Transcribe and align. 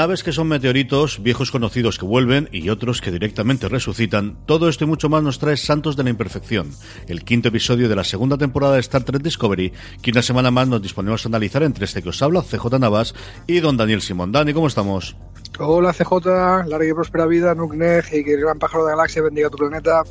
Naves 0.00 0.24
que 0.24 0.32
son 0.32 0.48
meteoritos, 0.48 1.22
viejos 1.22 1.50
conocidos 1.50 1.98
que 1.98 2.06
vuelven 2.06 2.48
y 2.52 2.70
otros 2.70 3.02
que 3.02 3.10
directamente 3.10 3.68
resucitan. 3.68 4.38
Todo 4.46 4.70
esto 4.70 4.84
y 4.84 4.86
mucho 4.86 5.10
más 5.10 5.22
nos 5.22 5.38
trae 5.38 5.58
Santos 5.58 5.94
de 5.94 6.04
la 6.04 6.08
Imperfección, 6.08 6.70
el 7.06 7.22
quinto 7.22 7.48
episodio 7.48 7.86
de 7.86 7.96
la 7.96 8.02
segunda 8.02 8.38
temporada 8.38 8.76
de 8.76 8.80
Star 8.80 9.04
Trek 9.04 9.20
Discovery, 9.20 9.74
que 10.00 10.10
una 10.10 10.22
semana 10.22 10.50
más 10.50 10.68
nos 10.68 10.80
disponemos 10.80 11.26
a 11.26 11.28
analizar 11.28 11.62
entre 11.64 11.84
este 11.84 12.02
que 12.02 12.08
os 12.08 12.22
habla, 12.22 12.40
CJ 12.40 12.78
Navas 12.78 13.14
y 13.46 13.60
don 13.60 13.76
Daniel 13.76 14.00
Simón. 14.00 14.32
Dani, 14.32 14.54
¿cómo 14.54 14.68
estamos? 14.68 15.18
Hola 15.58 15.92
CJ, 15.92 16.66
larga 16.66 16.88
y 16.88 16.94
próspera 16.94 17.26
vida, 17.26 17.54
Nukneg 17.54 18.06
y 18.10 18.24
que 18.24 18.32
el 18.32 18.40
gran 18.40 18.58
pájaro 18.58 18.86
de 18.86 18.92
la 18.92 18.96
galaxia 18.96 19.20
bendiga 19.20 19.50
tu 19.50 19.58
planeta. 19.58 20.02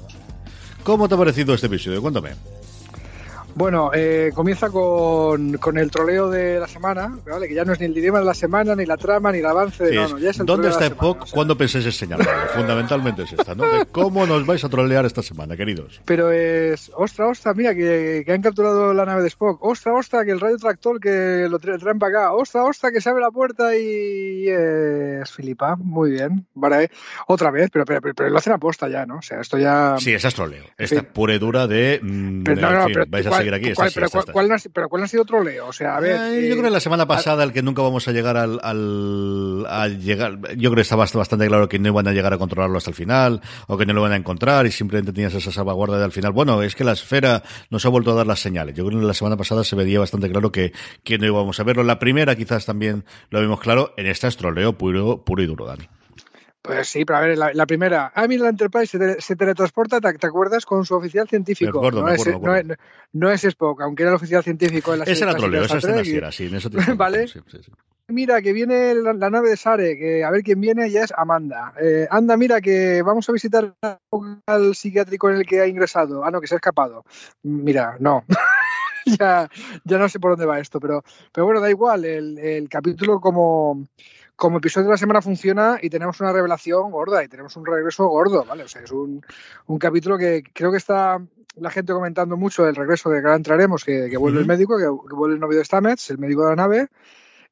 ¿Cómo 0.83 1.09
te 1.09 1.15
ha 1.15 1.17
parecido 1.17 1.55
este 1.55 1.65
episodio? 1.65 1.99
Cuéntame. 1.99 2.58
Bueno, 3.59 3.91
eh, 3.93 4.31
comienza 4.33 4.69
con, 4.69 5.57
con, 5.57 5.77
el 5.77 5.91
troleo 5.91 6.29
de 6.29 6.61
la 6.61 6.67
semana, 6.69 7.19
¿vale? 7.29 7.45
que 7.45 7.53
ya 7.53 7.65
no 7.65 7.73
es 7.73 7.79
ni 7.81 7.87
el 7.87 7.93
dilema 7.93 8.19
de 8.19 8.23
la 8.23 8.33
semana, 8.33 8.73
ni 8.73 8.85
la 8.85 8.95
trama, 8.95 9.33
ni 9.33 9.39
el 9.39 9.45
avance. 9.45 9.83
De, 9.83 9.89
sí, 9.89 9.95
no, 9.97 10.07
no, 10.07 10.17
ya 10.17 10.29
es 10.29 10.39
el 10.39 10.45
¿Dónde 10.45 10.69
está 10.69 10.85
Spock? 10.85 11.23
Spock? 11.23 11.33
¿Cuándo 11.33 11.57
pensáis 11.57 11.85
enseñarlo? 11.85 12.23
Fundamentalmente 12.55 13.23
es 13.23 13.33
esta, 13.33 13.55
¿no? 13.55 13.65
De 13.65 13.85
cómo 13.87 14.25
nos 14.25 14.45
vais 14.45 14.63
a 14.63 14.69
trolear 14.69 15.05
esta 15.05 15.21
semana, 15.21 15.57
queridos. 15.57 15.99
Pero 16.05 16.31
es, 16.31 16.89
ostra, 16.95 17.27
ostra, 17.27 17.53
mira, 17.53 17.75
que, 17.75 18.23
que 18.25 18.31
han 18.31 18.41
capturado 18.41 18.93
la 18.93 19.05
nave 19.05 19.23
de 19.23 19.27
Spock. 19.27 19.61
Ostra, 19.61 19.93
ostra, 19.93 20.23
que 20.23 20.31
el 20.31 20.39
radio 20.39 20.55
tractor 20.55 20.97
que 21.01 21.47
lo 21.49 21.59
tra 21.59 21.77
traen 21.77 21.99
para 21.99 22.17
acá. 22.17 22.33
Ostra, 22.35 22.63
ostra, 22.63 22.93
que 22.93 23.01
se 23.01 23.09
abre 23.09 23.21
la 23.21 23.31
puerta 23.31 23.75
y 23.75 24.47
es 24.47 25.29
Filipa. 25.33 25.75
Muy 25.75 26.11
bien. 26.11 26.47
Vale, 26.53 26.89
otra 27.27 27.51
vez, 27.51 27.69
pero, 27.73 27.83
pero, 27.83 27.99
pero, 27.99 28.13
pero, 28.13 28.29
lo 28.29 28.37
hacen 28.37 28.53
aposta 28.53 28.87
ya, 28.87 29.05
¿no? 29.05 29.17
O 29.17 29.21
sea, 29.21 29.41
esto 29.41 29.57
ya. 29.57 29.97
Sí, 29.99 30.13
esa 30.13 30.29
es 30.29 30.35
troleo. 30.35 30.63
Esta 30.77 30.95
es 30.95 31.03
pura 31.03 31.33
y 31.33 31.39
dura 31.39 31.67
de. 31.67 31.99
Mmm, 32.01 32.43
pero, 32.43 32.61
no, 32.61 32.71
no, 32.71 32.85
fin, 32.85 32.93
pero, 32.93 33.05
vais 33.09 33.25
a 33.25 33.29
¿cuál, 33.29 33.48
seguir 33.49 33.67
aquí. 33.69 33.73
¿cuál, 33.73 33.91
pero, 33.93 34.09
¿cuál, 34.09 34.25
¿cuál, 34.31 34.61
pero 34.73 34.89
¿cuál 34.89 35.03
ha 35.03 35.07
sido 35.07 35.25
troleo? 35.25 35.67
O 35.67 35.73
sea, 35.73 35.97
a 35.97 35.99
ver. 35.99 36.15
Eh, 36.15 36.47
yo 36.47 36.47
eh, 36.47 36.51
creo 36.51 36.63
que 36.63 36.69
la 36.69 36.79
semana 36.79 37.07
pasada 37.07 37.43
el 37.43 37.53
que 37.53 37.61
nunca 37.61 37.81
vamos 37.81 38.07
a 38.07 38.11
llegar 38.11 38.37
al, 38.37 38.59
al, 38.63 39.65
al, 39.67 40.01
llegar, 40.01 40.39
yo 40.55 40.69
creo 40.69 40.75
que 40.75 40.81
estaba 40.81 41.05
bastante 41.05 41.47
claro 41.47 41.67
que 41.67 41.79
no 41.79 41.89
iban 41.89 42.07
a 42.07 42.11
llegar 42.11 42.33
a 42.33 42.37
controlarlo 42.37 42.77
hasta 42.77 42.91
el 42.91 42.95
final, 42.95 43.41
o 43.67 43.77
que 43.77 43.85
no 43.85 43.93
lo 43.93 44.01
van 44.01 44.13
a 44.13 44.15
encontrar, 44.15 44.65
y 44.65 44.71
simplemente 44.71 45.13
tenías 45.13 45.33
esa 45.33 45.51
salvaguarda 45.51 45.97
de 45.97 46.05
al 46.05 46.11
final. 46.11 46.31
Bueno, 46.31 46.61
es 46.61 46.75
que 46.75 46.83
la 46.83 46.93
esfera 46.93 47.43
nos 47.69 47.85
ha 47.85 47.89
vuelto 47.89 48.11
a 48.11 48.15
dar 48.15 48.27
las 48.27 48.39
señales. 48.39 48.75
Yo 48.75 48.85
creo 48.85 48.99
que 48.99 49.05
la 49.05 49.13
semana 49.13 49.37
pasada 49.37 49.63
se 49.63 49.75
veía 49.75 49.99
bastante 49.99 50.29
claro 50.29 50.51
que, 50.51 50.73
que 51.03 51.17
no 51.17 51.25
íbamos 51.25 51.59
a 51.59 51.63
verlo. 51.63 51.83
La 51.83 51.99
primera 51.99 52.35
quizás 52.35 52.65
también 52.65 53.05
lo 53.29 53.41
vimos 53.41 53.59
claro, 53.59 53.93
en 53.97 54.07
esta 54.07 54.27
es 54.27 54.37
troleo 54.37 54.77
puro, 54.77 55.23
puro 55.23 55.43
y 55.43 55.45
duro, 55.45 55.65
Dani. 55.65 55.87
Pues 56.61 56.89
sí, 56.89 57.05
pero 57.05 57.17
a 57.17 57.21
ver, 57.21 57.37
la, 57.37 57.53
la 57.53 57.65
primera. 57.65 58.11
Ah, 58.13 58.27
mira, 58.27 58.43
la 58.43 58.49
Enterprise 58.49 58.87
se, 58.87 58.99
te, 58.99 59.21
se 59.21 59.35
teletransporta, 59.35 60.01
¿te, 60.01 60.13
¿te, 60.13 60.27
acuerdas? 60.27 60.65
Con 60.65 60.85
su 60.85 60.95
oficial 60.95 61.27
científico. 61.27 61.79
Acuerdo, 61.79 62.01
no, 62.01 62.07
me 62.07 62.15
es, 62.15 62.21
acuerdo, 62.21 62.47
no, 62.47 62.55
es, 62.55 62.65
no, 63.13 63.31
es, 63.31 63.43
Spock, 63.45 63.81
aunque 63.81 64.03
era 64.03 64.11
el 64.11 64.17
oficial 64.17 64.43
científico 64.43 64.93
en 64.93 64.99
la 64.99 65.05
Ese 65.05 65.23
era 65.23 65.35
troleo, 65.35 65.63
esa 65.63 65.77
escena 65.77 66.03
sí 66.03 66.11
y... 66.11 66.17
era, 66.17 66.31
sí, 66.31 66.47
en 66.47 66.55
eso 66.55 66.69
¿Vale? 66.97 67.27
Sí, 67.27 67.39
sí, 67.47 67.57
sí. 67.63 67.71
Mira, 68.09 68.41
que 68.41 68.53
viene 68.53 68.95
la, 68.95 69.13
la, 69.13 69.29
nave 69.29 69.51
de 69.51 69.57
Sare, 69.57 69.95
que 69.97 70.23
a 70.23 70.31
ver 70.31 70.41
quién 70.41 70.59
viene, 70.59 70.89
ya 70.89 71.03
es 71.03 71.13
Amanda. 71.15 71.73
Eh, 71.79 72.07
anda, 72.09 72.35
mira, 72.37 72.59
que 72.59 73.03
vamos 73.03 73.29
a 73.29 73.31
visitar 73.31 73.75
al 74.47 74.75
psiquiátrico 74.75 75.29
en 75.29 75.35
el 75.35 75.45
que 75.45 75.61
ha 75.61 75.67
ingresado. 75.67 76.25
Ah, 76.25 76.31
no, 76.31 76.41
que 76.41 76.47
se 76.47 76.55
ha 76.55 76.57
escapado. 76.57 77.05
Mira, 77.43 77.97
no. 77.99 78.25
ya, 79.19 79.47
ya 79.83 79.97
no 79.99 80.09
sé 80.09 80.19
por 80.19 80.31
dónde 80.31 80.47
va 80.47 80.59
esto, 80.59 80.79
pero, 80.79 81.03
pero 81.31 81.45
bueno, 81.45 81.61
da 81.61 81.69
igual. 81.69 82.03
El, 82.03 82.39
el 82.39 82.67
capítulo 82.67 83.21
como 83.21 83.85
como 84.39 84.57
episodio 84.59 84.85
de 84.87 84.93
la 84.93 84.97
semana 84.97 85.21
funciona 85.21 85.77
y 85.81 85.89
tenemos 85.89 86.19
una 86.21 86.31
revelación 86.31 86.91
gorda 86.91 87.21
y 87.23 87.27
tenemos 87.27 87.57
un 87.57 87.65
regreso 87.65 88.07
gordo, 88.07 88.45
¿vale? 88.45 88.63
O 88.63 88.67
sea, 88.69 88.81
es 88.81 88.91
un, 88.91 89.21
un 89.67 89.77
capítulo 89.77 90.17
que 90.17 90.43
creo 90.53 90.71
que 90.71 90.77
está 90.77 91.21
la 91.57 91.69
gente 91.69 91.91
comentando 91.91 92.37
mucho 92.37 92.63
del 92.63 92.77
regreso 92.77 93.09
de 93.09 93.19
que 93.19 93.27
ahora 93.27 93.35
entraremos, 93.35 93.83
que, 93.83 94.07
que 94.09 94.15
vuelve 94.15 94.37
uh 94.37 94.39
-huh. 94.39 94.43
el 94.43 94.47
médico, 94.47 94.77
que, 94.77 94.83
que, 95.09 95.15
vuelve 95.15 95.35
el 95.35 95.41
novio 95.41 95.57
de 95.57 95.65
Stamets, 95.65 96.09
el 96.11 96.19
médico 96.19 96.43
de 96.43 96.49
la 96.51 96.55
nave, 96.55 96.87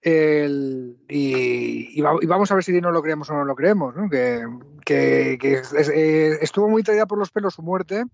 el, 0.01 0.95
y, 1.09 1.99
y, 1.99 2.01
va, 2.01 2.13
y, 2.21 2.25
vamos 2.25 2.49
a 2.51 2.55
ver 2.55 2.63
si 2.63 2.79
no 2.79 2.91
lo 2.91 3.01
creemos 3.01 3.29
o 3.29 3.33
no 3.33 3.43
lo 3.43 3.55
creemos, 3.55 3.93
¿no? 3.93 4.09
Que, 4.09 4.45
que, 4.85 5.37
eh, 5.93 6.37
estuvo 6.39 6.69
muy 6.69 6.83
traída 6.83 7.05
por 7.05 7.17
los 7.19 7.31
pelos 7.31 7.55
su 7.55 7.63
muerte 7.63 8.05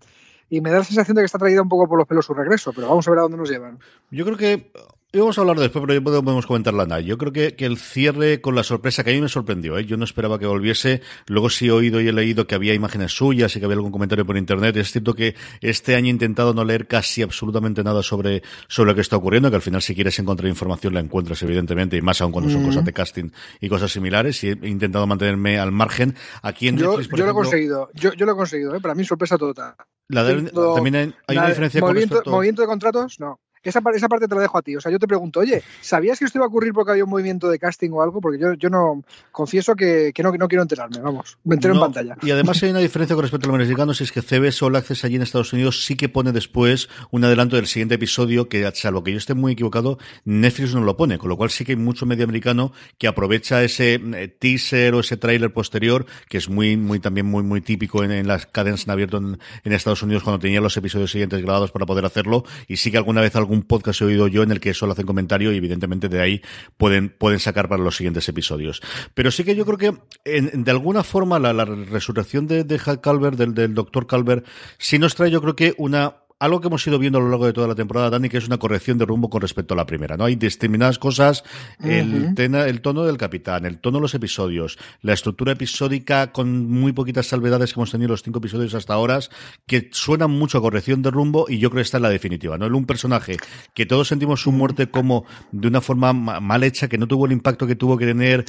y 0.50 0.62
me 0.62 0.72
da 0.72 0.80
la 0.80 0.84
sensación 0.84 1.14
de 1.14 1.22
que 1.22 1.26
está 1.26 1.38
traída 1.38 1.62
un 1.62 1.70
poco 1.70 1.88
por 1.88 2.00
los 2.00 2.08
pelos 2.08 2.26
su 2.26 2.34
regreso, 2.34 2.74
pero 2.74 2.88
vamos 2.90 3.08
a 3.08 3.12
ver 3.12 3.20
a 3.20 3.24
dónde 3.24 3.38
nos 3.38 3.52
llevan. 3.52 3.78
Yo 4.10 4.26
creo 4.26 4.38
que 4.38 4.72
Íbamos 5.16 5.38
a 5.38 5.42
hablar 5.42 5.60
después, 5.60 5.84
pero 5.86 5.94
ya 5.94 6.02
podemos 6.02 6.48
comentarla 6.48 6.88
nada. 6.88 7.00
Yo 7.00 7.20
creo 7.20 7.32
que, 7.32 7.56
que, 7.56 7.68
el 7.68 7.78
cierre 7.78 8.42
con 8.42 8.56
la 8.56 8.64
sorpresa 8.64 9.04
que 9.04 9.12
a 9.12 9.14
mí 9.14 9.22
me 9.22 9.30
sorprendió, 9.30 9.78
¿eh? 9.78 9.86
yo 9.86 9.96
no 9.96 10.06
esperaba 10.06 10.40
que 10.40 10.48
volviese. 10.48 11.04
Luego 11.28 11.52
sí 11.52 11.68
he 11.68 11.72
oído 11.72 12.02
y 12.02 12.08
he 12.08 12.12
leído 12.12 12.48
que 12.48 12.56
había 12.56 12.74
imágenes 12.74 13.12
suyas 13.12 13.56
y 13.56 13.60
que 13.60 13.66
había 13.66 13.76
algún 13.76 13.92
comentario 13.92 14.26
por 14.26 14.38
internet. 14.38 14.76
Es 14.76 14.92
cierto 14.92 15.14
que 15.14 15.36
este 15.62 15.96
año 15.96 16.08
he 16.08 16.10
intentado 16.10 16.56
no 16.56 16.66
leer 16.66 16.88
casi 16.88 17.22
absolutamente 17.22 17.84
nada 17.84 18.02
sobre, 18.02 18.42
sobre 18.68 18.90
lo 18.90 18.96
que 18.96 19.02
está 19.02 19.18
ocurriendo, 19.18 19.52
que 19.52 19.56
al 19.56 19.62
final 19.62 19.84
si 19.84 19.94
quieres 19.94 20.18
encontrar 20.18 20.50
información 20.50 20.96
la 20.96 21.02
encuentras 21.02 21.44
evidentemente, 21.44 21.96
y 21.96 22.02
más 22.02 22.20
aún 22.20 22.32
cuando 22.32 22.50
son 22.50 22.64
mm. 22.64 22.66
cosas 22.66 22.84
de 22.84 22.94
casting 22.94 23.30
y 23.62 23.70
cosas 23.70 23.92
similares. 23.92 24.44
Y 24.44 24.48
he 24.48 24.68
intentado 24.68 25.06
mantenerme 25.06 25.60
al 25.60 25.72
margen. 25.72 26.16
Aquí 26.42 26.70
en 26.70 26.78
yo, 26.78 26.88
Netflix, 26.88 27.10
por 27.10 27.20
yo 27.20 27.26
ejemplo, 27.26 27.44
lo 27.44 27.48
he 27.48 27.52
conseguido, 27.52 27.90
yo, 27.94 28.14
yo 28.14 28.26
lo 28.26 28.32
he 28.32 28.36
conseguido, 28.36 28.76
¿eh? 28.76 28.82
para 28.82 28.96
mí 28.96 29.06
sorpresa 29.06 29.38
total. 29.38 29.76
La 30.08 30.24
de, 30.24 30.50
también 30.50 30.96
hay, 30.96 31.14
hay 31.28 31.38
una 31.38 31.50
diferencia 31.50 31.82
movimiento, 31.82 32.16
con 32.16 32.18
respecto... 32.18 32.32
movimiento 32.32 32.62
de 32.64 32.68
contratos, 32.68 33.20
no. 33.20 33.40
Esa, 33.64 33.82
esa, 33.96 34.08
parte 34.08 34.28
te 34.28 34.36
la 34.36 34.42
dejo 34.42 34.58
a 34.58 34.62
ti. 34.62 34.76
O 34.76 34.82
sea, 34.82 34.92
yo 34.92 35.00
te 35.00 35.08
pregunto, 35.08 35.40
oye, 35.40 35.64
¿sabías 35.82 36.20
que 36.20 36.26
esto 36.26 36.38
iba 36.38 36.46
a 36.46 36.50
ocurrir 36.50 36.74
porque 36.74 36.92
había 36.92 37.04
un 37.04 37.10
movimiento 37.10 37.50
de 37.50 37.60
casting 37.60 37.92
o 37.92 38.02
algo? 38.02 38.22
Porque 38.22 38.40
yo, 38.40 38.54
yo 38.54 38.70
no 38.70 39.04
confieso 39.32 39.76
que, 39.76 40.12
que, 40.14 40.24
no, 40.24 40.32
no 40.32 40.48
quiero 40.48 40.62
enterarme, 40.62 41.00
vamos. 41.00 41.38
Me 41.44 41.56
entero 41.56 41.74
no, 41.74 41.80
en 41.80 41.94
pantalla. 41.94 42.18
Y 42.22 42.32
además 42.32 42.62
hay 42.64 42.72
una 42.72 42.80
diferencia 42.80 43.16
con 43.16 43.24
respecto 43.24 43.48
a 43.48 43.52
los 43.52 43.60
mexicanos, 43.60 44.02
es 44.02 44.12
que 44.12 44.22
CBS 44.22 44.64
All 44.66 44.76
Access 44.76 45.06
allí 45.06 45.16
en 45.16 45.22
Estados 45.22 45.54
Unidos 45.54 45.86
sí 45.86 45.96
que 45.96 46.10
pone 46.10 46.32
después 46.32 46.90
un 47.12 47.24
adelanto 47.24 47.56
del 47.56 47.68
siguiente 47.68 47.96
episodio, 47.96 48.50
que 48.50 48.70
salvo 48.74 49.04
que 49.04 49.12
yo 49.12 49.18
esté 49.18 49.34
muy 49.34 49.54
equivocado, 49.54 49.98
Netflix 50.26 50.74
no 50.74 50.82
lo 50.82 50.98
pone, 50.98 51.18
con 51.18 51.30
lo 51.30 51.38
cual 51.38 51.50
sí 51.50 51.64
que 51.66 51.74
hay 51.74 51.78
mucho 51.78 52.06
medio 52.06 52.24
americano 52.24 52.72
que 52.98 53.08
aprovecha 53.08 53.64
ese 53.64 53.96
eh, 53.96 54.28
teaser 54.28 54.94
o 54.96 55.00
ese 55.00 55.18
tráiler 55.18 55.54
posterior, 55.54 56.06
que 56.28 56.38
es 56.38 56.50
muy, 56.50 56.78
muy 56.78 57.00
también 57.00 57.26
muy, 57.26 57.44
muy 57.44 57.62
típico 57.62 58.04
en, 58.04 58.12
en 58.12 58.28
las 58.28 58.46
cadenas 58.46 58.86
en 58.86 58.92
abierto 58.92 59.18
en, 59.18 59.40
en, 59.64 59.74
Estados 59.74 60.04
Unidos 60.04 60.24
cuando 60.24 60.40
tenía 60.40 60.62
los 60.62 60.76
episodios 60.78 61.12
siguientes 61.12 61.42
grabados 61.42 61.72
para 61.72 61.86
poder 61.86 62.06
hacerlo. 62.06 62.44
Y 62.68 62.78
sí 62.78 62.92
que 62.92 62.98
alguna 62.98 63.22
vez 63.22 63.36
algún 63.36 63.53
podcast 63.62 64.02
he 64.02 64.06
oído 64.06 64.28
yo 64.28 64.42
en 64.42 64.52
el 64.52 64.60
que 64.60 64.74
solo 64.74 64.94
hacen 64.94 65.06
comentario 65.06 65.52
y 65.52 65.58
evidentemente 65.58 66.10
de 66.10 66.22
ahí 66.22 66.42
pueden, 66.78 67.10
pueden 67.10 67.40
sacar 67.40 67.70
para 67.70 67.84
los 67.84 67.96
siguientes 67.96 68.28
episodios. 68.28 68.82
Pero 69.14 69.32
sí 69.32 69.44
que 69.44 69.56
yo 69.56 69.66
creo 69.66 69.78
que 69.78 69.98
en, 70.26 70.64
de 70.64 70.72
alguna 70.72 71.04
forma 71.04 71.40
la, 71.40 71.54
resurrección 71.64 72.48
de, 72.48 72.64
de 72.64 72.80
Calvert, 73.02 73.38
del, 73.38 73.54
del 73.54 73.74
doctor 73.76 74.08
Calvert, 74.08 74.46
sí 74.78 74.98
nos 74.98 75.16
trae 75.16 75.30
yo 75.30 75.42
creo 75.42 75.56
que 75.56 75.76
una 75.78 76.23
algo 76.44 76.60
que 76.60 76.68
hemos 76.68 76.86
ido 76.86 77.00
viendo 77.00 77.20
a 77.20 77.22
lo 77.22 77.30
largo 77.30 77.46
de 77.46 77.54
toda 77.54 77.70
la 77.70 77.76
temporada, 77.76 78.10
Dani, 78.10 78.28
que 78.28 78.38
es 78.38 78.46
una 78.48 78.58
corrección 78.58 78.98
de 78.98 79.06
rumbo 79.06 79.30
con 79.30 79.40
respecto 79.40 79.76
a 79.76 79.78
la 79.78 79.86
primera, 79.86 80.18
¿no? 80.18 80.26
Hay 80.26 80.36
determinadas 80.36 81.00
cosas, 81.00 81.42
uh 81.80 81.84
-huh. 81.86 81.90
el, 81.90 82.36
tena, 82.36 82.68
el 82.68 82.82
tono 82.82 83.06
del 83.06 83.16
capitán, 83.16 83.66
el 83.66 83.80
tono 83.80 84.00
de 84.00 84.02
los 84.02 84.14
episodios, 84.14 84.78
la 85.02 85.14
estructura 85.14 85.54
episódica 85.54 86.34
con 86.34 86.70
muy 86.70 86.92
poquitas 86.92 87.28
salvedades 87.28 87.72
que 87.72 87.80
hemos 87.80 87.92
tenido 87.92 88.10
los 88.10 88.24
cinco 88.24 88.40
episodios 88.40 88.74
hasta 88.74 88.94
ahora, 88.94 89.20
que 89.66 89.88
suenan 89.94 90.32
mucho 90.32 90.58
a 90.58 90.62
corrección 90.62 91.02
de 91.02 91.12
rumbo 91.12 91.46
y 91.48 91.60
yo 91.60 91.70
creo 91.70 91.78
que 91.78 91.86
está 91.86 91.98
en 91.98 92.04
la 92.04 92.10
definitiva, 92.10 92.58
¿no? 92.58 92.68
Un 92.68 92.86
personaje 92.86 93.38
que 93.74 93.86
todos 93.86 94.10
sentimos 94.10 94.42
su 94.42 94.52
muerte 94.52 94.90
como 94.90 95.24
de 95.54 95.70
una 95.70 95.80
forma 95.80 96.12
mal 96.12 96.64
hecha, 96.64 96.90
que 96.90 96.98
no 96.98 97.08
tuvo 97.08 97.26
el 97.26 97.32
impacto 97.32 97.66
que 97.68 97.78
tuvo 97.78 97.98
que 97.98 98.06
tener, 98.06 98.44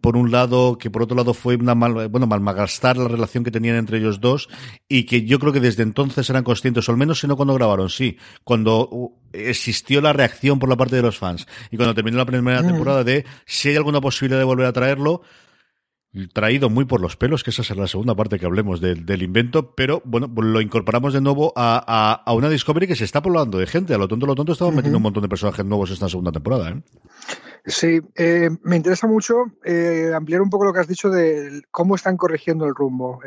por 0.00 0.16
un 0.16 0.30
lado, 0.30 0.78
que 0.78 0.88
por 0.88 1.02
otro 1.02 1.14
lado 1.14 1.34
fue 1.34 1.56
una 1.56 1.74
mal, 1.74 2.08
bueno, 2.08 2.26
malgastar 2.26 2.96
la 2.96 3.08
relación 3.08 3.44
que 3.44 3.50
tenían 3.50 3.76
entre 3.76 3.98
ellos 3.98 4.18
dos 4.18 4.48
y 4.88 5.04
que 5.04 5.26
yo 5.26 5.38
creo 5.38 5.52
que 5.52 5.60
desde 5.60 5.82
entonces 5.82 6.30
eran 6.30 6.42
conscientes 6.42 6.69
o 6.76 6.92
al 6.92 6.96
menos 6.96 7.20
si 7.20 7.26
no 7.26 7.36
cuando 7.36 7.54
grabaron, 7.54 7.88
sí, 7.90 8.16
cuando 8.44 9.12
existió 9.32 10.00
la 10.00 10.12
reacción 10.12 10.58
por 10.58 10.68
la 10.68 10.76
parte 10.76 10.96
de 10.96 11.02
los 11.02 11.18
fans 11.18 11.46
y 11.70 11.76
cuando 11.76 11.94
terminó 11.94 12.16
la 12.16 12.26
primera 12.26 12.62
temporada 12.62 13.04
de 13.04 13.24
si 13.46 13.68
hay 13.68 13.76
alguna 13.76 14.00
posibilidad 14.00 14.38
de 14.38 14.44
volver 14.44 14.66
a 14.66 14.72
traerlo, 14.72 15.22
traído 16.32 16.68
muy 16.70 16.84
por 16.84 17.00
los 17.00 17.16
pelos, 17.16 17.44
que 17.44 17.50
esa 17.50 17.62
será 17.62 17.82
la 17.82 17.86
segunda 17.86 18.14
parte 18.14 18.38
que 18.38 18.46
hablemos 18.46 18.80
del 18.80 19.22
invento, 19.22 19.74
pero 19.74 20.02
bueno, 20.04 20.28
lo 20.34 20.60
incorporamos 20.60 21.14
de 21.14 21.20
nuevo 21.20 21.52
a, 21.54 22.24
una 22.34 22.48
Discovery 22.48 22.86
que 22.86 22.96
se 22.96 23.04
está 23.04 23.22
poblando 23.22 23.58
de 23.58 23.66
gente. 23.66 23.94
A 23.94 23.98
lo 23.98 24.08
tonto, 24.08 24.26
a 24.26 24.28
lo 24.28 24.34
tonto, 24.34 24.52
estamos 24.52 24.74
metiendo 24.74 24.98
un 24.98 25.04
montón 25.04 25.22
de 25.22 25.28
personajes 25.28 25.64
nuevos 25.64 25.90
esta 25.90 26.08
segunda 26.08 26.32
temporada. 26.32 26.70
¿eh? 26.70 26.82
Sí, 27.64 28.00
eh, 28.16 28.50
me 28.62 28.76
interesa 28.76 29.06
mucho 29.06 29.44
eh, 29.64 30.10
ampliar 30.14 30.40
un 30.40 30.50
poco 30.50 30.64
lo 30.64 30.72
que 30.72 30.80
has 30.80 30.88
dicho 30.88 31.10
de 31.10 31.62
cómo 31.70 31.94
están 31.94 32.16
corrigiendo 32.16 32.64
el 32.64 32.74
rumbo. 32.74 33.20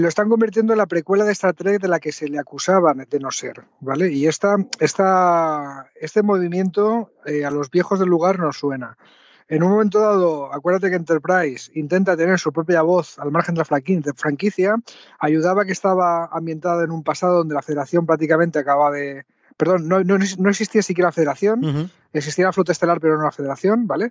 Lo 0.00 0.08
están 0.08 0.28
convirtiendo 0.28 0.72
en 0.72 0.78
la 0.78 0.86
precuela 0.86 1.24
de 1.24 1.30
Star 1.30 1.54
Trek 1.54 1.80
de 1.80 1.86
la 1.86 2.00
que 2.00 2.10
se 2.10 2.26
le 2.26 2.40
acusaban 2.40 3.06
de 3.08 3.20
no 3.20 3.30
ser, 3.30 3.62
¿vale? 3.78 4.10
Y 4.10 4.26
esta, 4.26 4.56
esta, 4.80 5.88
este 5.94 6.24
movimiento 6.24 7.12
a 7.24 7.50
los 7.50 7.70
viejos 7.70 8.00
del 8.00 8.08
lugar 8.08 8.40
nos 8.40 8.58
suena. 8.58 8.98
En 9.46 9.62
un 9.62 9.70
momento 9.70 10.00
dado, 10.00 10.52
acuérdate 10.52 10.90
que 10.90 10.96
Enterprise 10.96 11.70
intenta 11.74 12.16
tener 12.16 12.40
su 12.40 12.52
propia 12.52 12.82
voz 12.82 13.20
al 13.20 13.30
margen 13.30 13.54
de 13.54 13.60
la 13.60 14.14
franquicia, 14.16 14.74
ayudaba 15.20 15.64
que 15.64 15.72
estaba 15.72 16.26
ambientada 16.26 16.82
en 16.82 16.90
un 16.90 17.04
pasado 17.04 17.36
donde 17.36 17.54
la 17.54 17.62
federación 17.62 18.04
prácticamente 18.04 18.58
acaba 18.58 18.90
de... 18.90 19.26
Perdón, 19.56 19.86
no, 19.86 20.02
no, 20.02 20.50
existía 20.50 20.82
siquiera 20.82 21.08
la 21.08 21.12
federación, 21.12 21.88
existía 22.12 22.46
la 22.46 22.52
flota 22.52 22.72
estelar 22.72 22.98
pero 23.00 23.16
no 23.16 23.22
la 23.22 23.30
federación, 23.30 23.86
¿vale? 23.86 24.10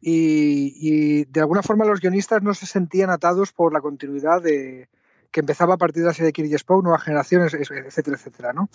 Y, 0.00 1.24
de 1.26 1.40
alguna 1.40 1.62
forma 1.62 1.84
los 1.84 2.00
guionistas 2.00 2.42
no 2.42 2.52
se 2.52 2.66
sentían 2.66 3.10
atados 3.10 3.52
por 3.52 3.72
la 3.72 3.80
continuidad 3.80 4.42
de, 4.42 4.88
que 5.30 5.40
empezaba 5.40 5.74
a 5.74 5.78
partir 5.78 6.02
de 6.02 6.08
la 6.08 6.14
serie 6.14 6.26
de 6.26 6.32
Kirk 6.32 6.48
y 6.48 6.54
Spock, 6.54 6.82
nuevas 6.82 7.02
generaciones, 7.02 7.54
etcétera, 7.54 8.16
etcétera, 8.16 8.52
¿no? 8.52 8.68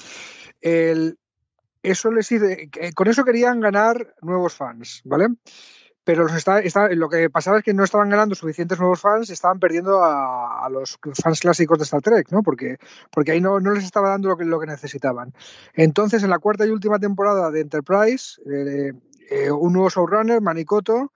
eso 0.61 2.11
les 2.11 2.29
con 2.95 3.07
eso 3.07 3.23
querían 3.23 3.59
ganar 3.59 4.15
nuevos 4.21 4.55
fans, 4.55 5.01
¿vale? 5.05 5.27
pero 6.05 6.27
lo 6.91 7.09
que 7.09 7.29
pasaba 7.31 7.57
es 7.57 7.63
que 7.63 7.73
no 7.73 7.83
estaban 7.83 8.09
ganando 8.09 8.35
suficientes 8.35 8.79
nuevos 8.79 9.01
fans, 9.01 9.31
estaban 9.31 9.59
perdiendo 9.59 10.03
a, 10.03 10.69
los 10.69 10.99
fans 11.21 11.39
clásicos 11.39 11.79
de 11.79 11.83
Star 11.83 12.01
Trek, 12.01 12.31
¿no? 12.31 12.43
Porque, 12.43 12.77
porque 13.11 13.31
ahí 13.31 13.41
no, 13.41 13.59
les 13.59 13.83
estaba 13.83 14.09
dando 14.09 14.29
lo 14.29 14.37
que, 14.37 14.45
lo 14.45 14.59
que 14.59 14.67
necesitaban. 14.67 15.33
Entonces, 15.73 16.23
en 16.23 16.29
la 16.29 16.37
cuarta 16.37 16.65
y 16.65 16.69
última 16.69 16.99
temporada 16.99 17.49
de 17.49 17.61
Enterprise, 17.61 18.39
eh, 18.45 18.93
eh, 19.31 19.51
un 19.51 19.73
nuevo 19.73 19.89
showrunner, 19.89 20.41
Manikoto, 20.41 21.11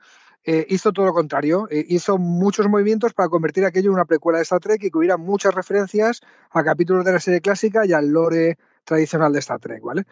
eh, 0.46 0.66
hizo 0.70 0.92
todo 0.92 1.06
lo 1.06 1.14
contrario. 1.14 1.68
hizo 1.70 2.18
muchos 2.18 2.68
movimientos 2.68 3.14
para 3.14 3.30
convertir 3.30 3.66
aquello 3.66 3.90
en 3.90 3.96
una 3.96 4.06
precuela 4.06 4.40
de 4.40 4.44
Star 4.44 4.60
Trek 4.60 4.84
y 4.84 4.90
que 4.90 4.98
hubiera 4.98 5.18
muchas 5.18 5.54
referencias 5.54 6.22
a 6.52 6.64
capítulos 6.64 7.06
de 7.06 7.14
la 7.14 7.20
serie 7.20 7.42
clásica 7.42 7.86
y 7.86 7.94
al 7.94 8.10
lore 8.10 8.58
tradicional 8.90 9.32
de 9.32 9.40
Star 9.40 9.60
Trek, 9.60 9.82
¿vale? 9.84 10.06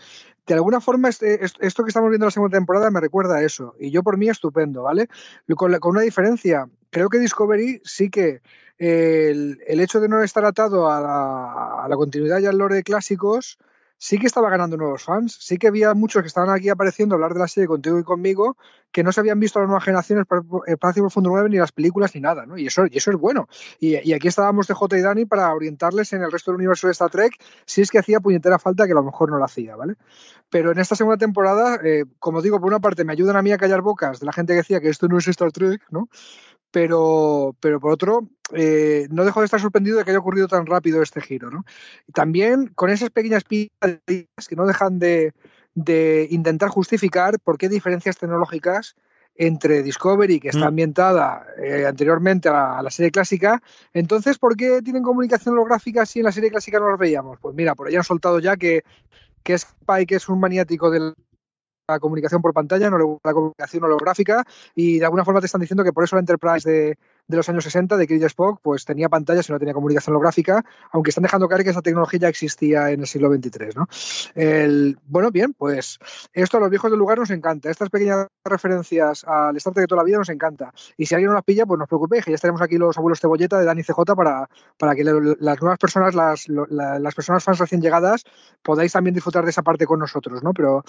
De 0.46 0.54
alguna 0.54 0.80
forma, 0.80 1.10
este, 1.10 1.44
esto 1.44 1.84
que 1.84 1.90
estamos 1.90 2.10
viendo 2.10 2.26
en 2.26 2.28
la 2.28 2.32
segunda 2.32 2.58
temporada 2.58 2.92
me 2.92 3.02
recuerda 3.02 3.38
a 3.38 3.44
eso, 3.44 3.76
y 3.80 3.90
yo 3.92 4.04
por 4.04 4.18
mí 4.18 4.30
estupendo, 4.30 4.84
¿vale? 4.84 5.10
Con, 5.56 5.78
una 5.84 6.02
diferencia, 6.02 6.70
creo 6.90 7.10
que 7.10 7.20
Discovery 7.20 7.82
sí 7.84 8.10
que 8.10 8.42
el, 8.78 9.60
hecho 9.68 10.00
de 10.00 10.08
no 10.08 10.22
estar 10.24 10.46
atado 10.46 10.90
a 10.90 11.02
la, 11.02 11.84
a 11.84 11.88
la 11.90 11.96
continuidad 11.96 12.40
y 12.40 12.46
al 12.46 12.58
lore 12.58 12.76
de 12.76 12.84
clásicos 12.84 13.58
sí 13.98 14.18
que 14.18 14.28
estaba 14.28 14.50
ganando 14.50 14.78
nuevos 14.78 15.04
fans, 15.04 15.38
sí 15.40 15.58
que 15.58 15.68
había 15.68 15.94
muchos 15.94 16.22
que 16.22 16.28
estaban 16.28 16.50
aquí 16.50 16.70
apareciendo 16.70 17.14
a 17.14 17.18
hablar 17.18 17.34
de 17.34 17.40
la 17.40 17.48
serie 17.48 17.68
contigo 17.68 18.00
y 18.00 18.04
conmigo, 18.04 18.58
que 18.92 19.04
no 19.04 19.12
se 19.12 19.20
habían 19.20 19.40
visto 19.40 19.60
las 19.60 19.68
nuevas 19.68 19.84
generaciones 19.84 20.26
Espacio 20.68 21.04
Profundo 21.04 21.30
9 21.30 21.50
ni 21.50 21.58
las 21.58 21.72
películas 21.72 22.14
ni 22.16 22.22
nada, 22.22 22.46
¿no? 22.46 22.58
Y 22.58 22.68
eso, 22.68 22.86
y 22.90 22.98
eso 22.98 23.12
es 23.12 23.18
bueno. 23.18 23.48
Y, 23.80 24.14
aquí 24.14 24.28
estábamos 24.28 24.68
de 24.68 24.74
J 24.74 24.98
y 24.98 25.02
Dani 25.02 25.26
para 25.26 25.54
orientarles 25.54 26.14
en 26.14 26.24
el 26.24 26.32
resto 26.32 26.52
del 26.52 26.58
universo 26.58 26.88
de 26.88 26.92
Star 26.92 27.10
Trek, 27.10 27.34
si 27.66 27.82
es 27.82 27.92
que 27.92 28.00
hacía 28.00 28.20
puñetera 28.20 28.60
falta 28.60 28.86
que 28.86 28.92
a 28.92 28.96
lo 28.96 29.04
mejor 29.04 29.32
no 29.32 29.38
lo 29.38 29.46
hacía, 29.46 29.76
¿vale? 29.76 29.96
Pero 30.50 30.72
en 30.72 30.80
esta 30.80 30.96
segunda 30.96 31.18
temporada, 31.18 31.80
eh, 31.84 32.06
como 32.20 32.42
digo, 32.42 32.60
por 32.60 32.68
una 32.68 32.80
parte 32.80 33.04
me 33.04 33.14
ayudan 33.14 33.36
a 33.36 33.42
mí 33.42 33.52
a 33.52 33.58
callar 33.58 33.82
bocas 33.82 34.20
de 34.20 34.26
la 34.26 34.34
gente 34.34 34.54
que 34.54 34.58
decía 34.58 34.80
que 34.80 34.90
esto 34.90 35.08
no 35.08 35.18
es 35.18 35.28
Star 35.28 35.52
Trek, 35.52 35.82
¿no? 35.90 36.10
Pero, 36.72 37.56
pero 37.60 37.80
por 37.80 37.92
otro, 37.92 38.30
eh, 38.54 39.08
no 39.10 39.26
dejo 39.26 39.42
de 39.42 39.46
estar 39.46 39.60
sorprendido 39.60 39.98
de 39.98 40.04
que 40.04 40.12
haya 40.12 40.20
ocurrido 40.20 40.48
tan 40.48 40.66
rápido 40.66 41.02
este 41.02 41.22
giro. 41.22 41.50
¿no? 41.50 41.66
Y 42.08 42.12
también 42.12 42.68
con 42.76 42.90
esas 42.90 43.10
pequeñas 43.10 43.44
pistas 43.44 44.00
que 44.48 44.56
no 44.56 44.66
dejan 44.66 45.00
de, 45.00 45.34
intentar 46.30 46.70
justificar 46.70 47.40
por 47.40 47.58
qué 47.58 47.70
diferencias 47.70 48.18
tecnológicas 48.18 48.96
entre 49.40 49.84
Discovery, 49.84 50.40
que 50.40 50.50
está 50.50 50.62
mm. 50.62 50.68
ambientada 50.68 51.46
eh, 51.64 51.86
anteriormente 51.86 52.50
a 52.50 52.82
la, 52.82 52.90
serie 52.90 53.12
clásica. 53.12 53.62
Entonces, 53.94 54.40
¿por 54.40 54.56
qué 54.56 54.82
tienen 54.82 55.04
comunicación 55.04 55.54
holográfica 55.54 56.08
si 56.08 56.20
en 56.20 56.26
la 56.26 56.32
serie 56.32 56.50
clásica 56.50 56.80
no 56.80 56.90
los 56.90 57.00
veíamos? 57.00 57.38
Pues 57.40 57.54
mira, 57.54 57.76
por 57.76 57.88
ahí 57.88 57.96
han 57.96 58.04
soltado 58.04 58.40
ya 58.40 58.58
que, 58.58 58.84
que 59.44 59.54
Spike 59.54 60.16
es 60.16 60.28
un 60.28 60.40
maniático 60.40 60.90
del 60.90 61.14
la 61.88 62.00
comunicación 62.00 62.42
por 62.42 62.54
pantalla, 62.54 62.90
no 62.90 62.98
le 62.98 63.06
gusta 63.06 63.30
la 63.30 63.34
comunicación 63.34 63.84
holográfica 63.86 64.46
y 64.76 65.00
de 65.00 65.06
alguna 65.06 65.24
forma 65.24 65.40
te 65.40 65.46
están 65.46 65.62
diciendo 65.62 65.86
que 65.86 65.94
por 65.94 66.04
eso 66.04 66.18
la 66.18 66.20
Enterprise 66.20 66.70
de, 66.70 66.98
de 67.28 67.38
los 67.38 67.48
años 67.50 67.64
60 67.64 67.98
de 67.98 68.08
Kirk 68.08 68.24
Spock, 68.24 68.60
pues 68.62 68.86
tenía 68.86 69.10
pantallas 69.10 69.50
y 69.50 69.52
no 69.52 69.60
tenía 69.60 69.74
comunicación 69.74 70.16
holográfica, 70.16 70.64
aunque 70.92 71.10
están 71.10 71.24
dejando 71.24 71.48
caer 71.48 71.64
que 71.64 71.72
esa 71.72 71.82
tecnología 71.82 72.20
ya 72.22 72.28
existía 72.30 72.92
en 72.92 73.02
el 73.02 73.08
siglo 73.08 73.30
XXIII. 73.30 73.70
¿no? 73.76 73.88
El, 74.36 74.98
bueno, 75.06 75.32
bien, 75.32 75.54
pues 75.54 76.00
esto 76.34 76.58
a 76.58 76.60
los 76.62 76.70
viejos 76.70 76.90
del 76.90 77.00
lugar 77.00 77.20
nos 77.20 77.30
encanta. 77.30 77.70
Estas 77.70 77.90
pequeñas 77.90 78.28
referencias 78.46 79.26
al 79.26 79.58
Star 79.58 79.74
Trek 79.74 79.84
de 79.84 79.88
toda 79.88 80.02
la 80.02 80.06
vida 80.06 80.18
nos 80.18 80.30
encanta. 80.30 80.74
Y 80.96 81.06
si 81.06 81.16
alguien 81.16 81.30
no 81.30 81.36
las 81.36 81.44
pilla, 81.44 81.66
pues 81.66 81.78
no 81.78 81.84
os 81.84 81.90
preocupéis, 81.90 82.24
que 82.24 82.32
ya 82.32 82.36
estaremos 82.36 82.62
aquí 82.62 82.78
los 82.78 82.98
abuelos 82.98 83.20
cebolleta 83.20 83.60
de 83.60 83.66
Dani 83.66 83.84
CJ 83.84 84.16
para, 84.16 84.50
para 84.78 84.96
que 84.96 85.04
las 85.04 85.62
nuevas 85.62 85.80
personas, 85.80 86.16
las, 86.16 86.48
las 86.48 87.16
personas 87.16 87.44
fans 87.44 87.60
recién 87.60 87.82
llegadas, 87.82 88.24
podáis 88.64 88.92
también 88.94 89.14
disfrutar 89.14 89.44
de 89.44 89.52
esa 89.52 89.64
parte 89.64 89.86
con 89.86 90.00
nosotros, 90.00 90.44
¿no? 90.44 90.54
Pero, 90.54 90.84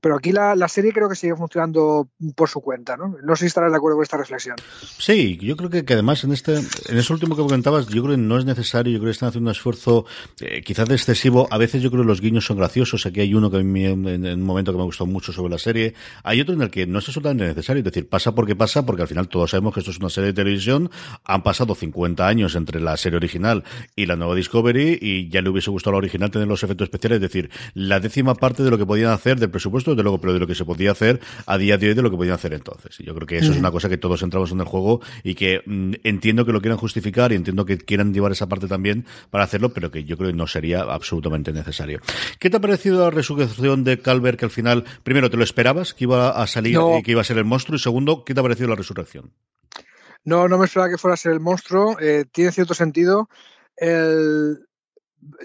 pero 0.00 0.16
aquí 0.16 0.32
la, 0.32 0.56
la 0.56 0.68
serie 0.68 0.92
creo 0.92 1.08
que 1.08 1.16
sigue 1.16 1.36
funcionando 1.36 2.08
por 2.34 2.48
su 2.48 2.60
cuenta, 2.60 2.96
¿no? 2.96 3.16
No 3.22 3.36
sé 3.36 3.40
si 3.40 3.46
estarás 3.46 3.70
de 3.70 3.76
acuerdo 3.76 3.96
con 3.96 4.02
esta 4.02 4.16
reflexión. 4.16 4.56
Sí, 4.80 5.36
yo 5.38 5.56
creo 5.56 5.70
que 5.70 5.73
que, 5.82 5.94
además 5.94 6.22
en 6.22 6.32
este, 6.32 6.54
en 6.56 6.98
eso 6.98 7.14
último 7.14 7.34
que 7.34 7.42
comentabas, 7.42 7.88
yo 7.88 8.02
creo 8.02 8.14
que 8.14 8.22
no 8.22 8.38
es 8.38 8.44
necesario, 8.44 8.92
yo 8.92 8.98
creo 8.98 9.08
que 9.08 9.12
están 9.12 9.30
haciendo 9.30 9.48
un 9.48 9.52
esfuerzo 9.52 10.06
eh, 10.40 10.62
quizás 10.62 10.88
excesivo. 10.90 11.48
A 11.50 11.58
veces 11.58 11.82
yo 11.82 11.90
creo 11.90 12.02
que 12.02 12.08
los 12.08 12.20
guiños 12.20 12.44
son 12.44 12.58
graciosos. 12.58 13.06
Aquí 13.06 13.20
hay 13.20 13.34
uno 13.34 13.50
que 13.50 13.56
a 13.56 13.62
mí 13.62 13.84
en, 13.84 14.06
un 14.06 14.42
momento 14.42 14.72
que 14.72 14.78
me 14.78 14.84
gustó 14.84 15.06
mucho 15.06 15.32
sobre 15.32 15.50
la 15.50 15.58
serie. 15.58 15.94
Hay 16.22 16.40
otro 16.40 16.54
en 16.54 16.62
el 16.62 16.70
que 16.70 16.86
no 16.86 16.98
es 17.00 17.08
absolutamente 17.08 17.46
necesario. 17.46 17.80
Es 17.80 17.84
decir, 17.84 18.08
pasa 18.08 18.34
porque 18.34 18.54
pasa, 18.54 18.86
porque 18.86 19.02
al 19.02 19.08
final 19.08 19.28
todos 19.28 19.50
sabemos 19.50 19.74
que 19.74 19.80
esto 19.80 19.90
es 19.90 19.98
una 19.98 20.10
serie 20.10 20.28
de 20.28 20.34
televisión. 20.34 20.90
Han 21.24 21.42
pasado 21.42 21.74
50 21.74 22.26
años 22.26 22.54
entre 22.54 22.80
la 22.80 22.96
serie 22.96 23.16
original 23.16 23.64
y 23.96 24.06
la 24.06 24.16
nueva 24.16 24.34
Discovery 24.34 24.98
y 25.00 25.28
ya 25.28 25.42
le 25.42 25.48
hubiese 25.48 25.70
gustado 25.70 25.92
a 25.92 25.94
la 25.94 25.98
original 25.98 26.30
tener 26.30 26.46
los 26.46 26.62
efectos 26.62 26.86
especiales. 26.86 27.16
Es 27.16 27.22
decir, 27.22 27.50
la 27.74 28.00
décima 28.00 28.34
parte 28.34 28.62
de 28.62 28.70
lo 28.70 28.78
que 28.78 28.86
podían 28.86 29.10
hacer 29.10 29.38
del 29.40 29.50
presupuesto, 29.50 29.92
desde 29.92 30.02
luego, 30.02 30.20
pero 30.20 30.32
de 30.32 30.38
lo 30.38 30.46
que 30.46 30.54
se 30.54 30.64
podía 30.64 30.92
hacer 30.92 31.20
a 31.46 31.58
día 31.58 31.78
de 31.78 31.88
hoy 31.88 31.94
de 31.94 32.02
lo 32.02 32.10
que 32.10 32.16
podían 32.16 32.34
hacer 32.34 32.52
entonces. 32.52 32.98
Y 33.00 33.04
yo 33.04 33.14
creo 33.14 33.26
que 33.26 33.38
eso 33.38 33.52
es 33.52 33.58
una 33.58 33.70
cosa 33.70 33.88
que 33.88 33.96
todos 33.96 34.22
entramos 34.22 34.52
en 34.52 34.60
el 34.60 34.66
juego 34.66 35.00
y 35.22 35.34
que 35.34 35.62
mm, 35.63 35.63
entiendo 35.66 36.44
que 36.44 36.52
lo 36.52 36.60
quieran 36.60 36.78
justificar 36.78 37.32
y 37.32 37.36
entiendo 37.36 37.64
que 37.64 37.78
quieran 37.78 38.12
llevar 38.12 38.32
esa 38.32 38.48
parte 38.48 38.66
también 38.66 39.06
para 39.30 39.44
hacerlo, 39.44 39.70
pero 39.70 39.90
que 39.90 40.04
yo 40.04 40.16
creo 40.16 40.30
que 40.30 40.36
no 40.36 40.46
sería 40.46 40.82
absolutamente 40.82 41.52
necesario. 41.52 42.00
¿Qué 42.38 42.50
te 42.50 42.56
ha 42.56 42.60
parecido 42.60 43.04
la 43.04 43.10
resurrección 43.10 43.84
de 43.84 44.00
Calvert 44.00 44.38
que 44.38 44.44
al 44.44 44.50
final, 44.50 44.84
primero, 45.02 45.30
te 45.30 45.36
lo 45.36 45.44
esperabas 45.44 45.94
que 45.94 46.04
iba 46.04 46.30
a 46.30 46.46
salir 46.46 46.78
y 46.98 47.02
que 47.02 47.12
iba 47.12 47.20
a 47.20 47.24
ser 47.24 47.38
el 47.38 47.44
monstruo? 47.44 47.76
Y 47.76 47.80
segundo, 47.80 48.24
¿qué 48.24 48.34
te 48.34 48.40
ha 48.40 48.42
parecido 48.42 48.68
la 48.68 48.76
resurrección? 48.76 49.32
No, 50.24 50.48
no 50.48 50.58
me 50.58 50.64
esperaba 50.64 50.90
que 50.90 50.98
fuera 50.98 51.14
a 51.14 51.18
ser 51.18 51.32
el 51.32 51.40
monstruo. 51.40 51.98
Eh, 52.00 52.24
tiene 52.30 52.52
cierto 52.52 52.74
sentido. 52.74 53.28
El, 53.76 54.66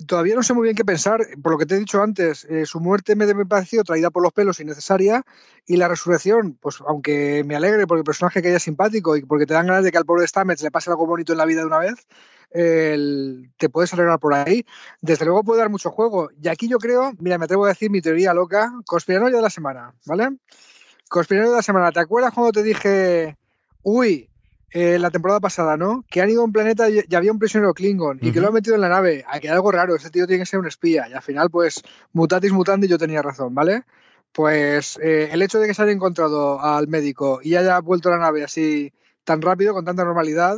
todavía 0.08 0.36
no 0.36 0.44
sé 0.44 0.54
muy 0.54 0.64
bien 0.64 0.76
qué 0.76 0.86
pensar. 0.86 1.26
Por 1.42 1.52
lo 1.52 1.58
que 1.58 1.66
te 1.66 1.76
he 1.76 1.80
dicho 1.80 2.02
antes, 2.02 2.46
eh, 2.46 2.66
su 2.66 2.80
muerte 2.80 3.16
me, 3.16 3.28
pareció 3.46 3.84
traída 3.84 4.10
por 4.10 4.24
los 4.24 4.34
pelos 4.34 4.60
innecesaria 4.60 5.24
y 5.66 5.78
la 5.78 5.88
resurrección, 5.88 6.58
pues 6.60 6.78
aunque 6.88 7.44
me 7.46 7.56
alegre 7.56 7.88
porque 7.88 8.00
el 8.00 8.06
personaje 8.06 8.42
que 8.42 8.50
haya 8.50 8.60
simpático 8.60 9.16
y 9.16 9.24
porque 9.24 9.46
te 9.46 9.54
dan 9.54 9.68
ganas 9.68 9.84
de 9.84 9.92
que 9.92 9.98
al 9.98 10.06
pobre 10.06 10.28
Stamets 10.28 10.64
le 10.64 10.72
pase 10.72 10.90
algo 10.90 11.06
bonito 11.06 11.32
en 11.32 11.38
la 11.38 11.46
vida 11.46 11.62
de 11.62 11.68
una 11.68 11.80
vez, 11.80 12.08
te 12.52 13.70
puedes 13.70 13.94
alegrar 13.94 14.20
por 14.20 14.34
ahí. 14.34 14.66
Desde 15.02 15.26
luego 15.26 15.44
puede 15.44 15.60
dar 15.60 15.70
mucho 15.70 15.92
juego. 15.92 16.30
Y 16.42 16.48
aquí 16.48 16.68
yo 16.68 16.78
creo, 16.78 17.14
mira, 17.20 17.38
me 17.38 17.46
atrevo 17.46 17.66
a 17.66 17.70
decir 17.70 17.90
mi 17.90 18.02
teoría 18.02 18.34
loca, 18.34 18.72
conspiranoia 18.86 19.36
de 19.36 19.42
la 19.42 19.50
semana, 19.50 19.94
¿vale? 20.06 20.38
Conspiranoia 21.10 21.52
de 21.52 21.58
la 21.58 21.64
semana. 21.64 21.92
¿Te 21.92 22.00
acuerdas 22.00 22.34
cuando 22.34 22.52
te 22.52 22.64
dije, 22.64 23.38
uy, 23.84 24.29
eh, 24.72 25.00
la 25.00 25.10
temporada 25.10 25.40
pasada, 25.40 25.78
¿no? 25.78 26.04
Que 26.10 26.22
han 26.22 26.30
ido 26.30 26.42
a 26.42 26.46
un 26.46 26.52
planeta 26.52 26.90
y, 26.90 27.04
había 27.16 27.32
un 27.32 27.40
prisionero 27.40 27.74
Klingon 27.74 28.20
y 28.22 28.32
que 28.32 28.40
lo 28.40 28.48
han 28.48 28.54
metido 28.54 28.76
en 28.76 28.82
la 28.82 28.90
nave. 28.90 29.26
Hay 29.28 29.40
que 29.40 29.50
algo 29.50 29.72
raro, 29.72 29.96
ese 29.96 30.10
tío 30.10 30.28
tiene 30.28 30.44
que 30.44 30.46
ser 30.46 30.60
un 30.60 30.68
espía. 30.68 31.08
Y 31.10 31.14
al 31.14 31.22
final, 31.22 31.50
pues, 31.50 31.82
mutatis 32.14 32.52
mutandi, 32.52 32.88
yo 32.88 32.98
tenía 32.98 33.22
razón, 33.22 33.56
¿vale? 33.56 33.84
Pues 34.32 35.00
eh, 35.02 35.30
el 35.32 35.42
hecho 35.42 35.60
de 35.60 35.68
que 35.68 35.74
se 35.74 35.82
haya 35.82 35.92
encontrado 35.92 36.62
al 36.62 36.88
médico 36.88 37.40
y 37.42 37.56
haya 37.56 37.80
vuelto 37.80 38.10
a 38.10 38.14
la 38.14 38.20
nave 38.20 38.44
así 38.44 38.94
tan 39.24 39.42
rápido, 39.42 39.74
con 39.74 39.86
tanta 39.86 40.04
normalidad, 40.04 40.58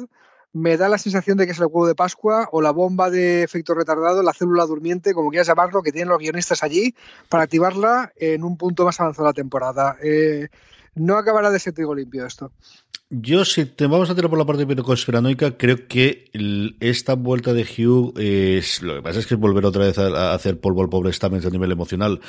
me 0.53 0.75
da 0.75 0.89
la 0.89 0.97
sensación 0.97 1.37
de 1.37 1.45
que 1.45 1.53
es 1.53 1.59
el 1.59 1.65
huevo 1.65 1.87
de 1.87 1.95
Pascua 1.95 2.49
o 2.51 2.61
la 2.61 2.71
bomba 2.71 3.09
de 3.09 3.43
efecto 3.43 3.73
retardado, 3.73 4.21
la 4.21 4.33
célula 4.33 4.65
durmiente, 4.65 5.13
como 5.13 5.29
quieras 5.29 5.47
llamarlo, 5.47 5.81
que 5.81 5.91
tienen 5.91 6.09
los 6.09 6.19
guionistas 6.19 6.63
allí 6.63 6.93
para 7.29 7.43
activarla 7.43 8.11
en 8.17 8.43
un 8.43 8.57
punto 8.57 8.83
más 8.83 8.99
avanzado 8.99 9.27
de 9.27 9.29
la 9.29 9.33
temporada. 9.33 9.95
Eh, 10.03 10.49
no 10.95 11.17
acabará 11.17 11.51
de 11.51 11.59
ser 11.59 11.73
trigo 11.73 11.95
limpio 11.95 12.25
esto. 12.25 12.51
Yo, 13.09 13.43
si 13.43 13.65
te 13.65 13.87
vamos 13.87 14.09
a 14.09 14.15
tirar 14.15 14.29
por 14.29 14.39
la 14.39 14.45
parte 14.45 14.65
conspiranoica, 14.81 15.57
creo 15.57 15.85
que 15.89 16.31
esta 16.79 17.15
vuelta 17.15 17.51
de 17.53 17.63
Hugh 17.63 18.13
es. 18.17 18.81
Lo 18.81 18.95
que 18.95 19.01
pasa 19.01 19.19
es 19.19 19.27
que 19.27 19.33
es 19.33 19.39
volver 19.39 19.65
otra 19.65 19.85
vez 19.85 19.97
a, 19.97 20.33
hacer 20.33 20.61
polvo 20.61 20.81
al 20.81 20.89
pobre 20.89 21.11
Stamens 21.11 21.45
a 21.45 21.49
nivel 21.49 21.73
emocional. 21.73 22.21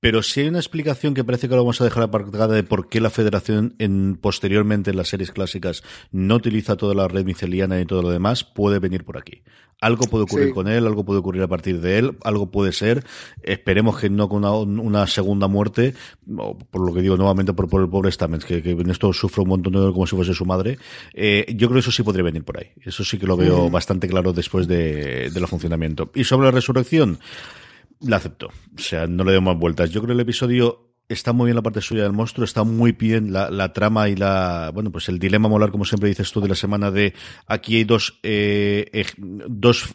Pero 0.00 0.22
si 0.22 0.40
hay 0.40 0.48
una 0.48 0.58
explicación 0.58 1.12
que 1.12 1.24
parece 1.24 1.48
que 1.48 1.54
lo 1.54 1.60
vamos 1.60 1.80
a 1.80 1.84
dejar 1.84 2.04
aparcada 2.04 2.48
de 2.48 2.62
por 2.62 2.88
qué 2.88 3.00
la 3.00 3.10
Federación 3.10 3.74
en, 3.78 4.16
posteriormente 4.16 4.90
en 4.90 4.96
las 4.96 5.08
series 5.08 5.30
clásicas 5.30 5.82
no 6.10 6.36
utiliza 6.36 6.76
toda 6.76 6.94
la 6.94 7.06
red 7.06 7.26
miceliana 7.26 7.78
y 7.80 7.84
todo 7.84 8.00
lo 8.00 8.10
demás, 8.10 8.42
puede 8.42 8.78
venir 8.78 9.04
por 9.04 9.18
aquí. 9.18 9.42
Algo 9.80 10.06
puede 10.06 10.24
ocurrir 10.24 10.52
con 10.52 10.68
él, 10.68 10.86
algo 10.86 11.04
puede 11.04 11.20
ocurrir 11.20 11.42
a 11.42 11.48
partir 11.48 11.80
de 11.80 11.98
él, 11.98 12.18
algo 12.22 12.50
puede 12.50 12.72
ser. 12.72 13.04
Esperemos 13.42 13.98
que 13.98 14.10
no 14.10 14.28
con 14.28 14.44
una, 14.44 15.06
segunda 15.06 15.48
muerte, 15.48 15.94
por 16.70 16.86
lo 16.86 16.92
que 16.92 17.00
digo 17.00 17.16
nuevamente 17.16 17.54
por, 17.54 17.68
por 17.68 17.80
el 17.80 17.88
pobre 17.88 18.12
Stamets, 18.12 18.44
que, 18.44 18.58
en 18.58 18.90
esto 18.90 19.10
sufre 19.14 19.42
un 19.42 19.48
montón 19.48 19.72
de 19.72 19.78
dolor 19.78 19.94
como 19.94 20.06
si 20.06 20.16
fuese 20.16 20.34
su 20.34 20.44
madre. 20.44 20.78
Eh, 21.14 21.46
yo 21.56 21.68
creo 21.68 21.76
que 21.76 21.80
eso 21.80 21.92
sí 21.92 22.02
podría 22.02 22.24
venir 22.24 22.44
por 22.44 22.58
ahí. 22.58 22.66
Eso 22.84 23.04
sí 23.04 23.18
que 23.18 23.26
lo 23.26 23.38
veo 23.38 23.70
bastante 23.70 24.06
claro 24.06 24.34
después 24.34 24.68
de, 24.68 25.30
de 25.30 25.46
funcionamiento. 25.46 26.10
Y 26.14 26.24
sobre 26.24 26.46
la 26.46 26.52
resurrección, 26.52 27.18
la 28.00 28.16
acepto. 28.16 28.48
O 28.76 28.78
sea, 28.78 29.06
no 29.06 29.24
le 29.24 29.32
doy 29.32 29.40
más 29.40 29.58
vueltas. 29.58 29.90
Yo 29.90 30.00
creo 30.00 30.08
que 30.08 30.14
el 30.14 30.20
episodio 30.20 30.90
está 31.10 31.32
muy 31.32 31.46
bien 31.46 31.56
la 31.56 31.62
parte 31.62 31.80
suya 31.80 32.04
del 32.04 32.12
monstruo, 32.12 32.44
está 32.44 32.62
muy 32.62 32.92
bien 32.92 33.32
la, 33.32 33.50
la, 33.50 33.72
trama 33.72 34.08
y 34.08 34.14
la, 34.14 34.70
bueno, 34.72 34.92
pues 34.92 35.08
el 35.08 35.18
dilema 35.18 35.48
molar, 35.48 35.70
como 35.70 35.84
siempre 35.84 36.08
dices 36.08 36.30
tú, 36.30 36.40
de 36.40 36.48
la 36.48 36.54
semana 36.54 36.90
de 36.92 37.14
aquí 37.46 37.76
hay 37.76 37.84
dos, 37.84 38.20
eh, 38.22 39.04
dos, 39.18 39.92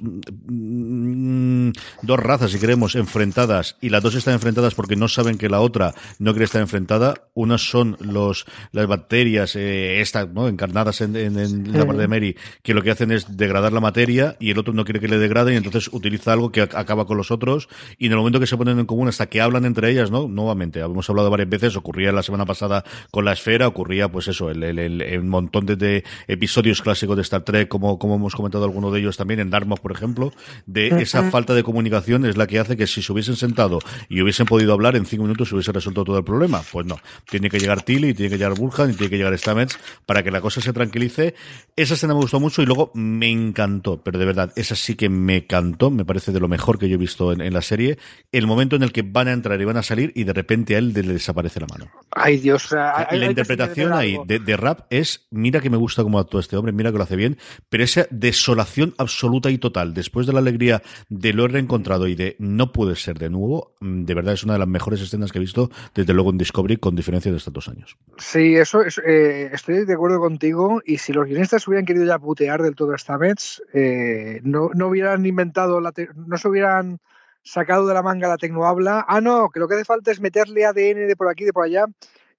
dos 2.02 2.20
razas, 2.20 2.52
si 2.52 2.60
queremos, 2.60 2.96
enfrentadas 2.96 3.78
y 3.82 3.90
las 3.90 4.04
dos 4.04 4.16
están 4.16 4.34
enfrentadas 4.34 4.76
porque 4.76 4.96
no 4.96 5.08
saben 5.08 5.38
que 5.38 5.50
la 5.50 5.62
otra 5.62 5.94
no 6.20 6.32
quiere 6.32 6.46
estar 6.46 6.62
enfrentada. 6.62 7.16
Unas 7.34 7.70
son 7.70 7.98
los, 8.00 8.46
las 8.72 8.88
bacterias, 8.88 9.56
eh, 9.56 10.02
estas, 10.02 10.30
¿no? 10.30 10.48
Encarnadas 10.48 11.02
en, 11.02 11.16
en, 11.16 11.74
la 11.74 11.86
parte 11.86 12.02
de 12.02 12.08
Mary, 12.08 12.38
que 12.64 12.74
lo 12.74 12.82
que 12.82 12.92
hacen 12.92 13.12
es 13.12 13.38
degradar 13.38 13.74
la 13.74 13.82
materia 13.82 14.38
y 14.40 14.52
el 14.52 14.60
otro 14.60 14.74
no 14.74 14.86
quiere 14.86 15.00
que 15.00 15.08
le 15.08 15.18
degrade 15.18 15.54
y 15.54 15.58
entonces 15.58 15.90
utiliza 15.92 16.34
algo 16.34 16.52
que 16.52 16.62
acaba 16.62 17.06
con 17.06 17.18
los 17.18 17.32
otros 17.32 17.68
y 17.98 18.08
en 18.08 18.14
el 18.14 18.18
momento 18.18 18.40
que 18.40 18.48
se 18.48 18.58
ponen 18.58 18.80
en 18.80 18.86
común 18.86 19.08
hasta 19.08 19.28
que 19.28 19.42
hablan 19.42 19.66
entre 19.66 19.90
ellas, 19.90 20.12
¿no? 20.12 20.28
Nuevamente, 20.28 20.80
hemos 20.80 21.10
hablado 21.10 21.30
varias 21.30 21.50
veces, 21.50 21.76
ocurría 21.76 22.12
la 22.12 22.24
semana 22.24 22.46
pasada 22.46 22.84
con 23.12 23.26
la 23.26 23.34
esfera, 23.34 23.68
ocurría 23.68 24.10
pues 24.10 24.28
eso, 24.28 24.50
el, 24.50 24.64
el, 24.64 25.24
montón 25.24 25.66
de, 25.66 26.04
episodios 26.28 26.82
clásicos 26.82 27.16
de 27.16 27.22
Star 27.24 27.42
Trek, 27.42 27.68
como, 27.68 28.00
como 28.00 28.16
hemos 28.16 28.36
comentado 28.36 28.66
alguno 28.66 28.92
de 28.92 29.00
ellos 29.00 29.18
también, 29.18 29.40
en 29.40 29.50
Darmok, 29.50 29.80
por 29.80 29.92
ejemplo, 29.92 30.32
de 30.66 30.88
esa 31.02 31.30
falta 31.32 31.54
de 31.56 31.64
comunicación 31.64 32.26
es 32.26 32.38
la 32.38 32.48
que 32.48 32.60
hace 32.60 32.78
que 32.78 32.88
si 32.88 33.02
se 33.02 33.12
hubiesen 33.12 33.36
sentado 33.36 33.80
y 34.10 34.22
hubiesen 34.22 34.46
podido 34.46 34.74
hablar, 34.74 34.96
en 34.96 35.06
cinco 35.06 35.24
minutos 35.24 35.50
se 35.50 35.56
hubiese 35.56 35.72
resuelto 35.72 36.04
todo 36.04 36.18
el 36.18 36.24
problema. 36.24 36.62
Pues 36.72 36.86
no, 36.86 37.00
tiene 37.30 37.50
que 37.50 37.60
llegar 37.60 37.82
Tilly, 37.84 38.14
tiene 38.14 38.30
que 38.30 38.38
llegar 38.38 38.56
Burhan 38.56 38.92
y 38.92 38.94
tiene 38.94 39.10
que 39.10 39.18
llegar 39.18 39.38
Stamets 39.38 39.80
para 40.06 40.24
que 40.24 40.32
la 40.32 40.42
cosa 40.42 40.62
se 40.62 40.74
tranquilice. 40.74 41.36
Esa 41.76 41.96
escena 41.96 42.14
me 42.14 42.20
gustó 42.20 42.40
mucho 42.40 42.62
y 42.62 42.66
luego 42.66 42.92
me 42.94 43.30
encantó, 43.30 44.02
pero 44.04 44.20
de 44.20 44.26
verdad, 44.26 44.52
esa 44.56 44.76
sí 44.76 44.96
que 44.96 45.10
me 45.10 45.38
encantó, 45.38 45.90
me 45.90 46.06
parece 46.06 46.32
de 46.32 46.40
lo 46.40 46.48
mejor 46.48 46.78
que 46.78 46.90
yo 46.90 46.96
he 46.96 47.00
visto 47.00 47.32
en, 47.32 47.42
en 47.42 47.54
la 47.54 47.62
serie, 47.62 47.98
el 48.32 48.48
momento 48.48 48.76
en 48.76 48.84
el 48.84 48.92
que 48.92 49.02
van 49.02 49.28
a 49.28 49.32
entrar 49.32 49.60
y 49.60 49.66
van 49.66 49.78
a 49.78 49.84
salir 49.84 50.12
y 50.16 50.24
de 50.24 50.34
repente 50.34 50.76
a 50.76 50.80
él 50.80 50.94
le 50.94 51.02
desaparece 51.02 51.60
la 51.60 51.68
mano. 51.68 51.90
Ay, 52.12 52.38
Dios. 52.38 52.72
la 52.72 53.26
interpretación 53.26 53.94
ahí 53.94 54.18
de, 54.26 54.58
rap 54.58 54.88
es, 54.90 55.28
mira 55.32 55.60
que 55.60 55.70
me 55.70 55.78
gusta 55.78 56.04
cómo 56.04 56.20
actúa 56.20 56.40
este 56.40 56.58
hombre, 56.58 56.72
mira 56.72 56.92
que 56.92 56.98
lo 56.98 57.04
hace 57.04 57.16
bien, 57.16 57.38
pero 57.70 57.84
esa 57.84 58.08
desolación 58.10 58.94
absoluta 58.98 59.50
y 59.50 59.58
total, 59.58 59.94
después 59.94 60.28
de 60.28 60.34
la 60.34 60.40
alegría 60.40 60.82
de 61.10 61.34
lo 61.34 61.45
he 61.46 61.50
reencontrado 61.50 62.08
y 62.08 62.16
de 62.16 62.36
no 62.40 62.72
puede 62.72 62.96
ser 62.96 63.18
de 63.18 63.30
nuevo, 63.30 63.76
mm, 63.80 64.04
de 64.06 64.14
verdad 64.14 64.34
es 64.34 64.44
una 64.44 64.54
de 64.54 64.60
las 64.60 64.68
mejores 64.68 65.02
escenas 65.02 65.32
que 65.32 65.38
he 65.38 65.42
visto 65.42 65.70
desde 65.94 66.14
luego 66.14 66.32
en 66.32 66.38
Discovery, 66.38 66.78
con 66.78 66.96
diferencia 66.96 67.32
de 67.32 67.38
estos 67.38 67.54
dos 67.54 67.68
años. 67.68 67.98
Sí, 68.18 68.56
eso 68.56 68.82
es, 68.82 69.00
eh, 69.06 69.50
estoy 69.54 69.86
de 69.86 69.94
acuerdo 69.94 70.20
contigo, 70.20 70.82
y 70.86 70.98
si 70.98 71.14
los 71.14 71.26
guionistas 71.26 71.68
hubieran 71.68 71.86
querido 71.86 72.06
ya 72.06 72.20
putear 72.20 72.62
del 72.62 72.76
todo 72.76 72.94
esta 72.94 73.18
vez, 73.18 73.62
eh, 73.74 74.40
no, 74.44 74.70
no 74.74 74.88
hubieran 74.88 75.26
inventado, 75.26 75.80
la 75.80 75.94
no 76.16 76.38
se 76.38 76.48
hubieran 76.48 77.00
sacado 77.46 77.86
de 77.88 77.94
la 77.94 78.02
manga 78.02 78.28
la 78.28 78.38
tecnohabla. 78.38 79.06
Ah, 79.08 79.22
no, 79.22 79.50
que 79.50 79.60
lo 79.60 79.68
que 79.68 79.76
hace 79.76 79.86
falta 79.86 80.12
es 80.12 80.20
meterle 80.20 80.66
ADN 80.66 81.08
de 81.08 81.16
por 81.16 81.30
aquí, 81.30 81.46
de 81.46 81.54
por 81.54 81.64
allá. 81.64 81.86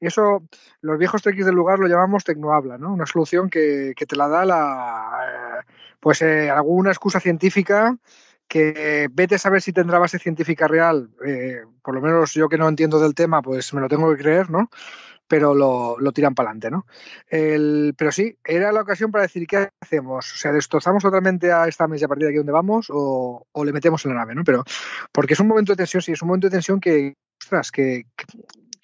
Eso, 0.00 0.42
los 0.82 0.98
viejos 0.98 1.22
tequis 1.22 1.46
del 1.46 1.54
lugar 1.54 1.78
lo 1.78 1.86
llamamos 1.86 2.24
tecnohabla, 2.24 2.76
¿no? 2.76 2.92
Una 2.92 3.06
solución 3.06 3.48
que, 3.48 3.94
te 3.96 4.16
la 4.16 4.28
da 4.28 4.44
la, 4.44 5.62
eh, 5.62 5.66
pues 6.00 6.20
eh, 6.20 6.50
alguna 6.50 6.90
excusa 6.90 7.20
científica 7.20 7.96
que 8.48 9.08
vete 9.12 9.36
a 9.36 9.38
saber 9.38 9.62
si 9.62 9.72
tendrá 9.72 9.98
base 9.98 10.18
científica 10.18 10.68
real. 10.68 11.10
Eh, 11.26 11.62
por 11.82 11.94
lo 11.94 12.00
menos 12.00 12.32
yo 12.34 12.48
que 12.48 12.58
no 12.58 12.68
entiendo 12.68 13.00
del 13.00 13.14
tema, 13.14 13.42
pues 13.42 13.72
me 13.74 13.80
lo 13.80 13.88
tengo 13.88 14.10
que 14.10 14.22
creer, 14.22 14.50
¿no? 14.50 14.70
pero 15.28 15.54
lo, 15.54 15.98
lo 15.98 16.12
tiran 16.12 16.34
para 16.34 16.50
adelante, 16.50 16.70
¿no? 16.70 16.86
El, 17.28 17.94
pero 17.96 18.12
sí, 18.12 18.38
era 18.44 18.72
la 18.72 18.82
ocasión 18.82 19.10
para 19.10 19.22
decir 19.22 19.46
qué 19.46 19.70
hacemos. 19.80 20.32
O 20.32 20.36
sea, 20.36 20.52
destrozamos 20.52 21.02
totalmente 21.02 21.52
a 21.52 21.66
esta 21.66 21.88
mesa 21.88 22.06
a 22.06 22.08
partir 22.08 22.26
de 22.26 22.30
aquí 22.30 22.38
donde 22.38 22.52
vamos 22.52 22.86
o, 22.90 23.46
o, 23.50 23.64
le 23.64 23.72
metemos 23.72 24.04
en 24.04 24.12
la 24.12 24.18
nave, 24.18 24.34
¿no? 24.34 24.44
Pero 24.44 24.64
porque 25.12 25.34
es 25.34 25.40
un 25.40 25.48
momento 25.48 25.72
de 25.72 25.76
tensión, 25.76 26.02
sí, 26.02 26.12
es 26.12 26.22
un 26.22 26.28
momento 26.28 26.46
de 26.46 26.52
tensión 26.52 26.80
que, 26.80 27.14
ostras, 27.40 27.70
que, 27.70 28.06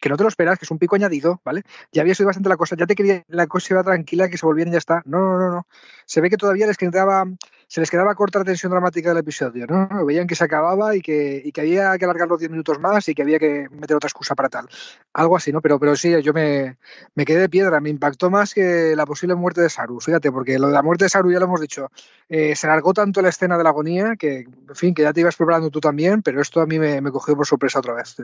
no 0.08 0.16
te 0.16 0.22
lo 0.22 0.28
esperas, 0.28 0.58
que 0.58 0.64
es 0.64 0.70
un 0.70 0.78
pico 0.78 0.96
añadido, 0.96 1.40
¿vale? 1.44 1.62
Ya 1.92 2.02
había 2.02 2.14
sido 2.14 2.26
bastante 2.26 2.48
la 2.48 2.56
cosa, 2.56 2.76
ya 2.76 2.86
te 2.86 2.94
quería 2.94 3.24
la 3.28 3.46
cosa 3.46 3.74
iba 3.74 3.82
tranquila, 3.82 4.28
que 4.28 4.36
se 4.36 4.46
volvían 4.46 4.68
y 4.68 4.72
ya 4.72 4.78
está. 4.78 5.02
No, 5.04 5.18
no, 5.18 5.38
no, 5.38 5.50
no. 5.50 5.66
Se 6.06 6.20
ve 6.20 6.30
que 6.30 6.36
todavía 6.36 6.66
les 6.66 6.76
quedaba, 6.76 7.24
se 7.68 7.80
les 7.80 7.90
quedaba 7.90 8.14
corta 8.14 8.38
la 8.40 8.44
tensión 8.44 8.70
dramática 8.70 9.10
del 9.10 9.18
episodio, 9.18 9.66
¿no? 9.66 10.04
Veían 10.04 10.26
que 10.26 10.34
se 10.34 10.44
acababa 10.44 10.96
y 10.96 11.00
que, 11.00 11.40
y 11.44 11.52
que 11.52 11.60
había 11.60 11.96
que 11.98 12.04
alargar 12.04 12.28
los 12.28 12.38
10 12.38 12.50
minutos 12.50 12.78
más 12.80 13.08
y 13.08 13.14
que 13.14 13.22
había 13.22 13.38
que 13.38 13.68
meter 13.70 13.96
otra 13.96 14.08
excusa 14.08 14.34
para 14.34 14.48
tal. 14.48 14.68
Algo 15.12 15.36
así, 15.36 15.52
¿no? 15.52 15.60
Pero, 15.60 15.78
pero 15.78 15.96
sí, 15.96 16.14
yo 16.22 16.32
me, 16.32 16.76
me 17.14 17.24
quedé 17.24 17.40
de 17.40 17.48
piedra, 17.48 17.80
me 17.80 17.90
impactó 17.90 18.30
más 18.30 18.54
que 18.54 18.94
la 18.96 19.06
posible 19.06 19.34
muerte 19.34 19.60
de 19.60 19.70
Saru, 19.70 20.00
fíjate, 20.00 20.32
porque 20.32 20.58
lo 20.58 20.66
de 20.66 20.72
la 20.72 20.82
muerte 20.82 21.04
de 21.04 21.08
Saru 21.08 21.30
ya 21.30 21.38
lo 21.38 21.46
hemos 21.46 21.60
dicho, 21.60 21.90
eh, 22.28 22.56
se 22.56 22.66
alargó 22.66 22.92
tanto 22.92 23.22
la 23.22 23.28
escena 23.28 23.56
de 23.56 23.64
la 23.64 23.70
agonía 23.70 24.16
que, 24.18 24.40
en 24.40 24.74
fin, 24.74 24.94
que 24.94 25.02
ya 25.02 25.12
te 25.12 25.20
ibas 25.20 25.36
preparando 25.36 25.70
tú 25.70 25.80
también, 25.80 26.22
pero 26.22 26.40
esto 26.40 26.60
a 26.60 26.66
mí 26.66 26.78
me, 26.78 27.00
me 27.00 27.10
cogió 27.10 27.36
por 27.36 27.46
sorpresa 27.46 27.78
otra 27.78 27.94
vez. 27.94 28.16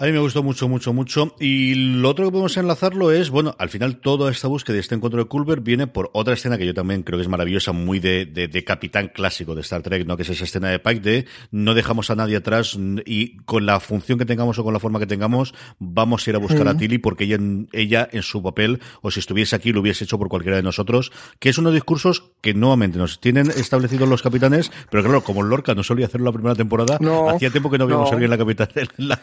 A 0.00 0.04
mí 0.04 0.12
me 0.12 0.20
gustó 0.20 0.44
mucho, 0.44 0.68
mucho, 0.68 0.92
mucho. 0.92 1.34
Y 1.40 1.74
lo 1.74 2.10
otro 2.10 2.26
que 2.26 2.30
podemos 2.30 2.56
enlazarlo 2.56 3.10
es, 3.10 3.30
bueno, 3.30 3.56
al 3.58 3.68
final 3.68 3.96
toda 3.96 4.30
esta 4.30 4.46
búsqueda 4.46 4.74
de 4.74 4.80
este 4.80 4.94
encuentro 4.94 5.20
de 5.20 5.28
Culver 5.28 5.60
viene 5.60 5.88
por 5.88 6.10
otra 6.12 6.34
escena 6.34 6.56
que 6.56 6.64
yo 6.64 6.72
también 6.72 7.02
creo 7.02 7.18
que 7.18 7.22
es 7.22 7.28
maravillosa, 7.28 7.72
muy 7.72 7.98
de, 7.98 8.24
de, 8.24 8.64
capitán 8.64 9.10
clásico 9.12 9.56
de 9.56 9.62
Star 9.62 9.82
Trek, 9.82 10.06
¿no? 10.06 10.16
Que 10.16 10.22
es 10.22 10.28
esa 10.28 10.44
escena 10.44 10.68
de 10.68 10.78
Pike 10.78 11.00
de 11.00 11.26
no 11.50 11.74
dejamos 11.74 12.10
a 12.10 12.14
nadie 12.14 12.36
atrás 12.36 12.78
y 13.06 13.38
con 13.38 13.66
la 13.66 13.80
función 13.80 14.20
que 14.20 14.24
tengamos 14.24 14.56
o 14.60 14.62
con 14.62 14.72
la 14.72 14.78
forma 14.78 15.00
que 15.00 15.06
tengamos, 15.06 15.52
vamos 15.80 16.24
a 16.24 16.30
ir 16.30 16.36
a 16.36 16.38
buscar 16.38 16.68
a 16.68 16.76
Tilly 16.76 16.98
porque 16.98 17.24
ella, 17.24 17.38
ella 17.72 18.08
en 18.12 18.22
su 18.22 18.40
papel, 18.40 18.80
o 19.02 19.10
si 19.10 19.18
estuviese 19.18 19.56
aquí, 19.56 19.72
lo 19.72 19.80
hubiese 19.80 20.04
hecho 20.04 20.16
por 20.16 20.28
cualquiera 20.28 20.56
de 20.56 20.62
nosotros, 20.62 21.10
que 21.40 21.48
es 21.48 21.58
uno 21.58 21.70
de 21.70 21.74
discursos 21.74 22.22
que 22.40 22.54
nuevamente 22.54 22.98
nos 22.98 23.20
tienen 23.20 23.50
establecidos 23.50 24.08
los 24.08 24.22
capitanes, 24.22 24.70
pero 24.92 25.02
claro, 25.02 25.24
como 25.24 25.42
Lorca 25.42 25.74
no 25.74 25.82
solía 25.82 26.06
hacerlo 26.06 26.26
la 26.26 26.32
primera 26.32 26.54
temporada, 26.54 27.00
hacía 27.34 27.50
tiempo 27.50 27.68
que 27.68 27.78
no 27.78 27.84
habíamos 27.84 28.10
a 28.10 28.12
alguien 28.12 28.26
en 28.26 28.30
la 28.30 28.38
capital, 28.38 28.68
en, 28.76 29.08
la, 29.08 29.20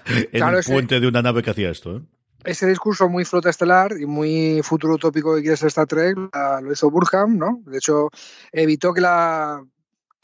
puente 0.66 1.00
de 1.00 1.08
una 1.08 1.22
nave 1.22 1.44
que 1.44 1.52
hacía 1.52 1.70
esto. 1.70 1.98
¿eh? 1.98 2.02
Ese 2.44 2.68
discurso 2.68 3.10
muy 3.10 3.26
flota 3.26 3.50
estelar 3.50 3.94
y 4.00 4.06
muy 4.06 4.62
futuro 4.64 4.96
utópico 4.96 5.36
que 5.36 5.42
quiere 5.42 5.58
ser 5.58 5.68
Star 5.68 5.88
Trek 5.88 6.16
lo 6.62 6.72
hizo 6.72 6.92
Burham, 6.92 7.38
¿no? 7.38 7.62
De 7.66 7.78
hecho, 7.78 8.10
evitó 8.52 8.94
que 8.94 9.02
la 9.02 9.64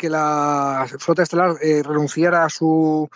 que 0.01 0.09
la 0.09 0.87
flota 0.97 1.21
estelar 1.21 1.57
eh, 1.61 1.83
renunciara 1.83 2.43
a 2.43 2.49
su, 2.49 3.07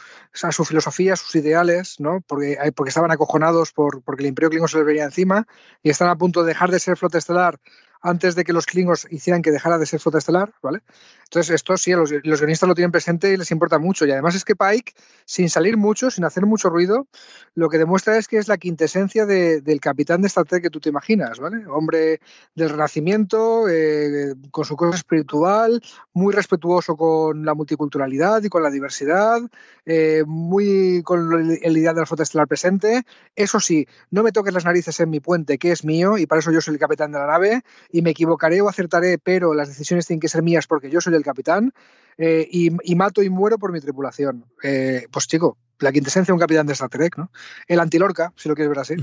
a 0.44 0.51
su 0.51 0.63
filosofía, 0.65 1.13
a 1.13 1.15
sus 1.15 1.34
ideales, 1.36 2.00
¿no? 2.00 2.22
porque, 2.27 2.60
porque 2.75 2.89
estaban 2.89 3.10
acojonados 3.10 3.72
por, 3.72 4.03
porque 4.03 4.22
el 4.22 4.29
Imperio 4.29 4.51
Klingon 4.51 4.70
se 4.70 4.77
les 4.77 4.86
venía 4.86 5.05
encima 5.05 5.48
y 5.82 5.89
están 5.89 6.10
a 6.10 6.15
punto 6.15 6.44
de 6.44 6.50
dejar 6.50 6.70
de 6.70 6.79
ser 6.79 6.96
flota 6.96 7.17
estelar 7.17 7.60
antes 8.05 8.36
de 8.36 8.44
que 8.44 8.53
los 8.53 8.67
Klingons 8.67 9.08
hicieran 9.10 9.41
que 9.41 9.50
dejara 9.50 9.79
de 9.79 9.88
ser 9.88 10.00
flota 10.00 10.20
estelar, 10.20 10.53
¿vale? 10.62 10.82
Entonces, 11.25 11.55
esto 11.55 11.75
sí, 11.75 11.91
los, 11.91 12.12
guionistas 12.12 12.70
lo 12.70 12.75
tienen 12.75 12.91
presente 12.91 13.34
y 13.34 13.38
les 13.38 13.51
importa 13.51 13.79
mucho. 13.79 14.05
Y 14.05 14.12
además 14.12 14.36
es 14.36 14.46
que 14.46 14.55
Pike, 14.55 14.94
sin 15.25 15.50
salir 15.50 15.75
mucho, 15.75 16.12
sin 16.12 16.24
hacer 16.24 16.46
mucho 16.46 16.70
ruido, 16.70 17.08
lo 17.55 17.67
que 17.70 17.77
demuestra 17.77 18.17
es 18.17 18.27
que 18.27 18.38
es 18.38 18.48
la 18.48 18.58
quintesencia 18.58 19.25
de, 19.25 19.62
del 19.62 19.79
capitán 19.79 20.22
de 20.22 20.27
Star 20.27 20.46
Trek 20.46 20.63
que 20.63 20.70
tú 20.70 20.79
te 20.79 20.89
imaginas, 20.89 21.39
¿vale? 21.39 21.65
Hombre 21.67 22.22
del 22.53 22.70
renacimiento, 22.70 23.67
eh, 23.67 24.36
con 24.51 24.65
su 24.65 24.75
cosa 24.75 24.96
espiritual, 24.98 25.82
muy 26.13 26.34
respetuoso 26.34 26.96
con 26.96 27.44
la 27.44 27.53
multiculturalidad 27.53 28.44
y 28.44 28.50
con 28.50 28.62
la 28.62 28.70
diversidad, 28.70 29.41
eh, 29.86 30.24
muy 30.27 31.01
con 31.03 31.60
el 31.62 31.77
ideal 31.77 31.96
de 31.96 32.01
la 32.01 32.05
flota 32.05 32.24
estelar 32.24 32.48
presente. 32.48 33.03
Eso 33.36 33.60
sí, 33.60 33.88
no 34.12 34.24
me 34.24 34.32
toques 34.32 34.53
las 34.53 34.65
narices 34.65 35.00
en 35.00 35.10
mi 35.10 35.20
puente, 35.20 35.58
que 35.58 35.72
es 35.72 35.84
mío, 35.84 36.17
y 36.17 36.27
para 36.27 36.39
eso 36.39 36.51
yo 36.51 36.62
soy 36.62 36.75
el 36.75 36.79
capitán 36.79 37.12
de 37.12 37.20
la 37.20 37.27
nave, 37.27 37.63
y 37.91 38.01
me 38.01 38.12
equivocaré 38.12 38.62
o 38.62 38.70
acertaré, 38.70 39.17
pero 39.17 39.53
las 39.53 39.67
decisiones 39.67 40.05
tienen 40.05 40.20
que 40.20 40.29
ser 40.29 40.44
mías 40.44 40.67
porque 40.67 40.89
yo 40.89 41.01
soy 41.01 41.15
el 41.15 41.24
capitán 41.25 41.74
eh, 42.17 42.48
y, 42.50 42.72
y, 42.84 42.96
mato 42.96 43.22
y 43.22 43.29
muero 43.29 43.58
por 43.58 43.72
mi 43.72 43.82
tripulación. 43.82 44.46
Eh, 44.63 45.08
pues 45.12 45.27
chico, 45.27 45.58
la 45.79 45.91
quintesencia 45.91 46.32
de 46.32 46.34
un 46.34 46.39
capitán 46.39 46.65
de 46.65 46.74
Star 46.74 46.89
Trek, 46.89 47.17
¿no? 47.17 47.32
El 47.67 47.79
antilorca, 47.79 48.34
si 48.36 48.50
lo 48.50 48.55
quieres 48.55 48.70
ver 48.70 48.79
así. 48.79 48.96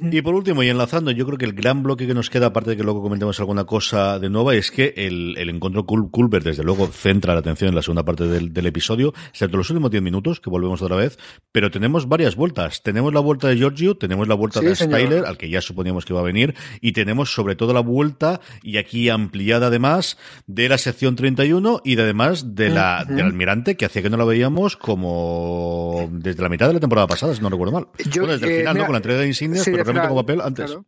y 0.00 0.22
por 0.22 0.34
último, 0.34 0.62
y 0.62 0.68
enlazando, 0.68 1.10
yo 1.10 1.26
creo 1.26 1.38
que 1.38 1.44
el 1.44 1.52
gran 1.52 1.82
bloque 1.82 2.06
que 2.06 2.14
nos 2.14 2.30
queda, 2.30 2.46
aparte 2.46 2.70
de 2.70 2.76
que 2.76 2.82
luego 2.82 3.02
comentemos 3.02 3.38
alguna 3.38 3.64
cosa 3.64 4.18
de 4.18 4.28
nueva, 4.28 4.54
es 4.54 4.70
que 4.70 4.94
el, 4.96 5.36
el 5.38 5.48
encuentro 5.50 5.86
Culver, 5.86 6.42
desde 6.42 6.64
luego, 6.64 6.88
centra 6.88 7.34
la 7.34 7.40
atención 7.40 7.68
en 7.68 7.74
la 7.74 7.82
segunda 7.82 8.04
parte 8.04 8.26
del, 8.26 8.52
del 8.52 8.66
episodio, 8.66 9.14
excepto 9.28 9.56
los 9.56 9.70
últimos 9.70 9.90
10 9.90 10.02
minutos, 10.02 10.40
que 10.40 10.50
volvemos 10.50 10.82
otra 10.82 10.96
vez, 10.96 11.18
pero 11.52 11.70
tenemos 11.70 12.08
varias 12.08 12.34
vueltas. 12.34 12.82
Tenemos 12.82 13.14
la 13.14 13.20
vuelta 13.20 13.48
de 13.48 13.56
Giorgio, 13.56 13.96
tenemos 13.96 14.26
la 14.28 14.34
vuelta 14.34 14.60
de 14.60 14.74
Styler, 14.74 15.24
al 15.26 15.38
que 15.38 15.48
ya 15.48 15.60
suponíamos 15.60 16.04
que 16.04 16.12
iba 16.12 16.20
a 16.20 16.24
venir, 16.24 16.54
y 16.80 16.92
tenemos 16.92 17.32
sobre 17.32 17.54
todo 17.54 17.72
la 17.72 17.80
vuelta, 17.80 18.40
y 18.62 18.78
aquí 18.78 19.08
ampliada 19.08 19.68
además, 19.68 20.18
de 20.46 20.68
la 20.68 20.78
sección 20.78 21.14
31 21.14 21.82
y 21.84 21.94
de, 21.94 22.02
además 22.02 22.54
de 22.56 22.70
la, 22.70 23.04
del 23.04 23.26
almirante, 23.26 23.76
que 23.76 23.84
hacía 23.84 24.02
que 24.02 24.10
no 24.10 24.16
la 24.16 24.24
veíamos 24.24 24.47
teníamos 24.48 24.76
como 24.76 26.08
desde 26.10 26.42
la 26.42 26.48
mitad 26.48 26.68
de 26.68 26.74
la 26.74 26.80
temporada 26.80 27.06
pasada, 27.06 27.34
si 27.34 27.40
no 27.40 27.50
recuerdo 27.50 27.72
mal. 27.72 27.88
Yo, 28.10 28.22
bueno, 28.22 28.34
desde 28.34 28.46
el 28.46 28.52
eh, 28.52 28.58
final, 28.58 28.74
mira, 28.74 28.84
¿no? 28.84 28.86
Con 28.86 28.92
la 28.94 28.98
entrega 28.98 29.20
de 29.20 29.26
insignias, 29.26 29.64
sí, 29.64 29.70
pero 29.70 29.84
realmente 29.84 30.08
como 30.08 30.20
papel 30.22 30.40
antes. 30.40 30.66
claro. 30.66 30.84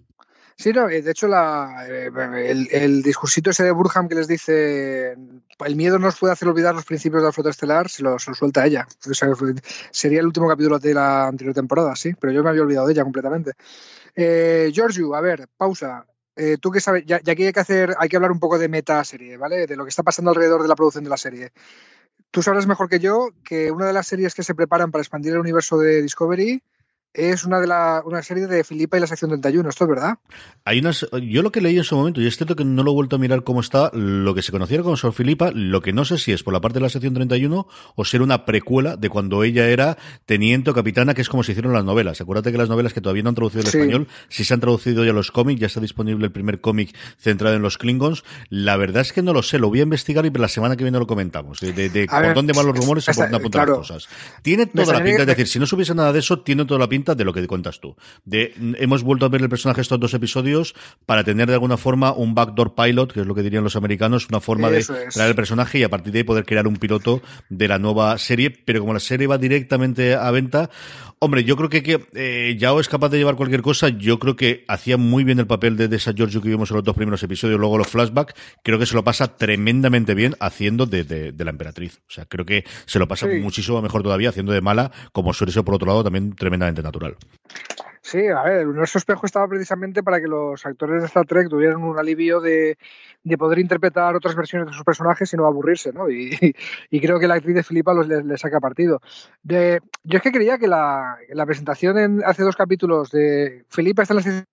Sí, 0.57 0.75
no, 0.75 0.91
eh, 0.91 1.01
de 1.01 1.11
hecho 1.11 1.27
la, 1.27 1.87
eh, 1.89 2.11
el, 2.47 2.69
el 2.71 3.03
discursito 3.03 3.49
ese 3.49 3.65
de 3.65 3.71
Burham 3.71 4.09
que 4.09 4.15
les 4.15 4.29
dice 4.29 5.17
el 5.65 5.77
miedo 5.77 5.99
nos 5.99 6.19
puede 6.19 6.35
hacer 6.35 6.49
olvidar 6.49 6.75
los 6.75 6.85
principios 6.85 7.23
de 7.23 7.29
la 7.29 7.33
flota 7.33 7.51
estelar, 7.51 7.89
se 7.89 8.03
lo, 8.03 8.19
se 8.19 8.31
lo 8.31 8.35
suelta 8.35 8.67
ella. 8.67 8.87
O 9.09 9.15
sea, 9.15 9.29
sería 9.91 10.21
el 10.21 10.27
último 10.27 10.49
capítulo 10.49 10.79
de 10.79 10.93
la 10.95 11.29
anterior 11.29 11.55
temporada, 11.55 11.97
sí, 11.97 12.13
pero 12.19 12.33
yo 12.33 12.43
me 12.43 12.51
había 12.51 12.63
olvidado 12.63 12.87
de 12.87 12.93
ella 12.93 13.05
completamente. 13.05 13.53
Eh, 14.15 14.71
Giorgio, 14.73 15.15
a 15.15 15.21
ver, 15.21 15.49
pausa. 15.57 16.07
Eh, 16.37 16.57
tú 16.61 16.71
que 16.71 16.81
sabes, 16.81 17.05
ya, 17.07 17.21
ya 17.23 17.35
que 17.35 17.47
hay 17.47 17.53
que 17.53 17.61
hacer, 17.61 17.95
hay 17.99 18.09
que 18.09 18.17
hablar 18.17 18.33
un 18.33 18.41
poco 18.41 18.59
de 18.59 18.69
meta 18.69 19.03
serie, 19.05 19.37
¿vale? 19.37 19.67
De 19.67 19.77
lo 19.77 19.85
que 19.85 19.91
está 19.91 20.03
pasando 20.03 20.31
alrededor 20.31 20.63
de 20.63 20.69
la 20.69 20.77
producción 20.77 21.05
de 21.05 21.11
la 21.11 21.17
serie. 21.17 21.53
Tú 22.31 22.43
sabrás 22.43 22.67
mejor 22.67 22.89
que 22.89 23.01
yo 23.01 23.31
que 23.45 23.71
una 23.73 23.87
de 23.87 23.93
las 23.93 24.07
series 24.07 24.35
que 24.35 24.43
se 24.43 24.55
preparan 24.55 24.91
para 24.91 25.03
expandir 25.03 25.33
el 25.33 25.41
universo 25.41 25.79
de 25.79 26.03
Discovery 26.03 26.63
es 27.13 27.45
una 27.45 27.59
de 27.61 27.67
la, 27.67 28.03
una 28.05 28.23
serie 28.23 28.47
de 28.47 28.63
Filipa 28.63 28.97
y 28.97 29.01
la 29.01 29.07
sección 29.07 29.31
31, 29.31 29.69
¿esto 29.69 29.85
es 29.85 29.91
verdad? 29.91 30.19
Hay 30.65 30.79
unas, 30.79 31.07
yo 31.23 31.43
lo 31.43 31.51
que 31.51 31.61
leí 31.61 31.77
en 31.77 31.85
su 31.85 31.97
momento, 31.97 32.21
y 32.21 32.27
es 32.27 32.37
cierto 32.37 32.55
que 32.55 32.65
no 32.65 32.83
lo 32.85 32.93
he 32.93 32.95
vuelto 32.95 33.17
a 33.17 33.19
mirar 33.19 33.43
cómo 33.43 33.61
está, 33.61 33.91
lo 33.95 34.35
que 34.35 34.43
se 34.43 34.53
conociera 34.53 34.83
con 34.85 34.97
Sor 34.97 35.13
Filipa, 35.13 35.51
lo 35.53 35.83
que 35.83 35.93
no 35.93 36.05
sé 36.05 36.19
si 36.19 36.31
es 36.33 36.43
por 36.45 36.53
la 36.55 36.61
parte 36.61 36.79
de 36.79 36.83
la 36.85 36.89
sección 36.89 37.15
31 37.15 37.67
o 37.97 38.05
ser 38.05 38.23
una 38.23 38.45
precuela 38.45 38.97
de 38.97 39.09
cuando 39.11 39.43
ella 39.43 39.69
era 39.69 39.99
teniente 40.27 40.71
o 40.71 40.75
capitana, 40.75 41.15
que 41.15 41.23
es 41.23 41.29
como 41.29 41.43
se 41.43 41.53
hicieron 41.53 41.73
las 41.73 41.85
novelas. 41.85 42.21
Acuérdate 42.21 42.53
que 42.53 42.59
las 42.59 42.69
novelas 42.69 42.93
que 42.93 43.01
todavía 43.01 43.23
no 43.25 43.31
han 43.31 43.35
traducido 43.35 43.63
al 43.63 43.67
Sí. 43.71 43.79
español, 43.79 44.07
si 44.29 44.45
se 44.45 44.55
han 44.55 44.61
traducido 44.61 45.05
ya 45.05 45.13
los 45.13 45.33
cómics, 45.33 45.61
ya 45.61 45.67
está 45.67 45.81
disponible 45.81 46.27
el 46.27 46.33
primer 46.33 46.61
cómic 46.61 46.95
centrado 47.19 47.57
en 47.57 47.63
los 47.63 47.77
Klingons. 47.77 48.23
La 48.51 48.77
verdad 48.77 49.03
es 49.03 49.13
que 49.13 49.23
no 49.23 49.33
lo 49.33 49.43
sé, 49.43 49.59
lo 49.59 49.69
voy 49.69 49.81
a 49.81 49.83
investigar 49.83 50.25
y 50.27 50.31
la 50.31 50.49
semana 50.49 50.77
que 50.77 50.85
viene 50.85 50.99
lo 50.99 51.07
comentamos, 51.09 51.59
de, 51.61 51.73
de- 51.73 51.91
de 51.91 52.05
A 52.09 52.13
por 52.17 52.23
ver, 52.23 52.35
dónde 52.35 52.53
van 52.53 52.67
los 52.67 52.77
rumores 52.77 53.05
y 53.09 53.13
por 53.13 53.25
dónde 53.25 53.37
apuntan 53.37 53.65
claro. 53.65 53.79
las 53.81 53.89
cosas. 53.89 54.09
Tiene 54.43 54.67
toda 54.67 54.93
la 54.93 55.03
pinta, 55.05 55.23
es 55.23 55.27
decir, 55.27 55.49
si 55.49 55.59
no 55.59 55.67
supiese 55.67 55.93
nada 55.95 56.13
de 56.13 56.21
eso, 56.21 56.41
tiene 56.41 56.65
toda 56.65 56.79
la 56.79 56.89
pinta 56.89 57.00
de 57.05 57.25
lo 57.25 57.33
que 57.33 57.47
cuentas 57.47 57.81
tú. 57.81 57.97
De, 58.25 58.55
hemos 58.79 59.03
vuelto 59.03 59.27
a 59.27 59.29
ver 59.29 59.43
el 59.43 59.49
personaje 59.49 59.81
estos 59.81 59.99
dos 59.99 60.15
episodios 60.15 60.75
para 61.07 61.25
tener 61.25 61.49
de 61.49 61.55
alguna 61.55 61.77
forma 61.77 62.13
un 62.13 62.35
backdoor 62.35 62.75
pilot, 62.75 63.13
que 63.13 63.21
es 63.21 63.27
lo 63.27 63.35
que 63.35 63.43
dirían 63.43 63.65
los 63.65 63.77
americanos, 63.77 64.29
una 64.29 64.41
forma 64.41 64.69
Eso 64.71 64.93
de 64.93 65.05
es. 65.07 65.15
traer 65.15 65.31
el 65.31 65.37
personaje 65.37 65.79
y 65.79 65.83
a 65.83 65.89
partir 65.89 66.13
de 66.13 66.21
ahí 66.21 66.25
poder 66.25 66.45
crear 66.45 66.67
un 66.67 66.77
piloto 66.77 67.23
de 67.49 67.69
la 67.69 67.79
nueva 67.79 68.17
serie. 68.19 68.51
Pero 68.51 68.81
como 68.81 68.93
la 68.95 69.01
serie 69.01 69.27
va 69.27 69.39
directamente 69.39 70.15
a 70.15 70.31
venta, 70.31 70.71
hombre, 71.19 71.45
yo 71.45 71.57
creo 71.57 71.69
que, 71.69 71.83
que 71.83 72.07
eh, 72.15 72.57
Yao 72.59 72.81
es 72.81 72.89
capaz 72.89 73.09
de 73.09 73.19
llevar 73.19 73.37
cualquier 73.37 73.63
cosa. 73.63 73.89
Yo 73.89 74.19
creo 74.19 74.37
que 74.37 74.65
hacía 74.69 74.97
muy 74.97 75.25
bien 75.25 75.39
el 75.39 75.47
papel 75.47 75.77
de, 75.77 75.89
de 75.89 75.97
esa 75.97 76.13
Giorgio 76.13 76.41
que 76.41 76.49
vimos 76.49 76.71
en 76.71 76.77
los 76.77 76.85
dos 76.85 76.95
primeros 76.97 77.23
episodios, 77.23 77.59
luego 77.59 77.79
los 77.79 77.89
flashbacks. 77.89 78.35
Creo 78.63 78.79
que 78.79 78.87
se 78.87 78.95
lo 78.95 79.05
pasa 79.05 79.37
tremendamente 79.37 80.15
bien 80.15 80.35
haciendo 80.41 80.87
de, 80.87 81.05
de- 81.05 81.33
de 81.33 81.45
la 81.45 81.51
emperatriz. 81.51 82.01
O 82.09 82.11
sea, 82.13 82.25
creo 82.27 82.45
que 82.47 82.65
se 82.87 82.99
lo 82.99 83.07
pasa 83.09 83.27
Sí. 83.31 83.39
muchísimo 83.41 83.81
mejor 83.83 84.03
todavía 84.03 84.31
haciendo 84.31 84.53
de 84.53 84.61
mala, 84.61 84.91
como 85.13 85.33
suele 85.35 85.53
ser 85.53 85.63
por 85.65 85.75
otro 85.75 85.87
lado 85.89 86.03
también 86.05 86.35
tremendamente 86.35 86.83
Sí, 88.03 88.27
a 88.27 88.43
ver, 88.43 88.61
el 88.63 88.69
universo 88.69 88.99
espejo 88.99 89.27
estaba 89.27 89.47
precisamente 89.47 90.03
para 90.03 90.21
que 90.21 90.27
los 90.27 90.65
actores 90.67 91.01
de 91.01 91.07
Star 91.07 91.27
Trek 91.27 91.49
tuvieran 91.49 91.83
un 91.83 91.99
alivio 91.99 92.41
de, 92.41 92.77
de 93.23 93.39
poder 93.39 93.59
interpretar 93.59 94.17
otras 94.17 94.35
versiones 94.35 94.69
de 94.69 94.73
sus 94.73 94.85
personajes 94.85 95.33
y 95.33 95.37
no 95.37 95.47
aburrirse, 95.47 95.93
¿no? 95.93 96.11
Y, 96.11 96.55
creo 97.01 97.21
que 97.21 97.29
la 97.29 97.35
actriz 97.35 97.55
de 97.55 97.63
Filipa 97.63 97.95
los, 97.95 98.09
le, 98.09 98.39
saca 98.39 98.59
partido. 98.59 99.01
De, 99.43 99.81
yo 100.03 100.17
es 100.17 100.23
que 100.23 100.33
creía 100.33 100.59
que 100.59 100.67
la, 100.67 101.19
presentación 101.47 101.99
en, 101.99 102.25
hace 102.25 102.43
dos 102.43 102.57
capítulos 102.57 103.11
de 103.11 103.65
Filipa 103.69 104.03
está 104.03 104.15
en 104.15 104.25
la 104.25 104.45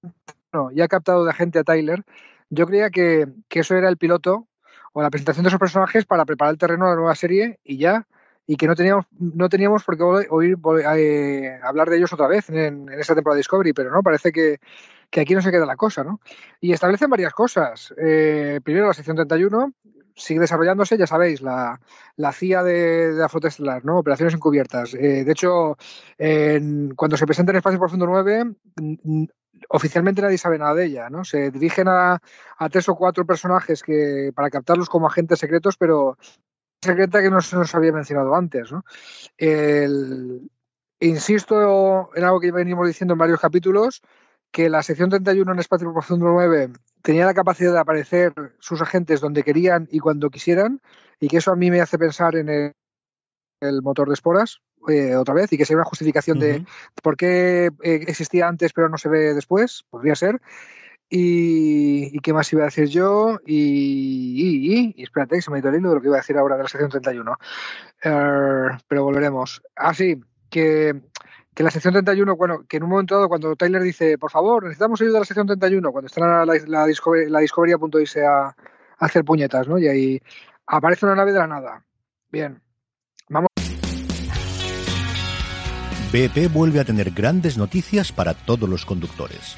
no, 0.53 0.71
y 0.71 0.81
ha 0.81 0.87
captado 0.87 1.23
de 1.23 1.31
agente 1.31 1.59
a 1.59 1.63
Tyler, 1.63 2.03
yo 2.49 2.65
creía 2.67 2.89
que, 2.89 3.27
que 3.47 3.61
eso 3.61 3.75
era 3.75 3.89
el 3.89 3.97
piloto 3.97 4.47
o 4.93 5.01
la 5.01 5.09
presentación 5.09 5.43
de 5.43 5.49
esos 5.49 5.59
personajes 5.59 6.05
para 6.05 6.25
preparar 6.25 6.53
el 6.53 6.59
terreno 6.59 6.85
a 6.85 6.89
la 6.89 6.95
nueva 6.95 7.15
serie 7.15 7.59
y 7.63 7.77
ya 7.77 8.07
y 8.47 8.55
que 8.55 8.65
no 8.65 8.75
teníamos 8.75 9.05
no 9.19 9.49
teníamos 9.49 9.83
por 9.83 9.97
qué 9.97 10.03
oír 10.03 10.57
eh, 10.95 11.59
hablar 11.61 11.89
de 11.89 11.97
ellos 11.97 12.13
otra 12.13 12.27
vez 12.27 12.49
en, 12.49 12.89
en 12.89 12.99
esta 12.99 13.13
temporada 13.13 13.35
de 13.35 13.39
Discovery, 13.39 13.73
pero 13.73 13.91
no, 13.91 14.01
parece 14.01 14.31
que, 14.31 14.59
que 15.09 15.19
aquí 15.19 15.35
no 15.35 15.41
se 15.41 15.51
queda 15.51 15.65
la 15.65 15.75
cosa, 15.75 16.03
¿no? 16.03 16.21
Y 16.61 16.71
establecen 16.71 17.09
varias 17.09 17.33
cosas. 17.33 17.93
Eh, 17.97 18.61
primero, 18.63 18.87
la 18.87 18.93
sección 18.93 19.17
31 19.17 19.73
sigue 20.15 20.39
desarrollándose, 20.39 20.97
ya 20.97 21.05
sabéis, 21.05 21.41
la, 21.41 21.79
la 22.15 22.31
CIA 22.31 22.63
de, 22.63 23.13
de 23.13 23.19
la 23.19 23.29
flota 23.29 23.49
estelar, 23.49 23.83
¿no? 23.85 23.99
Operaciones 23.99 24.33
encubiertas. 24.33 24.93
Eh, 24.93 25.25
de 25.25 25.31
hecho, 25.31 25.77
cuando 26.95 27.17
se 27.17 27.25
presenta 27.25 27.51
en 27.51 27.57
Espacio 27.57 27.79
Profundo 27.79 28.07
9, 28.07 28.45
mm, 28.81 29.25
oficialmente 29.69 30.21
nadie 30.21 30.37
sabe 30.37 30.57
nada 30.57 30.73
de 30.73 30.85
ella, 30.85 31.09
¿no? 31.09 31.25
Se 31.25 31.51
dirigen 31.51 31.89
a, 31.89 32.21
a 32.57 32.69
tres 32.69 32.87
o 32.87 32.95
cuatro 32.95 33.25
personajes 33.25 33.83
que 33.83 34.31
para 34.33 34.49
captarlos 34.49 34.89
como 34.89 35.07
agentes 35.07 35.39
secretos, 35.39 35.75
pero 35.77 36.17
secreta 36.81 37.21
que 37.21 37.29
no 37.29 37.41
se 37.41 37.55
nos 37.55 37.73
había 37.75 37.91
mencionado 37.91 38.35
antes. 38.35 38.71
¿no? 38.71 38.83
El- 39.37 40.49
insisto 40.99 42.09
en 42.15 42.23
algo 42.23 42.39
que 42.39 42.51
venimos 42.51 42.87
diciendo 42.87 43.13
en 43.13 43.19
varios 43.19 43.39
capítulos, 43.39 44.01
que 44.51 44.69
la 44.69 44.81
sección 44.81 45.09
31 45.09 45.51
en 45.51 45.59
Espacio 45.59 45.91
Profundo 45.91 46.27
9 46.29 46.71
tenía 47.01 47.25
la 47.25 47.33
capacidad 47.33 47.73
de 47.73 47.79
aparecer 47.79 48.33
sus 48.59 48.81
agentes 48.81 49.21
donde 49.21 49.43
querían 49.43 49.87
y 49.91 49.99
cuando 49.99 50.29
quisieran, 50.29 50.81
y 51.19 51.27
que 51.27 51.37
eso 51.37 51.51
a 51.51 51.55
mí 51.55 51.69
me 51.69 51.81
hace 51.81 51.97
pensar 51.97 52.35
en 52.35 52.49
el, 52.49 52.73
el 53.61 53.81
motor 53.81 54.07
de 54.07 54.13
esporas 54.15 54.61
eh, 54.87 55.15
otra 55.15 55.33
vez, 55.33 55.51
y 55.51 55.57
que 55.57 55.65
sería 55.65 55.79
una 55.81 55.89
justificación 55.89 56.39
de 56.39 56.65
por 57.03 57.17
qué 57.17 57.71
eh, 57.83 58.05
existía 58.07 58.47
antes 58.47 58.73
pero 58.73 58.89
no 58.89 58.97
se 58.97 59.09
ve 59.09 59.33
después, 59.33 59.83
podría 59.89 60.15
ser. 60.15 60.41
Y, 61.09 62.19
qué 62.19 62.33
más 62.33 62.51
iba 62.51 62.63
a 62.63 62.65
decir 62.65 62.87
yo? 62.87 63.39
Y, 63.45 63.55
y, 63.55 64.93
y- 64.97 65.03
espérate, 65.03 65.35
que 65.35 65.41
se 65.41 65.49
me 65.51 65.57
ha 65.57 65.59
ido 65.59 65.73
hilo 65.75 65.89
de 65.89 65.95
lo 65.95 66.01
que 66.01 66.07
iba 66.07 66.17
a 66.17 66.19
decir 66.19 66.37
ahora 66.37 66.57
de 66.57 66.63
la 66.63 66.69
sección 66.69 66.89
31. 66.89 67.37
Eh, 68.03 68.67
pero 68.87 69.03
volveremos. 69.03 69.61
Ah, 69.75 69.93
sí, 69.93 70.19
que, 70.49 70.93
que 71.53 71.63
la 71.63 71.71
sección 71.71 71.93
31, 71.93 72.35
bueno, 72.35 72.65
que 72.67 72.77
en 72.77 72.83
un 72.83 72.89
momento 72.89 73.15
dado, 73.15 73.29
cuando 73.29 73.55
Tyler 73.55 73.81
dice, 73.81 74.17
por 74.17 74.31
favor, 74.31 74.63
necesitamos 74.63 74.99
ayuda 75.01 75.13
de 75.13 75.19
la 75.19 75.25
sección 75.25 75.47
31, 75.47 75.91
cuando 75.91 76.07
está 76.07 76.45
la, 76.45 76.45
la, 76.45 76.85
Discovery, 76.85 77.29
la 77.29 77.39
Discovery 77.39 77.75
punto 77.77 77.97
de 77.97 78.03
irse 78.03 78.25
a, 78.25 78.47
a 78.47 78.55
hacer 78.99 79.23
puñetas, 79.23 79.67
¿no? 79.67 79.77
Y 79.77 79.87
ahí 79.87 80.21
aparece 80.65 81.05
una 81.05 81.15
nave 81.15 81.31
de 81.31 81.39
la 81.39 81.47
nada. 81.47 81.83
Bien. 82.31 82.61
BP 86.11 86.51
vuelve 86.53 86.79
a 86.79 86.85
tener 86.85 87.11
grandes 87.11 87.57
noticias 87.57 88.13
para 88.13 88.33
todos 88.33 88.69
los 88.69 88.85
conductores. 88.85 89.57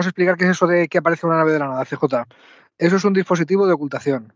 Vamos 0.00 0.06
a 0.06 0.12
explicar 0.12 0.38
qué 0.38 0.44
es 0.44 0.52
eso 0.52 0.66
de 0.66 0.88
que 0.88 0.96
aparece 0.96 1.26
una 1.26 1.36
nave 1.36 1.52
de 1.52 1.58
la 1.58 1.68
nada, 1.68 1.84
CJ. 1.84 2.24
Eso 2.78 2.96
es 2.96 3.04
un 3.04 3.12
dispositivo 3.12 3.66
de 3.66 3.74
ocultación, 3.74 4.32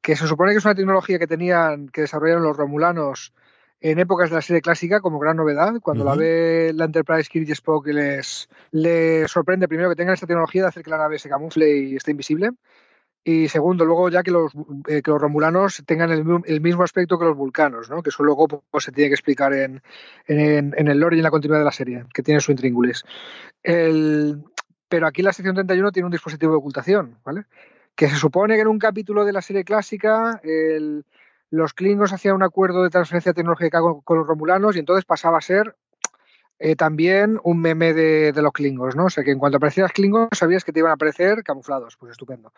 que 0.00 0.16
se 0.16 0.26
supone 0.26 0.52
que 0.52 0.58
es 0.60 0.64
una 0.64 0.74
tecnología 0.74 1.18
que 1.18 1.26
tenían, 1.26 1.90
que 1.90 2.00
desarrollaron 2.00 2.42
los 2.42 2.56
romulanos 2.56 3.34
en 3.82 3.98
épocas 3.98 4.30
de 4.30 4.36
la 4.36 4.40
serie 4.40 4.62
clásica 4.62 5.02
como 5.02 5.18
gran 5.18 5.36
novedad. 5.36 5.74
Cuando 5.82 6.06
la 6.06 6.14
ve 6.14 6.72
la 6.74 6.86
Enterprise, 6.86 7.28
Kirk 7.28 7.46
y 7.46 7.52
Spock, 7.52 7.86
les, 7.88 8.48
les 8.70 9.30
sorprende 9.30 9.68
primero 9.68 9.90
que 9.90 9.94
tengan 9.96 10.14
esta 10.14 10.26
tecnología 10.26 10.62
de 10.62 10.68
hacer 10.68 10.82
que 10.82 10.88
la 10.88 10.96
nave 10.96 11.18
se 11.18 11.28
camufle 11.28 11.68
y 11.76 11.96
esté 11.96 12.12
invisible. 12.12 12.52
y 13.22 13.48
segundo, 13.48 13.84
luego 13.84 14.08
ya 14.08 14.22
que 14.22 14.30
los, 14.30 14.54
eh, 14.86 15.02
que 15.02 15.10
los 15.10 15.20
romulanos 15.20 15.82
tengan 15.84 16.10
el, 16.10 16.60
mismo 16.62 16.82
aspecto 16.82 17.18
que 17.18 17.26
los 17.26 17.36
vulcanos, 17.36 17.90
¿no? 17.90 18.02
que 18.02 18.08
eso 18.08 18.22
luego 18.22 18.48
pues, 18.48 18.84
se 18.84 18.92
tiene 18.92 19.10
que 19.10 19.16
explicar 19.16 19.52
en, 19.52 19.82
en, 20.26 20.72
en, 20.78 20.88
el 20.88 20.98
lore 20.98 21.16
y 21.16 21.18
en 21.18 21.24
la 21.24 21.30
continuidad 21.30 21.60
de 21.60 21.66
la 21.66 21.72
serie, 21.72 22.04
que 22.14 22.22
tiene 22.22 22.40
su 22.40 22.52
intríngulis. 22.52 23.04
Pero 24.88 25.06
aquí 25.06 25.22
la 25.22 25.32
sección 25.32 25.54
31 25.54 25.92
tiene 25.92 26.06
un 26.06 26.12
dispositivo 26.12 26.52
de 26.52 26.58
ocultación, 26.58 27.18
¿vale? 27.24 27.44
que 27.98 28.08
se 28.08 28.14
supone 28.14 28.54
que 28.54 28.60
en 28.60 28.68
un 28.68 28.78
capítulo 28.78 29.24
de 29.24 29.32
la 29.32 29.42
serie 29.42 29.64
clásica 29.64 30.40
los 31.50 31.74
Klingons 31.74 32.12
hacían 32.12 32.36
un 32.36 32.44
acuerdo 32.44 32.84
de 32.84 32.90
transferencia 32.90 33.32
tecnológica 33.32 33.80
con, 33.80 34.18
los 34.18 34.24
romulanos 34.24 34.76
y 34.76 34.78
entonces 34.78 35.04
pasaba 35.04 35.38
a 35.38 35.40
ser 35.40 35.74
eh, 36.60 36.76
también 36.76 37.40
un 37.42 37.60
meme 37.60 37.94
de, 37.94 38.32
los 38.36 38.52
Klingons, 38.52 38.94
¿no? 38.94 39.06
O 39.06 39.10
sea 39.10 39.24
que 39.24 39.32
en 39.32 39.40
cuanto 39.40 39.56
aparecieras 39.56 39.90
Klingons 39.90 40.38
sabías 40.38 40.64
que 40.64 40.72
te 40.72 40.78
iban 40.78 40.92
a 40.92 40.94
aparecer 40.94 41.42
camuflados, 41.42 41.96
pues 41.96 42.12
estupendo. 42.12 42.52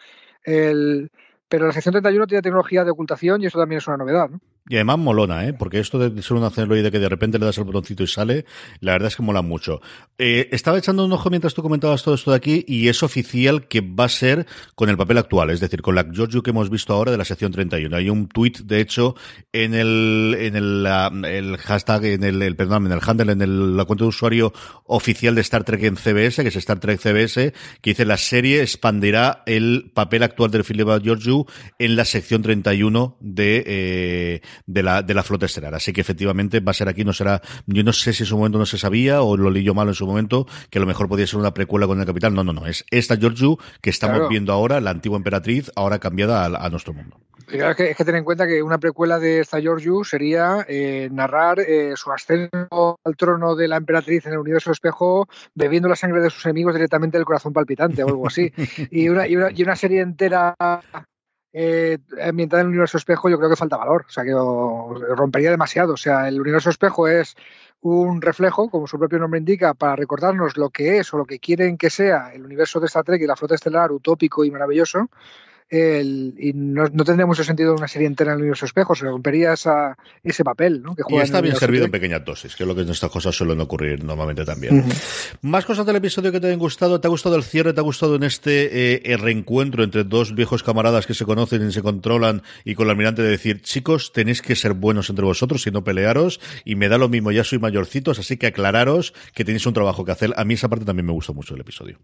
El, 0.44 1.10
pero 1.48 1.66
la 1.66 1.72
sección 1.72 1.94
31 1.94 2.26
tiene 2.26 2.42
tecnología 2.42 2.84
de 2.84 2.90
ocultación 2.90 3.40
y 3.40 3.46
eso 3.46 3.58
también 3.58 3.78
es 3.78 3.88
una 3.88 3.96
novedad, 3.96 4.28
¿no? 4.28 4.40
Y 4.68 4.76
además 4.76 4.98
molona, 4.98 5.46
¿eh? 5.46 5.52
Porque 5.52 5.80
esto 5.80 5.98
de 5.98 6.22
ser 6.22 6.36
un 6.36 6.48
de 6.50 6.90
que 6.90 6.98
de 6.98 7.08
repente 7.08 7.38
le 7.38 7.46
das 7.46 7.58
el 7.58 7.64
botoncito 7.64 8.02
y 8.02 8.06
sale, 8.06 8.44
la 8.80 8.92
verdad 8.92 9.08
es 9.08 9.16
que 9.16 9.22
mola 9.22 9.42
mucho. 9.42 9.80
Eh, 10.18 10.48
estaba 10.52 10.78
echando 10.78 11.04
un 11.04 11.12
ojo 11.12 11.28
mientras 11.30 11.54
tú 11.54 11.62
comentabas 11.62 12.02
todo 12.02 12.14
esto 12.14 12.30
de 12.30 12.36
aquí 12.36 12.64
y 12.68 12.88
es 12.88 13.02
oficial 13.02 13.66
que 13.66 13.80
va 13.80 14.04
a 14.04 14.08
ser 14.08 14.46
con 14.74 14.88
el 14.88 14.96
papel 14.96 15.18
actual, 15.18 15.50
es 15.50 15.60
decir, 15.60 15.82
con 15.82 15.94
la 15.94 16.04
Giorgio 16.04 16.42
que 16.42 16.50
hemos 16.50 16.70
visto 16.70 16.92
ahora 16.92 17.10
de 17.10 17.18
la 17.18 17.24
sección 17.24 17.50
31. 17.50 17.96
Hay 17.96 18.10
un 18.10 18.28
tweet, 18.28 18.52
de 18.64 18.80
hecho, 18.80 19.16
en 19.52 19.74
el, 19.74 20.36
en 20.38 20.54
el, 20.54 20.86
el 21.24 21.56
hashtag, 21.56 22.04
en 22.04 22.22
el, 22.22 22.54
perdón, 22.54 22.86
en 22.86 22.92
el 22.92 23.00
handle, 23.04 23.32
en 23.32 23.42
el, 23.42 23.76
la 23.76 23.86
cuenta 23.86 24.04
de 24.04 24.08
usuario 24.08 24.52
oficial 24.84 25.34
de 25.34 25.40
Star 25.40 25.64
Trek 25.64 25.82
en 25.82 25.96
CBS, 25.96 26.42
que 26.42 26.48
es 26.48 26.56
Star 26.56 26.78
Trek 26.78 27.00
CBS, 27.00 27.52
que 27.80 27.90
dice 27.90 28.04
la 28.04 28.18
serie 28.18 28.62
expandirá 28.62 29.42
el 29.46 29.90
papel 29.94 30.22
actual 30.22 30.50
del 30.50 30.64
Philip 30.64 30.88
Giorgio 31.02 31.46
en 31.78 31.96
la 31.96 32.04
sección 32.04 32.42
31 32.42 33.16
de, 33.20 33.64
eh, 33.66 34.40
de 34.66 34.82
la, 34.82 35.02
de 35.02 35.14
la 35.14 35.22
flota 35.22 35.46
estelar. 35.46 35.74
Así 35.74 35.92
que 35.92 36.00
efectivamente 36.00 36.60
va 36.60 36.70
a 36.70 36.74
ser 36.74 36.88
aquí, 36.88 37.04
no 37.04 37.12
será, 37.12 37.40
yo 37.66 37.82
no 37.82 37.92
sé 37.92 38.12
si 38.12 38.22
en 38.22 38.26
su 38.26 38.36
momento 38.36 38.58
no 38.58 38.66
se 38.66 38.78
sabía 38.78 39.22
o 39.22 39.36
lo 39.36 39.50
leí 39.50 39.64
yo 39.64 39.74
mal 39.74 39.88
en 39.88 39.94
su 39.94 40.06
momento, 40.06 40.46
que 40.70 40.78
a 40.78 40.80
lo 40.80 40.86
mejor 40.86 41.08
podía 41.08 41.26
ser 41.26 41.38
una 41.38 41.54
precuela 41.54 41.86
con 41.86 42.00
el 42.00 42.06
capitán. 42.06 42.34
No, 42.34 42.44
no, 42.44 42.52
no, 42.52 42.66
es 42.66 42.84
esta 42.90 43.16
Georgiou 43.16 43.58
que 43.80 43.90
estamos 43.90 44.28
viendo 44.28 44.52
ahora, 44.52 44.80
la 44.80 44.90
antigua 44.90 45.16
emperatriz, 45.16 45.70
ahora 45.76 45.98
cambiada 45.98 46.44
a, 46.44 46.70
nuestro 46.70 46.92
mundo. 46.92 47.16
Claro, 47.46 47.70
es 47.70 47.96
que, 47.96 48.04
tener 48.04 48.18
en 48.18 48.24
cuenta 48.24 48.46
que 48.46 48.62
una 48.62 48.78
precuela 48.78 49.18
de 49.18 49.40
esta 49.40 49.60
Georgiou 49.60 50.04
sería 50.04 50.64
eh, 50.68 51.08
narrar 51.10 51.58
eh, 51.60 51.94
su 51.96 52.12
ascenso 52.12 53.00
al 53.04 53.16
trono 53.16 53.56
de 53.56 53.66
la 53.66 53.76
emperatriz 53.76 54.26
en 54.26 54.34
el 54.34 54.38
universo 54.38 54.70
espejo, 54.70 55.28
bebiendo 55.54 55.88
la 55.88 55.96
sangre 55.96 56.20
de 56.20 56.30
sus 56.30 56.44
enemigos 56.44 56.74
directamente 56.74 57.18
del 57.18 57.24
corazón 57.24 57.52
palpitante 57.52 58.04
o 58.04 58.08
algo 58.08 58.26
así. 58.26 58.52
y, 58.90 59.08
una, 59.08 59.26
y, 59.26 59.36
una, 59.36 59.50
y 59.50 59.62
una 59.62 59.74
serie 59.74 60.00
entera 60.00 60.54
eh, 61.52 61.98
en 62.16 62.38
el 62.38 62.66
universo 62.66 62.96
espejo, 62.96 63.28
yo 63.28 63.38
creo 63.38 63.50
que 63.50 63.56
falta 63.56 63.76
valor. 63.76 64.06
O 64.08 64.10
sea, 64.12 64.24
que 64.24 64.32
rompería 64.32 65.50
demasiado. 65.50 65.94
O 65.94 65.96
sea, 65.96 66.28
el 66.28 66.40
universo 66.40 66.70
espejo 66.70 67.08
es 67.08 67.36
un 67.80 68.20
reflejo, 68.20 68.70
como 68.70 68.86
su 68.86 68.98
propio 68.98 69.18
nombre 69.18 69.38
indica, 69.38 69.74
para 69.74 69.96
recordarnos 69.96 70.56
lo 70.56 70.70
que 70.70 70.98
es 70.98 71.12
o 71.14 71.18
lo 71.18 71.24
que 71.24 71.38
quieren 71.38 71.78
que 71.78 71.90
sea 71.90 72.32
el 72.32 72.44
universo 72.44 72.78
de 72.78 72.86
Star 72.86 73.04
Trek 73.04 73.22
y 73.22 73.26
la 73.26 73.36
flota 73.36 73.54
estelar 73.54 73.90
utópico 73.90 74.44
y 74.44 74.50
maravilloso 74.50 75.08
y 75.72 76.52
no, 76.54 76.88
tendría 76.88 77.26
mucho 77.26 77.44
sentido 77.44 77.74
una 77.74 77.86
serie 77.86 78.08
entera 78.08 78.32
en 78.32 78.38
el 78.38 78.42
universo 78.42 78.66
espejo, 78.66 78.94
se 78.96 79.04
rompería 79.04 79.52
ese 79.52 80.44
papel 80.44 80.82
¿no? 80.82 80.96
que 80.96 81.02
juega 81.02 81.22
y 81.22 81.24
está 81.24 81.40
bien 81.40 81.54
servido 81.54 81.84
en 81.84 81.92
pequeñas 81.92 82.24
dosis, 82.24 82.56
que 82.56 82.64
es 82.64 82.66
lo 82.66 82.74
que 82.74 82.82
en 82.82 82.90
estas 82.90 83.10
cosas 83.10 83.36
suelen 83.36 83.60
ocurrir 83.60 84.02
normalmente 84.02 84.44
también. 84.44 84.84
Más 85.42 85.64
cosas 85.64 85.86
del 85.86 85.96
episodio 85.96 86.32
que 86.32 86.40
te 86.40 86.52
han 86.52 86.58
gustado, 86.58 87.00
¿te 87.00 87.06
ha 87.06 87.10
gustado 87.10 87.36
el 87.36 87.44
cierre? 87.44 87.72
¿Te 87.72 87.80
ha 87.80 87.84
gustado 87.84 88.16
en 88.16 88.24
este 88.24 89.12
eh, 89.12 89.16
reencuentro 89.16 89.84
entre 89.84 90.02
dos 90.02 90.34
viejos 90.34 90.64
camaradas 90.64 91.06
que 91.06 91.14
se 91.14 91.24
conocen 91.24 91.68
y 91.68 91.72
se 91.72 91.82
controlan 91.82 92.42
y 92.64 92.74
con 92.74 92.86
el 92.86 92.90
almirante 92.90 93.22
de 93.22 93.28
decir, 93.28 93.62
chicos, 93.62 94.12
tenéis 94.12 94.42
que 94.42 94.56
ser 94.56 94.72
buenos 94.72 95.08
entre 95.08 95.24
vosotros 95.24 95.64
y 95.66 95.70
no 95.70 95.84
pelearos 95.84 96.40
y 96.64 96.74
me 96.74 96.88
da 96.88 96.98
lo 96.98 97.08
mismo, 97.08 97.30
ya 97.30 97.44
soy 97.44 97.60
mayorcitos, 97.60 98.18
así 98.18 98.36
que 98.36 98.48
aclararos 98.48 99.14
que 99.34 99.44
tenéis 99.44 99.66
un 99.66 99.74
trabajo 99.74 100.04
que 100.04 100.10
hacer. 100.12 100.32
A 100.36 100.44
mí 100.44 100.54
esa 100.54 100.68
parte 100.68 100.84
también 100.84 101.06
me 101.06 101.12
gustó 101.12 101.32
mucho 101.32 101.54
del 101.54 101.60
episodio. 101.60 101.98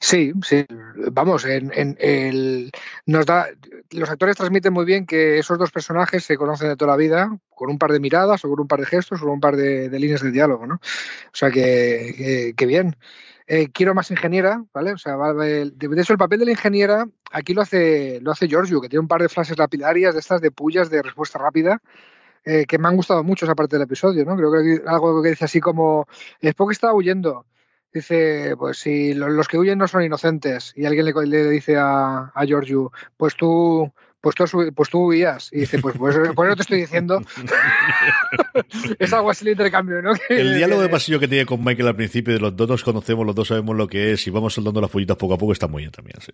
Sí, 0.00 0.32
sí, 0.42 0.64
vamos, 1.12 1.44
en, 1.44 1.96
el, 1.98 2.70
nos 3.06 3.26
da, 3.26 3.48
los 3.90 4.08
actores 4.10 4.36
transmiten 4.36 4.72
muy 4.72 4.84
bien 4.84 5.06
que 5.06 5.38
esos 5.38 5.58
dos 5.58 5.70
personajes 5.72 6.24
se 6.24 6.36
conocen 6.36 6.68
de 6.68 6.76
toda 6.76 6.92
la 6.92 6.96
vida, 6.96 7.36
con 7.54 7.70
un 7.70 7.78
par 7.78 7.92
de 7.92 8.00
miradas, 8.00 8.44
o 8.44 8.48
con 8.48 8.60
un 8.60 8.68
par 8.68 8.80
de 8.80 8.86
gestos, 8.86 9.20
o 9.20 9.24
con 9.24 9.34
un 9.34 9.40
par 9.40 9.56
de, 9.56 9.90
líneas 9.98 10.22
de 10.22 10.30
diálogo, 10.30 10.66
¿no? 10.66 10.76
O 10.76 11.34
sea 11.34 11.50
que, 11.50 12.54
que, 12.56 12.66
bien. 12.66 12.96
Eh, 13.50 13.70
quiero 13.72 13.94
más 13.94 14.10
ingeniera, 14.10 14.62
¿vale? 14.74 14.92
O 14.92 14.98
sea, 14.98 15.16
de, 15.32 15.70
de, 15.70 16.00
eso 16.00 16.12
el 16.12 16.18
papel 16.18 16.40
de 16.40 16.44
la 16.44 16.50
ingeniera 16.50 17.08
aquí 17.32 17.54
lo 17.54 17.62
hace, 17.62 18.20
lo 18.20 18.30
hace 18.30 18.46
Giorgio, 18.46 18.80
que 18.80 18.90
tiene 18.90 19.00
un 19.00 19.08
par 19.08 19.22
de 19.22 19.30
frases 19.30 19.58
lapidarias 19.58 20.14
de 20.14 20.20
estas 20.20 20.42
de 20.42 20.50
pullas 20.50 20.90
de 20.90 21.02
respuesta 21.02 21.38
rápida. 21.38 21.80
Eh, 22.44 22.64
que 22.66 22.78
me 22.78 22.88
han 22.88 22.96
gustado 22.96 23.22
mucho 23.24 23.44
esa 23.44 23.54
parte 23.54 23.76
del 23.76 23.82
episodio, 23.82 24.24
¿no? 24.24 24.34
Creo 24.36 24.50
que 24.50 24.88
algo 24.88 25.22
que 25.22 25.30
dice 25.30 25.44
así 25.44 25.60
como 25.60 26.06
Spock 26.40 26.70
está 26.70 26.94
huyendo, 26.94 27.44
Dice, 27.92 28.54
pues 28.58 28.78
si 28.78 29.14
los 29.14 29.48
que 29.48 29.58
huyen 29.58 29.78
no 29.78 29.88
son 29.88 30.02
inocentes 30.02 30.72
y 30.76 30.84
alguien 30.84 31.06
le, 31.06 31.50
dice 31.50 31.76
a, 31.76 32.30
a 32.34 32.44
Giorgio, 32.44 32.92
pues 33.16 33.34
tú, 33.34 33.90
pues 34.20 34.34
tú, 34.34 34.72
pues 34.74 34.90
tú 34.90 35.06
huías. 35.06 35.50
Y 35.52 35.60
dice, 35.60 35.78
pues, 35.78 35.96
pues 35.96 36.16
por 36.34 36.46
eso 36.46 36.56
te 36.56 36.62
estoy 36.62 36.80
diciendo. 36.80 37.20
es 38.98 39.12
algo 39.12 39.30
así 39.30 39.44
el 39.46 39.52
intercambio, 39.52 40.02
¿no? 40.02 40.12
el 40.28 40.54
diálogo 40.56 40.82
de 40.82 40.88
pasillo 40.88 41.18
que 41.18 41.28
tiene 41.28 41.46
con 41.46 41.64
Michael 41.64 41.88
al 41.88 41.96
principio, 41.96 42.34
de 42.34 42.40
los 42.40 42.56
dos 42.56 42.68
nos 42.68 42.84
conocemos, 42.84 43.24
los 43.24 43.34
dos 43.34 43.48
sabemos 43.48 43.76
lo 43.76 43.88
que 43.88 44.12
es 44.12 44.26
y 44.26 44.30
vamos 44.30 44.54
soldando 44.54 44.80
las 44.80 44.90
pollitas 44.90 45.16
poco 45.16 45.34
a 45.34 45.38
poco, 45.38 45.52
está 45.52 45.66
muy 45.66 45.82
bien 45.82 45.92
también. 45.92 46.20
Sí. 46.20 46.32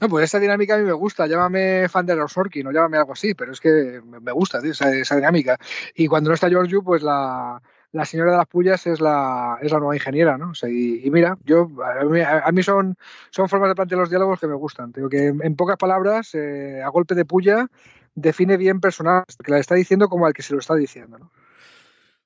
No, 0.00 0.08
pues 0.08 0.24
esa 0.24 0.38
dinámica 0.38 0.74
a 0.74 0.78
mí 0.78 0.84
me 0.84 0.92
gusta. 0.92 1.26
Llámame 1.26 1.88
fan 1.88 2.06
de 2.06 2.16
los 2.16 2.32
Sorkin 2.32 2.66
o 2.66 2.72
llámame 2.72 2.96
algo 2.96 3.12
así, 3.12 3.34
pero 3.34 3.52
es 3.52 3.60
que 3.60 4.00
me 4.02 4.32
gusta 4.32 4.58
esa, 4.64 4.90
esa 4.94 5.16
dinámica. 5.16 5.58
Y 5.94 6.06
cuando 6.06 6.30
no 6.30 6.34
está 6.34 6.48
Giorgio, 6.48 6.82
pues 6.82 7.02
la 7.02 7.60
la 7.92 8.04
señora 8.04 8.32
de 8.32 8.36
las 8.38 8.46
pullas 8.46 8.86
es 8.86 9.00
la, 9.00 9.58
es 9.60 9.72
la 9.72 9.78
nueva 9.78 9.96
ingeniera, 9.96 10.38
¿no? 10.38 10.52
y, 10.68 11.10
mira, 11.10 11.36
yo 11.44 11.68
a 11.82 12.52
mí, 12.52 12.62
son, 12.62 12.96
son 13.30 13.48
formas 13.48 13.70
de 13.70 13.74
plantear 13.74 14.00
los 14.00 14.10
diálogos 14.10 14.38
que 14.38 14.46
me 14.46 14.54
gustan. 14.54 14.92
Digo 14.92 15.08
que 15.08 15.26
en, 15.26 15.56
pocas 15.56 15.76
palabras, 15.76 16.34
eh, 16.34 16.82
a 16.84 16.88
golpe 16.88 17.14
de 17.14 17.24
puya, 17.24 17.66
define 18.14 18.56
bien 18.56 18.80
personal, 18.80 19.24
que 19.42 19.50
la 19.50 19.58
está 19.58 19.74
diciendo 19.74 20.08
como 20.08 20.26
al 20.26 20.34
que 20.34 20.42
se 20.42 20.52
lo 20.52 20.60
está 20.60 20.74
diciendo, 20.74 21.18
¿no? 21.18 21.30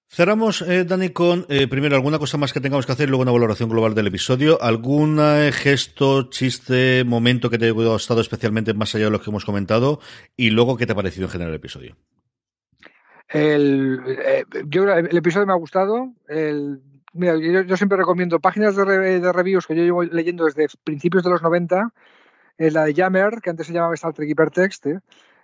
Cerramos, 0.07 0.63
eh, 0.63 0.85
Dani, 0.85 1.09
con 1.09 1.45
eh, 1.49 1.67
primero 1.67 1.97
alguna 1.97 2.21
cosa 2.21 2.37
más 2.37 2.53
que 2.53 2.61
tengamos 2.61 2.87
que 2.87 2.93
hacer 2.93 3.09
luego 3.09 3.23
una 3.23 3.33
valoración 3.33 3.69
global 3.69 3.95
del 3.95 4.07
episodio. 4.07 4.63
¿Algún 4.63 5.19
gesto, 5.51 6.31
chiste, 6.31 7.03
momento 7.05 7.51
que 7.51 7.59
te 7.59 7.65
haya 7.65 7.73
gustado 7.73 8.21
especialmente 8.21 8.75
más 8.75 8.95
allá 8.95 9.07
de 9.07 9.11
lo 9.11 9.21
que 9.21 9.31
hemos 9.31 9.45
comentado? 9.45 9.99
Y 10.37 10.51
luego, 10.51 10.77
¿qué 10.77 10.87
te 10.87 10.93
ha 10.93 10.97
parecido 10.97 11.25
en 11.25 11.33
general 11.33 11.51
el 11.51 11.57
episodio? 11.57 11.97
El, 13.35 14.01
eh, 14.07 14.45
yo, 14.69 14.85
el 14.85 15.17
episodio 15.17 15.45
me 15.45 15.53
ha 15.53 15.57
gustado. 15.57 16.13
El, 16.29 16.81
mira, 17.15 17.37
yo, 17.37 17.77
siempre 17.77 17.99
recomiendo 17.99 18.39
páginas 18.39 18.77
de, 18.77 19.19
de, 19.19 19.33
reviews 19.33 19.67
que 19.67 19.75
yo 19.75 19.83
llevo 19.83 20.05
leyendo 20.05 20.45
desde 20.45 20.69
principios 20.85 21.25
de 21.25 21.31
los 21.31 21.43
90. 21.43 21.93
Eh, 22.59 22.71
la 22.71 22.85
de 22.85 22.95
Jammer, 22.95 23.41
que 23.43 23.51
antes 23.51 23.67
se 23.67 23.73
llamaba 23.73 23.95
Star 23.95 24.13
Trek 24.13 24.29
Hypertext, 24.29 24.87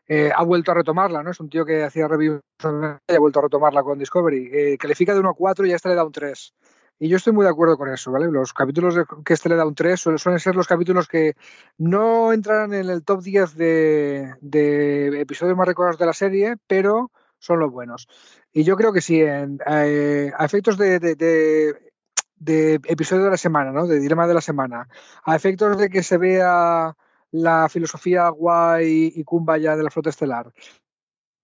eh, 0.06 0.30
ha 0.32 0.44
vuelto 0.44 0.70
a 0.70 0.74
retomarla, 0.76 1.24
¿no? 1.24 1.32
Es 1.32 1.40
un 1.40 1.50
tío 1.50 1.64
que 1.64 1.82
hacía 1.82 2.06
reviews 2.06 2.40
y 2.62 3.14
ha 3.14 3.18
vuelto 3.18 3.40
a 3.40 3.42
retomarla 3.42 3.82
con 3.82 3.98
Discovery. 3.98 4.78
califica 4.78 5.12
de 5.12 5.18
1 5.18 5.28
a 5.28 5.34
4 5.34 5.66
y 5.66 5.72
a 5.72 5.76
este 5.76 5.88
le 5.88 5.96
da 5.96 6.04
un 6.04 6.12
3. 6.12 6.54
Y 7.00 7.08
yo 7.08 7.16
estoy 7.16 7.32
muy 7.32 7.44
de 7.44 7.50
acuerdo 7.50 7.76
con 7.76 7.88
eso, 7.88 8.12
¿vale? 8.12 8.30
Los 8.30 8.52
capítulos 8.52 8.94
que 9.24 9.34
este 9.34 9.48
le 9.48 9.56
da 9.56 9.66
un 9.66 9.74
3 9.74 9.98
suelen, 9.98 10.38
ser 10.38 10.54
los 10.54 10.68
capítulos 10.68 11.08
que 11.08 11.34
no 11.76 12.32
entran 12.32 12.72
en 12.72 12.88
el 12.88 13.02
top 13.02 13.22
10 13.22 13.56
de, 13.56 14.34
de 14.40 15.20
episodios 15.20 15.56
más 15.56 15.66
recordados 15.66 15.98
de 15.98 16.06
la 16.06 16.12
serie, 16.12 16.54
pero 16.68 17.10
son 17.40 17.58
los 17.58 17.72
buenos. 17.72 18.06
Y 18.52 18.62
yo 18.62 18.76
creo 18.76 18.92
que 18.92 19.00
sí, 19.00 19.20
en, 19.20 19.58
eh, 19.66 20.30
a 20.36 20.44
efectos 20.44 20.78
de, 20.78 21.00
de, 21.00 22.74
episodio 22.84 23.24
de 23.24 23.30
la 23.30 23.36
semana, 23.36 23.72
¿no? 23.72 23.86
De 23.86 23.98
dilema 23.98 24.26
de 24.26 24.34
la 24.34 24.40
semana, 24.40 24.88
a 25.24 25.34
efectos 25.34 25.76
de 25.78 25.90
que 25.90 26.02
se 26.02 26.18
vea 26.18 26.96
la 27.32 27.68
filosofía 27.68 28.28
guay 28.28 29.12
y 29.14 29.24
kumbaya 29.24 29.76
de 29.76 29.82
la 29.82 29.90
flota 29.90 30.10
estelar, 30.10 30.52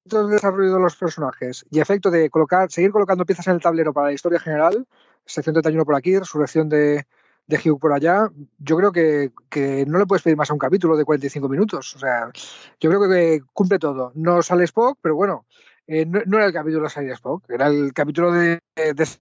el 0.05 0.31
desarrollo 0.31 0.75
de 0.75 0.81
los 0.81 0.97
personajes 0.97 1.65
y 1.71 1.81
efecto 1.81 2.11
de 2.11 2.31
colocar, 2.31 2.71
seguir 2.71 2.93
colocando 2.93 3.27
piezas 3.27 3.49
en 3.49 3.55
el 3.55 3.61
tablero 3.61 3.93
para 3.93 4.09
la 4.09 4.13
historia 4.13 4.39
general, 4.39 4.87
sección 5.25 5.55
31 5.55 5.85
por 5.85 5.97
aquí, 5.97 6.19
resurrección 6.19 6.69
de, 6.69 7.07
de 7.47 7.57
Hugh 7.57 7.79
por 7.79 7.93
allá, 7.93 8.29
yo 8.59 8.77
creo 8.77 8.93
que, 8.93 9.33
que, 9.49 9.85
no 9.87 9.99
le 9.99 10.07
puedes 10.07 10.23
pedir 10.23 10.37
más 10.37 10.51
a 10.51 10.53
un 10.53 10.59
capítulo 10.59 10.97
de 10.97 11.05
45 11.05 11.49
minutos. 11.49 11.95
O 11.95 11.99
sea, 11.99 12.31
yo 12.81 12.91
creo 12.91 13.09
que 13.09 13.43
cumple 13.53 13.79
todo. 13.79 14.13
No 14.15 14.43
sale 14.43 14.65
Spock, 14.65 14.99
pero 15.01 15.15
bueno, 15.15 15.47
eh, 15.87 16.07
no, 16.07 16.37
era 16.37 16.47
el 16.47 16.53
capítulo 16.53 16.85
de 16.85 16.91
Side 16.91 17.13
Spock, 17.13 17.49
era 17.51 17.69
el 17.69 17.93
capítulo 17.93 18.33
de, 18.33 18.61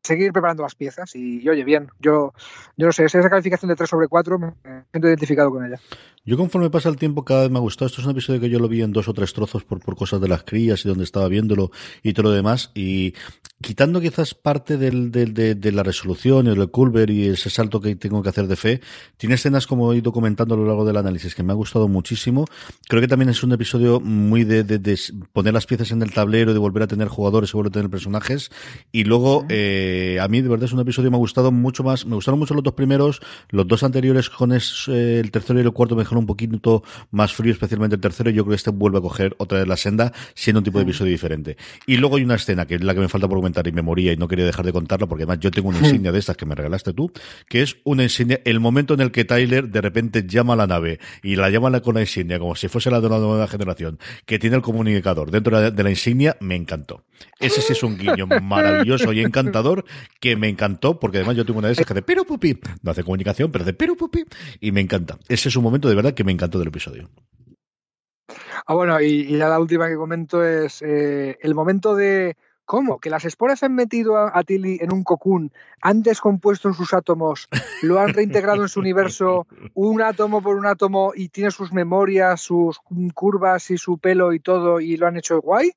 seguir 0.01 0.31
preparando 0.31 0.63
las 0.63 0.75
piezas. 0.75 1.15
Y, 1.15 1.47
oye, 1.47 1.63
bien, 1.63 1.89
yo, 1.99 2.33
yo 2.77 2.85
no 2.87 2.91
sé, 2.91 3.05
esa 3.05 3.29
calificación 3.29 3.69
de 3.69 3.75
3 3.75 3.89
sobre 3.89 4.07
4 4.07 4.39
me 4.39 4.53
siento 4.91 5.07
identificado 5.07 5.49
con 5.49 5.65
ella. 5.65 5.79
Yo 6.27 6.37
conforme 6.37 6.71
pasa 6.71 6.89
el 6.89 6.97
tiempo 6.97 7.23
cada 7.23 7.41
vez 7.41 7.51
me 7.51 7.59
ha 7.59 7.61
gustado. 7.61 7.85
Esto 7.85 8.01
es 8.01 8.05
un 8.05 8.11
episodio 8.11 8.41
que 8.41 8.49
yo 8.49 8.57
lo 8.57 8.67
vi 8.67 8.81
en 8.81 8.91
dos 8.91 9.07
o 9.07 9.13
tres 9.13 9.31
trozos 9.33 9.63
por, 9.63 9.79
por 9.79 9.95
cosas 9.95 10.19
de 10.19 10.27
las 10.27 10.43
crías 10.43 10.83
y 10.83 10.89
donde 10.89 11.03
estaba 11.03 11.27
viéndolo 11.27 11.69
y 12.01 12.13
todo 12.13 12.29
lo 12.29 12.31
demás. 12.31 12.71
Y 12.73 13.13
quitando 13.61 14.01
quizás 14.01 14.33
parte 14.33 14.77
del, 14.77 15.11
de, 15.11 15.71
la 15.71 15.83
resolución 15.83 16.47
y 16.47 16.55
del 16.55 16.71
Culver 16.71 17.11
y 17.11 17.27
ese 17.27 17.51
salto 17.51 17.79
que 17.79 17.95
tengo 17.95 18.23
que 18.23 18.29
hacer 18.29 18.47
de 18.47 18.55
fe, 18.55 18.81
tiene 19.17 19.35
escenas 19.35 19.67
como 19.67 19.93
he 19.93 19.97
ido 19.97 20.11
comentando 20.11 20.55
a 20.55 20.57
lo 20.57 20.65
largo 20.65 20.83
del 20.83 20.97
análisis 20.97 21.35
que 21.35 21.43
me 21.43 21.53
ha 21.53 21.55
gustado 21.55 21.87
muchísimo. 21.87 22.45
Creo 22.87 23.01
que 23.01 23.07
también 23.07 23.29
es 23.29 23.43
un 23.43 23.51
episodio 23.51 23.99
muy 23.99 24.45
de, 24.45 24.63
de 24.63 24.99
poner 25.31 25.53
las 25.53 25.67
piezas 25.67 25.91
en 25.91 26.01
el 26.01 26.11
tablero, 26.11 26.53
de 26.53 26.59
volver 26.59 26.83
a 26.83 26.87
tener 26.87 27.07
jugadores 27.07 27.51
y 27.51 27.53
volver 27.53 27.69
a 27.69 27.73
tener 27.73 27.89
personajes. 27.91 28.49
Y 28.91 29.03
luego, 29.03 29.44
eh, 29.49 30.17
a 30.21 30.27
mí 30.27 30.41
de 30.41 30.49
verdad 30.49 30.65
es 30.65 30.73
un 30.73 30.79
episodio 30.79 31.07
que 31.07 31.11
me 31.11 31.17
ha 31.17 31.19
gustado 31.19 31.51
mucho 31.51 31.83
más. 31.83 32.05
Me 32.05 32.15
gustaron 32.15 32.39
mucho 32.39 32.53
los 32.53 32.63
dos 32.63 32.73
primeros, 32.73 33.21
los 33.49 33.67
dos 33.67 33.83
anteriores 33.83 34.29
con 34.29 34.51
eh, 34.51 34.59
el 34.87 35.31
tercero 35.31 35.59
y 35.59 35.63
el 35.63 35.71
cuarto 35.71 35.95
me 35.95 36.03
dejaron 36.03 36.23
un 36.23 36.27
poquito 36.27 36.83
más 37.11 37.33
frío, 37.33 37.51
especialmente 37.51 37.95
el 37.95 38.01
tercero. 38.01 38.29
Y 38.29 38.33
yo 38.33 38.43
creo 38.43 38.51
que 38.51 38.57
este 38.57 38.71
vuelve 38.71 38.97
a 38.97 39.01
coger 39.01 39.35
otra 39.37 39.59
vez 39.59 39.67
la 39.67 39.77
senda, 39.77 40.13
siendo 40.33 40.59
un 40.59 40.63
tipo 40.63 40.79
de 40.79 40.83
episodio 40.83 41.11
diferente. 41.11 41.57
Y 41.85 41.97
luego 41.97 42.17
hay 42.17 42.23
una 42.23 42.35
escena 42.35 42.65
que 42.65 42.75
es 42.75 42.83
la 42.83 42.93
que 42.93 42.99
me 42.99 43.07
falta 43.07 43.27
por 43.27 43.37
comentar 43.37 43.67
y 43.67 43.71
me 43.71 43.81
moría 43.81 44.13
y 44.13 44.17
no 44.17 44.27
quería 44.27 44.45
dejar 44.45 44.65
de 44.65 44.73
contarlo 44.73 45.07
porque 45.07 45.23
además 45.23 45.39
yo 45.39 45.51
tengo 45.51 45.69
una 45.69 45.79
insignia 45.85 46.11
de 46.11 46.19
estas 46.19 46.37
que 46.37 46.45
me 46.45 46.55
regalaste 46.55 46.93
tú, 46.93 47.11
que 47.47 47.61
es 47.61 47.77
una 47.83 48.03
insignia, 48.03 48.41
el 48.45 48.59
momento 48.59 48.93
en 48.93 49.01
el 49.01 49.11
que 49.11 49.25
Tyler 49.25 49.69
de 49.69 49.81
repente 49.81 50.25
llama 50.27 50.53
a 50.53 50.57
la 50.57 50.67
nave 50.67 50.99
y 51.21 51.35
la 51.35 51.49
llama 51.49 51.75
con 51.81 51.95
la 51.95 52.01
insignia 52.01 52.39
como 52.39 52.55
si 52.55 52.67
fuese 52.67 52.89
la 52.91 53.01
de 53.01 53.07
una 53.07 53.17
nueva 53.17 53.47
generación, 53.47 53.99
que 54.25 54.39
tiene 54.39 54.55
el 54.55 54.61
comunicador 54.61 55.31
dentro 55.31 55.59
de 55.59 55.83
la, 55.83 55.89
insignia, 55.89 56.37
me 56.39 56.55
encantó. 56.55 57.03
Ese 57.39 57.61
sí 57.61 57.73
es 57.73 57.83
un 57.83 57.97
guiño 57.97 58.27
maravilloso 58.41 59.13
y 59.13 59.21
encantador 59.39 59.85
que 60.19 60.35
me 60.35 60.49
encantó 60.49 60.99
porque 60.99 61.17
además 61.17 61.35
yo 61.35 61.45
tengo 61.45 61.59
una 61.59 61.67
de 61.67 61.73
esas 61.73 61.85
que 61.85 61.93
hace 61.93 62.01
pero 62.01 62.25
pupi, 62.25 62.59
no 62.81 62.91
hace 62.91 63.03
comunicación, 63.03 63.51
pero 63.51 63.63
hace 63.63 63.73
pero 63.73 63.95
pupi 63.95 64.25
y 64.59 64.71
me 64.71 64.81
encanta. 64.81 65.17
Ese 65.27 65.49
es 65.49 65.55
un 65.55 65.63
momento 65.63 65.89
de 65.89 65.95
verdad 65.95 66.13
que 66.13 66.23
me 66.23 66.31
encantó 66.31 66.59
del 66.59 66.69
episodio. 66.69 67.09
Ah, 68.65 68.73
bueno, 68.73 68.99
y, 68.99 69.37
ya 69.37 69.47
la 69.47 69.59
última 69.59 69.87
que 69.87 69.95
comento 69.95 70.43
es 70.43 70.81
eh, 70.81 71.37
el 71.41 71.53
momento 71.53 71.95
de 71.95 72.35
¿Cómo? 72.65 72.99
¿Que 72.99 73.11
las 73.11 73.25
esporas 73.25 73.61
han 73.61 73.75
metido 73.75 74.17
a, 74.17 74.43
Tilly 74.43 74.79
en 74.81 74.91
un 74.91 75.03
cocún, 75.03 75.51
han 75.81 76.01
descompuesto 76.01 76.67
en 76.67 76.73
sus 76.73 76.95
átomos, 76.95 77.47
lo 77.83 77.99
han 77.99 78.13
reintegrado 78.13 78.63
en 78.63 78.69
su 78.69 78.79
universo 78.79 79.45
un 79.75 80.01
átomo 80.01 80.41
por 80.41 80.55
un 80.55 80.65
átomo 80.65 81.13
y 81.15 81.29
tiene 81.29 81.51
sus 81.51 81.71
memorias, 81.71 82.41
sus 82.41 82.79
curvas 83.13 83.69
y 83.69 83.77
su 83.77 83.99
pelo 83.99 84.33
y 84.33 84.39
todo 84.39 84.79
y 84.79 84.97
lo 84.97 85.05
han 85.05 85.17
hecho 85.17 85.39
guay? 85.41 85.73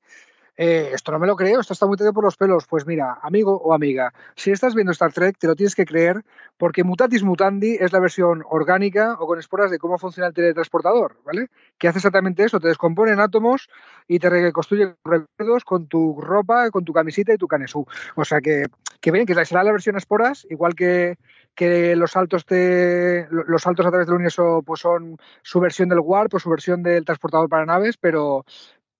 Eh, 0.61 0.91
esto 0.93 1.13
no 1.13 1.19
me 1.19 1.25
lo 1.25 1.37
creo, 1.37 1.61
esto 1.61 1.71
está 1.71 1.85
muy 1.85 1.95
tenido 1.95 2.11
por 2.11 2.25
los 2.25 2.35
pelos. 2.35 2.65
Pues 2.67 2.85
mira, 2.85 3.17
amigo 3.21 3.55
o 3.63 3.73
amiga, 3.73 4.13
si 4.35 4.51
estás 4.51 4.75
viendo 4.75 4.91
Star 4.91 5.13
Trek, 5.13 5.37
te 5.37 5.47
lo 5.47 5.55
tienes 5.55 5.73
que 5.73 5.85
creer 5.85 6.21
porque 6.57 6.83
Mutatis 6.83 7.23
Mutandi 7.23 7.77
es 7.79 7.93
la 7.93 8.01
versión 8.01 8.43
orgánica 8.49 9.15
o 9.21 9.25
con 9.25 9.39
esporas 9.39 9.71
de 9.71 9.79
cómo 9.79 9.97
funciona 9.97 10.27
el 10.27 10.33
teletransportador, 10.33 11.15
¿vale? 11.23 11.47
Que 11.77 11.87
hace 11.87 11.99
exactamente 11.99 12.43
eso, 12.43 12.59
te 12.59 12.67
descompone 12.67 13.13
en 13.13 13.21
átomos 13.21 13.69
y 14.05 14.19
te 14.19 14.29
reconstruye 14.29 14.95
recuerdos 15.05 15.63
con 15.63 15.87
tu 15.87 16.19
ropa, 16.19 16.69
con 16.71 16.83
tu 16.83 16.91
camisita 16.91 17.33
y 17.33 17.37
tu 17.37 17.47
canesú. 17.47 17.85
O 18.15 18.25
sea 18.25 18.41
que, 18.41 18.65
que 18.99 19.11
bien, 19.11 19.25
que 19.25 19.45
será 19.45 19.63
la 19.63 19.71
versión 19.71 19.95
esporas, 19.95 20.45
igual 20.49 20.75
que 20.75 21.15
que 21.55 21.93
los 21.97 22.11
saltos 22.11 22.45
de 22.45 23.27
los 23.29 23.61
saltos 23.61 23.85
a 23.85 23.89
través 23.89 24.07
del 24.07 24.15
universo 24.15 24.63
pues 24.65 24.79
son 24.79 25.17
su 25.41 25.59
versión 25.59 25.89
del 25.89 25.99
warp 25.99 26.33
o 26.33 26.39
su 26.39 26.49
versión 26.49 26.83
del 26.83 27.03
transportador 27.03 27.49
para 27.49 27.65
naves, 27.65 27.97
pero 27.97 28.45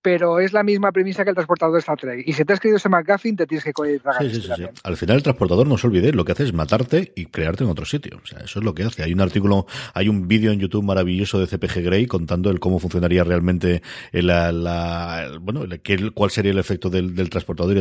pero 0.02 0.40
es 0.40 0.54
la 0.54 0.64
misma 0.64 0.92
premisa 0.92 1.24
que 1.24 1.32
el 1.32 1.36
transportador 1.36 1.74
de 1.74 1.80
Star 1.80 1.98
Trek. 1.98 2.24
Y 2.26 2.34
si 2.34 2.46
te 2.46 2.54
has 2.54 2.58
escrito 2.58 2.78
ese 2.78 2.90
McGuffin, 2.90 3.36
te 3.36 3.46
tienes 3.46 3.64
que 3.64 3.72
tragar. 3.74 4.24
Sí, 4.24 4.42
sí, 4.42 4.50
sí, 4.56 4.66
Al 4.84 4.98
final, 4.98 5.18
el 5.18 5.24
transportador, 5.24 5.68
no 5.68 5.78
se 5.78 5.88
olvide, 5.88 6.14
lo 6.14 6.26
que 6.26 6.32
hace 6.32 6.44
es 6.44 6.54
matarte 6.54 7.12
y 7.16 7.26
crearte 7.26 7.64
en 7.64 7.70
otro 7.70 7.86
sitio. 7.86 8.20
O 8.24 8.26
sea, 8.26 8.40
eso 8.40 8.60
es 8.60 8.66
lo 8.66 8.74
que 8.74 8.84
hace. 8.84 9.04
Hay 9.04 9.14
un 9.14 9.22
artículo, 9.22 9.66
hay 9.94 10.10
un 10.10 10.28
vídeo 10.28 10.52
en 10.52 10.60
YouTube 10.60 10.84
maravilloso 10.84 11.40
de 11.40 11.48
CPG 11.48 11.82
Grey 11.84 12.08
contando 12.08 12.50
el 12.50 12.60
cómo 12.60 12.80
funcionaría 12.80 13.24
realmente 13.24 13.82
la, 14.12 14.52
la 14.52 15.38
bueno, 15.42 15.64
el, 15.64 16.14
cuál 16.14 16.32
sería 16.32 16.52
el 16.52 16.60
efecto 16.60 16.90
del, 16.90 17.16
del 17.16 17.30
transportador 17.30 17.76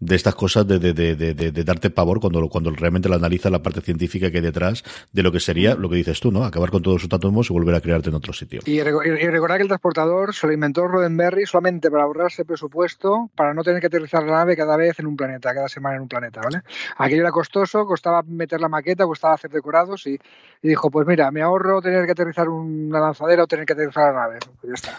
de 0.00 0.16
estas 0.16 0.34
cosas 0.34 0.66
de, 0.66 0.78
de, 0.78 0.92
de, 0.92 1.14
de, 1.14 1.64
darte 1.64 1.90
pavor 1.90 2.20
cuando, 2.20 2.48
cuando 2.48 2.70
realmente 2.70 3.08
lo 3.08 3.16
analiza 3.16 3.50
la 3.50 3.62
parte 3.62 3.80
científica 3.80 4.30
que 4.30 4.38
hay 4.38 4.42
detrás 4.42 4.84
de 5.12 5.22
lo 5.22 5.32
que 5.32 5.40
sería 5.40 5.74
lo 5.74 5.88
que 5.88 5.96
dices 5.96 6.20
tú, 6.20 6.30
¿no? 6.30 6.44
Acabar 6.44 6.70
con 6.70 6.82
todos 6.82 7.02
sus 7.02 7.12
átomos 7.12 7.50
y 7.50 7.52
volver 7.52 7.74
a 7.74 7.80
crearte 7.80 8.10
en 8.10 8.14
otro 8.14 8.32
sitio. 8.32 8.60
Y, 8.64 8.80
recordar 8.82 9.58
que 9.58 9.62
el 9.62 9.68
transportador 9.68 10.34
se 10.34 10.46
lo 10.46 10.52
inventó 10.52 10.86
Roddenberry 10.86 11.46
para 11.90 12.04
ahorrarse 12.04 12.44
presupuesto, 12.44 13.30
para 13.34 13.54
no 13.54 13.62
tener 13.62 13.80
que 13.80 13.86
aterrizar 13.86 14.22
la 14.22 14.38
nave 14.38 14.56
cada 14.56 14.76
vez 14.76 14.98
en 15.00 15.06
un 15.06 15.16
planeta, 15.16 15.54
cada 15.54 15.68
semana 15.68 15.96
en 15.96 16.02
un 16.02 16.08
planeta, 16.08 16.40
¿vale? 16.42 16.62
Aquello 16.98 17.22
era 17.22 17.30
costoso, 17.30 17.84
costaba 17.86 18.22
meter 18.22 18.60
la 18.60 18.68
maqueta, 18.68 19.04
costaba 19.04 19.34
hacer 19.34 19.50
decorados 19.50 20.06
y, 20.06 20.18
dijo, 20.62 20.90
pues 20.90 21.06
mira, 21.06 21.30
me 21.30 21.42
ahorro 21.42 21.80
tener 21.80 22.04
que 22.06 22.12
aterrizar 22.12 22.48
una 22.48 23.00
lanzadera 23.00 23.44
o 23.44 23.46
tener 23.46 23.66
que 23.66 23.72
aterrizar 23.72 24.12
la 24.12 24.20
nave. 24.20 24.38
Pues 24.60 24.80
ya 24.82 24.90
está. 24.90 24.98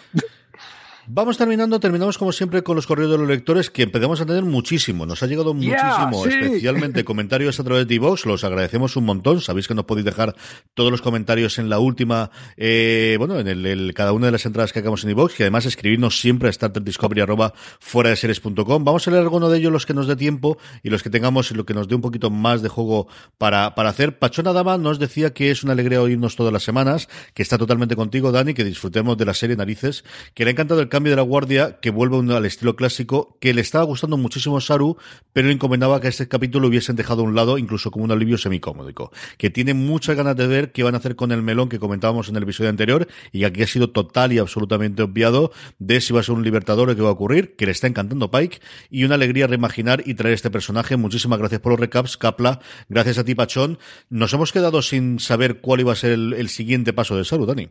Vamos 1.08 1.38
terminando, 1.38 1.80
terminamos 1.80 2.18
como 2.18 2.32
siempre 2.32 2.64
con 2.64 2.76
los 2.76 2.88
correos 2.88 3.12
de 3.12 3.20
los 3.20 3.28
lectores 3.28 3.70
que 3.70 3.84
empezamos 3.84 4.22
a 4.22 4.26
tener 4.26 4.44
muchísimo. 4.44 5.06
Nos 5.06 5.22
ha 5.22 5.28
llegado 5.28 5.54
muchísimo, 5.54 6.26
especialmente 6.26 7.04
comentarios 7.06 7.60
a 7.60 7.64
través 7.64 7.88
de 7.88 7.94
iVoox. 7.96 8.26
Los 8.26 8.44
agradecemos 8.44 8.96
un 8.96 9.06
montón. 9.06 9.40
Sabéis 9.40 9.68
que 9.68 9.76
nos 9.76 9.86
podéis 9.86 10.06
dejar 10.06 10.36
todos 10.74 10.90
los 10.90 11.04
comentarios 11.04 11.60
en 11.60 11.70
la 11.70 11.78
última, 11.78 12.32
eh, 12.58 13.18
bueno, 13.20 13.40
en 13.40 13.48
el, 13.48 13.94
cada 13.94 14.14
una 14.14 14.26
de 14.26 14.32
las 14.32 14.48
entradas 14.48 14.74
que 14.74 14.80
hagamos 14.80 15.04
en 15.04 15.12
iVoox, 15.12 15.36
que 15.36 15.44
además 15.44 15.68
escribirnos 15.68 16.20
siempre 16.20 16.50
a 16.50 16.52
starterdiscovery 16.52 17.22
arroba 17.22 17.54
fuera 17.80 18.10
de 18.10 18.16
series.com. 18.16 18.84
Vamos 18.84 19.08
a 19.08 19.12
leer 19.12 19.22
alguno 19.22 19.50
de 19.50 19.60
ellos 19.60 19.72
los 19.72 19.86
que 19.86 19.94
nos 19.94 20.08
dé 20.08 20.16
tiempo 20.16 20.58
y 20.82 20.90
los 20.90 21.04
que 21.04 21.12
tengamos 21.12 21.52
y 21.52 21.54
lo 21.54 21.68
que 21.68 21.76
nos 21.76 21.88
dé 21.88 21.94
un 21.94 22.02
poquito 22.02 22.32
más 22.32 22.64
de 22.64 22.70
juego 22.70 23.08
para, 23.38 23.76
para 23.76 23.90
hacer. 23.90 24.18
Pachona 24.18 24.54
Dama 24.54 24.80
nos 24.80 24.98
decía 24.98 25.34
que 25.34 25.52
es 25.52 25.64
una 25.64 25.74
alegría 25.74 26.02
oírnos 26.02 26.36
todas 26.36 26.52
las 26.52 26.64
semanas, 26.64 27.10
que 27.36 27.44
está 27.44 27.60
totalmente 27.60 27.96
contigo, 27.96 28.32
Dani, 28.32 28.56
que 28.56 28.64
disfrutemos 28.64 29.18
de 29.18 29.26
la 29.26 29.36
serie 29.36 29.56
Narices, 29.56 30.04
que 30.34 30.46
le 30.46 30.50
ha 30.50 30.54
encantado 30.54 30.82
el 30.82 30.90
cambio 30.96 31.12
de 31.12 31.18
la 31.18 31.24
guardia, 31.24 31.82
que 31.82 31.90
vuelve 31.90 32.16
al 32.34 32.46
estilo 32.46 32.78
clásico, 32.78 33.38
que 33.42 33.54
le 33.54 33.60
estaba 33.60 33.84
gustando 33.84 34.16
muchísimo 34.16 34.56
a 34.56 34.62
Saru, 34.62 34.96
pero 35.34 35.50
encomendaba 35.50 36.00
que 36.00 36.08
este 36.08 36.30
capítulo 36.30 36.70
hubiesen 36.70 36.96
dejado 36.96 37.22
a 37.22 37.26
un 37.26 37.36
lado, 37.36 37.58
incluso 37.58 37.92
como 37.92 38.06
un 38.06 38.12
alivio 38.14 38.38
semicómodico. 38.38 39.12
Que 39.38 39.50
tiene 39.50 39.74
muchas 39.74 40.16
ganas 40.16 40.38
de 40.38 40.48
ver 40.48 40.72
qué 40.72 40.84
van 40.84 40.96
a 40.96 41.00
hacer 41.00 41.18
con 41.18 41.34
el 41.34 41.42
melón 41.42 41.68
que 41.68 41.80
comentábamos 41.80 42.30
en 42.30 42.38
el 42.38 42.44
episodio 42.44 42.70
anterior, 42.70 43.10
y 43.34 43.44
aquí 43.44 43.62
ha 43.62 43.68
sido 43.68 43.90
total 43.90 44.32
y 44.32 44.38
absolutamente 44.38 45.04
obviado 45.04 45.52
de 45.80 46.00
si 46.00 46.14
va 46.14 46.22
a 46.22 46.24
ser 46.24 46.34
un 46.34 46.46
libertador 46.46 46.90
o 46.90 46.96
qué 46.96 47.02
va 47.02 47.10
a 47.10 47.12
ocurrir, 47.12 47.58
que 47.58 47.66
le 47.66 47.74
está 47.74 47.88
encantando 47.88 48.32
Pike, 48.32 48.62
y 48.90 49.04
una 49.04 49.16
alegría 49.16 49.48
reimaginar 49.48 50.02
y 50.06 50.14
traer 50.14 50.34
este 50.34 50.50
personaje. 50.50 50.96
Muchísimas 50.96 51.40
gracias 51.40 51.60
por 51.60 51.74
los 51.74 51.80
recaps, 51.82 52.16
Capla. 52.16 52.62
Gracias 52.88 53.18
a 53.18 53.26
ti, 53.26 53.36
Pachón. 53.36 53.80
Nos 54.10 54.32
hemos 54.32 54.54
quedado 54.54 54.82
sin 54.82 55.20
saber 55.20 55.60
cuál 55.60 55.82
iba 55.82 55.92
a 55.92 55.98
ser 55.98 56.14
el, 56.14 56.32
el 56.32 56.48
siguiente 56.48 56.94
paso 56.94 57.18
de 57.18 57.26
Saru, 57.26 57.46
Dani. 57.46 57.68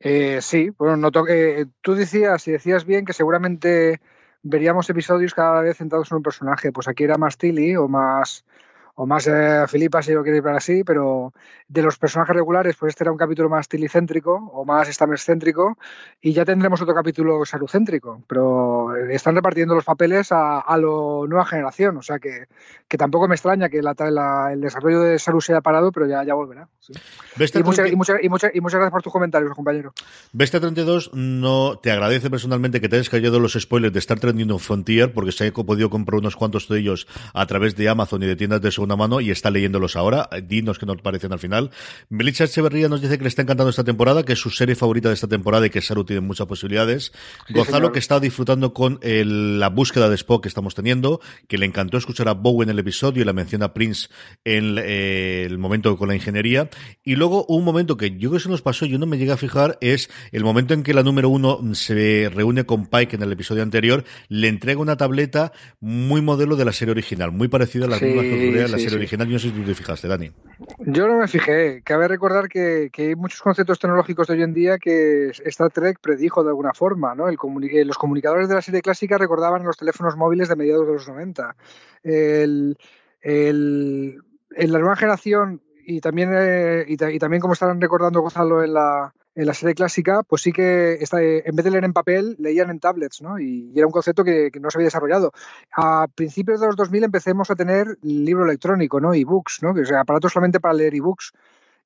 Eh, 0.00 0.40
sí, 0.40 0.70
bueno, 0.78 0.96
noto 0.96 1.24
que 1.24 1.66
tú 1.82 1.94
decías 1.94 2.48
y 2.48 2.52
decías 2.52 2.86
bien 2.86 3.04
que 3.04 3.12
seguramente 3.12 4.00
veríamos 4.42 4.88
episodios 4.88 5.34
cada 5.34 5.60
vez 5.60 5.76
centrados 5.76 6.10
en 6.10 6.16
un 6.18 6.22
personaje. 6.22 6.72
Pues 6.72 6.88
aquí 6.88 7.04
era 7.04 7.18
más 7.18 7.36
Tilly 7.36 7.76
o 7.76 7.86
más 7.86 8.44
o 9.02 9.06
más 9.06 9.26
eh, 9.28 9.64
Filipa, 9.66 10.02
si 10.02 10.12
lo 10.12 10.22
queréis 10.22 10.42
ver 10.42 10.54
así, 10.54 10.84
pero 10.84 11.32
de 11.68 11.80
los 11.80 11.96
personajes 11.96 12.36
regulares, 12.36 12.76
pues 12.78 12.90
este 12.90 13.04
era 13.04 13.10
un 13.10 13.16
capítulo 13.16 13.48
más 13.48 13.66
tilicéntrico 13.66 14.34
o 14.52 14.66
más 14.66 14.90
céntrico 15.24 15.78
y 16.20 16.34
ya 16.34 16.44
tendremos 16.44 16.82
otro 16.82 16.94
capítulo 16.94 17.46
salucéntrico, 17.46 18.22
pero 18.26 18.94
están 19.08 19.36
repartiendo 19.36 19.74
los 19.74 19.86
papeles 19.86 20.32
a, 20.32 20.60
a 20.60 20.76
lo 20.76 21.26
nueva 21.26 21.46
generación, 21.46 21.96
o 21.96 22.02
sea 22.02 22.18
que, 22.18 22.44
que 22.86 22.98
tampoco 22.98 23.26
me 23.26 23.36
extraña 23.36 23.70
que 23.70 23.80
la, 23.80 24.50
el 24.52 24.60
desarrollo 24.60 25.00
de 25.00 25.18
Saru 25.18 25.40
se 25.40 25.52
haya 25.52 25.62
parado, 25.62 25.92
pero 25.92 26.06
ya, 26.06 26.22
ya 26.22 26.34
volverá. 26.34 26.68
Y, 27.38 27.62
muchas, 27.62 27.90
y, 27.90 27.96
muchas, 27.96 28.22
y, 28.22 28.28
muchas, 28.28 28.50
y, 28.52 28.60
muchas, 28.60 28.78
gracias 28.80 28.92
por 28.92 29.02
tus 29.02 29.12
comentarios, 29.12 29.54
compañero. 29.54 29.94
Bestia 30.32 30.60
32 30.60 31.12
no 31.14 31.78
te 31.78 31.90
agradece 31.90 32.28
personalmente 32.28 32.80
que 32.80 32.88
te 32.88 32.96
hayas 32.96 33.08
callado 33.08 33.38
los 33.40 33.52
spoilers 33.52 33.94
de 33.94 34.00
Star 34.00 34.18
Trek 34.18 34.34
New 34.34 34.58
Frontier, 34.58 35.12
porque 35.14 35.32
se 35.32 35.46
ha 35.46 35.52
podido 35.52 35.88
comprar 35.88 36.18
unos 36.18 36.36
cuantos 36.36 36.68
de 36.68 36.80
ellos 36.80 37.06
a 37.32 37.46
través 37.46 37.76
de 37.76 37.88
Amazon 37.88 38.22
y 38.24 38.26
de 38.26 38.36
tiendas 38.36 38.60
de 38.60 38.72
segunda 38.72 38.89
mano 38.96 39.20
y 39.20 39.30
está 39.30 39.50
leyéndolos 39.50 39.96
ahora. 39.96 40.28
Dinos 40.42 40.78
que 40.78 40.86
nos 40.86 41.00
parecen 41.00 41.32
al 41.32 41.38
final. 41.38 41.70
Melissa 42.08 42.44
Echeverría 42.44 42.88
nos 42.88 43.00
dice 43.00 43.18
que 43.18 43.24
le 43.24 43.28
está 43.28 43.42
encantando 43.42 43.70
esta 43.70 43.84
temporada, 43.84 44.24
que 44.24 44.34
es 44.34 44.38
su 44.38 44.50
serie 44.50 44.74
favorita 44.74 45.08
de 45.08 45.14
esta 45.14 45.28
temporada 45.28 45.66
y 45.66 45.70
que 45.70 45.80
Saru 45.80 46.04
tiene 46.04 46.20
muchas 46.20 46.46
posibilidades. 46.46 47.12
Gonzalo, 47.48 47.92
que 47.92 47.98
está 47.98 48.20
disfrutando 48.20 48.72
con 48.72 48.98
la 49.02 49.68
búsqueda 49.68 50.08
de 50.08 50.14
Spock 50.16 50.42
que 50.42 50.48
estamos 50.48 50.74
teniendo, 50.74 51.20
que 51.48 51.58
le 51.58 51.66
encantó 51.66 51.98
escuchar 51.98 52.28
a 52.28 52.34
Bow 52.34 52.62
en 52.62 52.70
el 52.70 52.78
episodio 52.78 53.22
y 53.22 53.24
la 53.24 53.32
menciona 53.32 53.66
a 53.66 53.74
Prince 53.74 54.08
en 54.44 54.76
eh, 54.78 55.44
el 55.46 55.58
momento 55.58 55.96
con 55.96 56.08
la 56.08 56.14
ingeniería. 56.14 56.68
Y 57.04 57.16
luego 57.16 57.44
un 57.46 57.64
momento 57.64 57.96
que 57.96 58.10
yo 58.12 58.30
creo 58.30 58.32
que 58.32 58.40
se 58.40 58.48
nos 58.48 58.62
pasó, 58.62 58.86
yo 58.86 58.98
no 58.98 59.06
me 59.06 59.18
llegué 59.18 59.32
a 59.32 59.36
fijar, 59.36 59.78
es 59.80 60.10
el 60.32 60.44
momento 60.44 60.74
en 60.74 60.82
que 60.82 60.94
la 60.94 61.02
número 61.02 61.28
uno 61.28 61.60
se 61.74 62.30
reúne 62.32 62.64
con 62.64 62.86
Pike 62.86 63.16
en 63.16 63.22
el 63.22 63.32
episodio 63.32 63.62
anterior, 63.62 64.04
le 64.28 64.48
entrega 64.48 64.80
una 64.80 64.96
tableta 64.96 65.52
muy 65.80 66.20
modelo 66.20 66.56
de 66.56 66.64
la 66.64 66.72
serie 66.72 66.92
original, 66.92 67.32
muy 67.32 67.48
parecida 67.48 67.86
a 67.86 67.88
la 67.88 67.98
misma 67.98 68.22
de 68.22 68.68
la 68.68 68.78
serie 68.80 68.98
original. 68.98 69.26
Yo 69.26 69.34
no 69.34 69.38
sé 69.38 69.48
si 69.48 69.54
tú 69.54 69.64
te 69.64 69.74
fijaste, 69.74 70.08
Dani. 70.08 70.32
Yo 70.78 71.06
no 71.06 71.18
me 71.18 71.28
fijé. 71.28 71.82
Cabe 71.82 72.08
recordar 72.08 72.48
que, 72.48 72.90
hay 72.96 73.14
muchos 73.14 73.40
conceptos 73.40 73.78
tecnológicos 73.78 74.26
de 74.26 74.34
hoy 74.34 74.42
en 74.42 74.54
día 74.54 74.78
que 74.78 75.30
Star 75.44 75.70
Trek 75.70 75.98
predijo 76.00 76.42
de 76.42 76.50
alguna 76.50 76.72
forma. 76.74 77.14
¿no? 77.14 77.28
El 77.28 77.36
eh, 77.70 77.84
los 77.84 77.98
comunicadores 77.98 78.48
de 78.48 78.54
la 78.54 78.62
serie 78.62 78.82
clásica 78.82 79.18
recordaban 79.18 79.64
los 79.64 79.76
teléfonos 79.76 80.16
móviles 80.16 80.48
de 80.48 80.56
mediados 80.56 80.86
de 80.86 80.92
los 80.92 81.08
90. 81.08 81.56
El, 82.02 82.76
en 83.22 84.72
la 84.72 84.78
nueva 84.78 84.96
generación 84.96 85.60
y 85.86 86.00
también, 86.00 86.30
eh, 86.34 86.84
y, 86.86 86.96
también 86.96 87.40
como 87.40 87.54
estaban 87.54 87.80
recordando 87.80 88.20
Gonzalo 88.20 88.62
en 88.62 88.74
la, 88.74 89.12
en 89.34 89.46
la 89.46 89.54
serie 89.54 89.74
clásica, 89.74 90.22
pues 90.22 90.42
sí 90.42 90.52
que 90.52 90.94
está, 90.94 91.22
en 91.22 91.54
vez 91.54 91.64
de 91.64 91.70
leer 91.70 91.84
en 91.84 91.92
papel, 91.92 92.36
leían 92.38 92.70
en 92.70 92.80
tablets, 92.80 93.22
¿no? 93.22 93.38
Y, 93.38 93.72
era 93.74 93.86
un 93.86 93.92
concepto 93.92 94.24
que, 94.24 94.50
no 94.60 94.70
se 94.70 94.78
había 94.78 94.86
desarrollado. 94.86 95.32
A 95.76 96.08
principios 96.14 96.60
de 96.60 96.66
los 96.66 96.76
2000 96.76 97.04
empecemos 97.04 97.50
a 97.50 97.56
tener 97.56 97.98
libro 98.02 98.44
electrónico, 98.44 99.00
¿no? 99.00 99.14
E-books, 99.14 99.60
¿no? 99.62 99.74
Que 99.74 99.84
sea, 99.84 100.00
aparatos 100.00 100.32
solamente 100.32 100.60
para 100.60 100.74
leer 100.74 100.94
ebooks. 100.94 101.32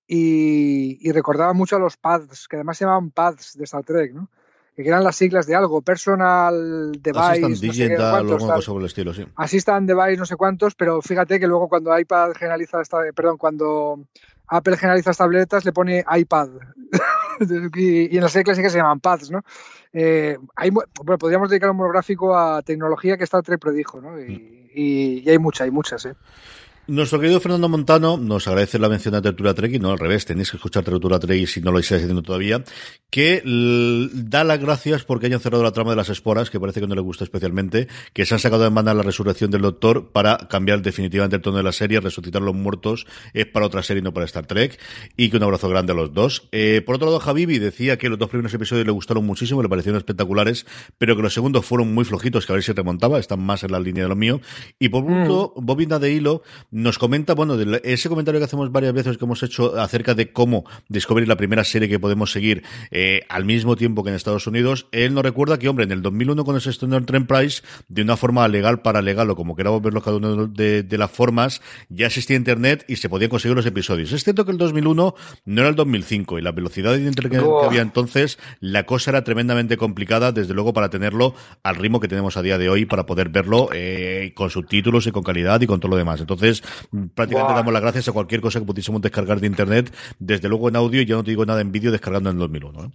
Y, 0.07 0.99
y 1.01 1.13
recordaba 1.13 1.55
mucho 1.55 1.77
a 1.77 1.79
los 1.79 1.97
pads, 1.97 2.47
que 2.49 2.57
además 2.57 2.77
se 2.77 2.85
llamaban 2.85 3.11
pads 3.11 3.57
de 3.57 3.65
Star 3.65 3.85
Trek, 3.85 4.13
¿no? 4.13 4.29
que 4.77 4.89
eran 4.89 5.05
las 5.05 5.17
siglas 5.17 5.47
de 5.47 5.55
algo, 5.55 5.83
personal 5.83 6.91
device, 7.01 7.21
Assistant 7.21 7.61
Digital, 7.61 8.27
no 8.27 8.39
sé 8.39 8.47
cuántos, 8.47 8.69
el 8.69 8.85
estilo, 8.85 9.15
sí. 9.15 9.25
Assistant 9.37 9.89
device, 9.89 10.17
no 10.17 10.27
sé 10.27 10.37
cuántos, 10.37 10.75
pero 10.75 11.01
fíjate 11.01 11.39
que 11.39 11.47
luego 11.47 11.69
cuando 11.69 11.97
iPad 11.97 12.33
generaliza 12.37 12.81
esta, 12.81 12.99
perdón, 13.15 13.39
cuando 13.39 14.01
Apple 14.49 14.77
generaliza 14.77 15.11
las 15.11 15.19
tabletas 15.19 15.65
le 15.65 15.73
pone 15.73 16.05
iPad 16.17 16.49
y, 17.75 18.17
en 18.17 18.23
las 18.23 18.33
serie 18.33 18.45
clásicas 18.45 18.73
se 18.73 18.79
llaman 18.79 19.01
pads, 19.01 19.31
¿no? 19.31 19.43
Eh, 19.93 20.37
hay, 20.57 20.71
bueno, 20.71 21.19
podríamos 21.19 21.49
dedicar 21.49 21.71
un 21.71 21.77
monográfico 21.77 22.37
a 22.37 22.63
tecnología 22.63 23.17
que 23.17 23.25
Star 23.25 23.43
Trek 23.43 23.61
predijo, 23.61 24.01
¿no? 24.01 24.21
Y, 24.21 24.71
y, 24.75 25.23
y 25.25 25.31
hay 25.31 25.39
muchas, 25.39 25.65
hay 25.67 25.71
muchas, 25.71 26.05
¿eh? 26.07 26.15
Nuestro 26.87 27.19
querido 27.19 27.41
Fernando 27.41 27.71
Montano 27.71 28.19
nos 28.19 28.47
agradece 28.47 28.79
la 28.79 28.91
mención 28.91 29.15
a 29.15 29.23
Tertura 29.23 29.55
Trek 29.55 29.73
y 29.73 29.79
no 29.79 29.91
al 29.91 29.99
revés, 29.99 30.27
tenéis 30.27 30.51
que 30.51 30.59
escuchar 30.59 30.85
Tertura 30.85 31.19
Trek 31.19 31.47
si 31.47 31.63
no 31.63 31.73
lo 31.73 31.79
estáis 31.79 32.03
haciendo 32.03 32.21
todavía, 32.21 32.63
que 33.09 33.43
da 34.13 34.45
las 34.45 34.61
gracias 34.61 35.03
porque 35.03 35.27
hayan 35.27 35.41
cerrado 35.41 35.63
la 35.63 35.73
trama 35.73 35.93
de 35.93 35.97
las 35.97 36.11
esporas, 36.11 36.51
que 36.51 36.61
parece 36.61 36.81
que 36.81 36.87
no 36.87 36.95
le 36.95 37.01
gusta 37.01 37.25
especialmente, 37.25 37.89
que 38.13 38.27
se 38.27 38.35
han 38.35 38.41
sacado 38.41 38.65
de 38.65 38.71
mano 38.71 38.93
la 38.93 39.03
resurrección 39.03 39.51
del 39.51 39.63
Doctor 39.63 40.11
para 40.13 40.37
cambiar 40.51 40.83
definitivamente 40.83 41.37
el 41.37 41.43
tono 41.43 41.57
de 41.57 41.63
la 41.63 41.73
serie, 41.73 42.01
resucitar 42.01 42.43
los 42.43 42.55
muertos, 42.55 43.07
es 43.33 43.47
para 43.47 43.65
otra 43.65 43.83
serie 43.83 44.01
y 44.01 44.05
no 44.05 44.13
para 44.13 44.27
Star 44.27 44.45
Trek, 44.45 44.79
y 45.17 45.31
que 45.31 45.39
un 45.39 45.43
abrazo 45.45 45.71
grande 45.71 45.93
a 45.93 45.97
los 45.97 46.13
dos. 46.13 46.49
Eh, 46.53 46.83
por 46.85 46.97
otro 46.97 47.07
lado, 47.07 47.19
Javibi 47.19 47.59
decía 47.59 47.97
que 47.97 48.11
los 48.11 48.19
dos 48.19 48.29
primeros 48.29 48.53
episodios 48.53 48.85
le 48.85 48.93
gustaron 48.93 49.25
muchísimo, 49.25 49.63
le 49.63 49.71
parecieron 49.71 49.97
espectaculares, 49.97 50.67
pero 50.99 51.17
que 51.17 51.23
los 51.23 51.33
segundos 51.33 51.65
fueron 51.65 51.95
muy 51.95 52.05
flojitos, 52.05 52.45
que 52.45 52.53
a 52.53 52.57
ver 52.57 52.63
si 52.63 52.73
remontaba, 52.73 53.19
están 53.19 53.41
más 53.41 53.65
en 53.65 53.73
la 53.73 53.81
línea 53.81 54.03
de 54.03 54.11
lo 54.11 54.17
mío. 54.17 54.43
Y 54.79 54.91
por 54.91 55.05
último, 55.05 55.55
mm. 55.57 55.65
Bobina 55.65 55.99
de 55.99 56.13
Hilo 56.13 56.43
nos 56.75 56.99
comenta, 56.99 57.35
bueno, 57.35 57.57
de 57.57 57.81
ese 57.85 58.09
comentario 58.09 58.41
que 58.41 58.47
hacemos 58.47 58.73
varias 58.73 58.93
veces 58.93 59.17
que 59.17 59.25
hemos 59.25 59.45
hecho 59.45 59.79
acerca 59.79 60.15
de 60.15 60.33
cómo 60.33 60.65
descubrir 60.89 61.29
la 61.29 61.37
primera 61.37 61.63
serie 61.63 61.89
que 61.89 62.01
podemos 62.01 62.33
seguir 62.33 62.65
eh, 62.91 63.21
al 63.29 63.45
mismo 63.45 63.77
tiempo 63.77 64.03
que 64.03 64.11
en 64.11 64.17
Estados 64.17 64.49
Unidos, 64.49 64.89
él 64.91 65.15
nos 65.15 65.23
recuerda 65.23 65.57
que, 65.57 65.69
hombre, 65.69 65.85
en 65.85 65.93
el 65.93 66.03
2001 66.03 66.45
cuando 66.45 66.59
se 66.59 66.71
estrenó 66.71 66.97
el 66.97 67.07
Trend 67.07 67.29
Price, 67.29 67.63
de 67.87 68.03
una 68.03 68.17
forma 68.17 68.49
legal 68.49 68.83
para 68.83 69.03
legal 69.03 69.31
o 69.31 69.37
como 69.37 69.55
queramos 69.55 69.83
verlo 69.83 70.03
cada 70.03 70.17
una 70.17 70.49
de, 70.49 70.85
las 70.99 71.13
formas, 71.13 71.63
ya 71.91 72.07
existía 72.07 72.37
Internet 72.37 72.85
y 72.89 72.97
se 72.97 73.09
podían 73.09 73.31
conseguir 73.31 73.55
los 73.55 73.67
episodios. 73.67 74.11
Es 74.11 74.25
cierto 74.25 74.45
que 74.45 74.51
el 74.51 74.59
2001 74.59 75.15
no 75.45 75.61
era 75.61 75.69
el 75.69 75.77
2005 75.77 76.41
y 76.41 76.43
la 76.43 76.51
velocidad 76.51 76.95
de 76.95 77.05
Internet 77.05 77.41
que 77.41 77.67
había 77.67 77.83
entonces, 77.83 78.37
la 78.59 78.85
cosa 78.85 79.13
era 79.13 79.23
tremendamente 79.23 79.77
complicada, 79.77 80.33
desde 80.33 80.55
luego 80.55 80.73
para 80.73 80.91
tenerlo 80.91 81.37
al 81.63 81.77
ritmo 81.77 82.01
que 82.01 82.09
tenemos 82.09 82.37
a 82.37 82.43
día 82.43 82.59
de 82.59 82.69
hoy 82.69 82.85
para 82.85 83.07
poder 83.07 83.29
verlo 83.29 83.69
eh, 83.73 84.33
con 84.35 84.51
subtítulos 84.51 85.07
y 85.07 85.13
con 85.13 85.23
calidad 85.23 85.61
y 85.61 85.69
con 85.69 85.79
todo 85.79 85.91
lo 85.91 85.97
demás. 85.97 86.21
Entonces, 86.21 86.64
prácticamente 87.15 87.55
damos 87.55 87.73
las 87.73 87.83
gracias 87.83 88.09
a 88.09 88.13
cualquier 88.13 88.41
cosa 88.41 88.61
que 88.61 88.67
pudiésemos 88.67 89.01
descargar 89.01 89.41
de 89.41 89.47
internet, 89.47 89.95
desde 90.19 90.49
luego 90.49 90.69
en 90.69 90.77
audio, 90.77 91.01
y 91.01 91.07
ya 91.07 91.17
no 91.17 91.25
te 91.25 91.31
digo 91.31 91.45
nada 91.45 91.61
en 91.61 91.73
vídeo 91.73 91.91
descargando 91.91 92.31
en 92.31 92.39
2001. 92.39 92.85
¿eh? 92.85 92.91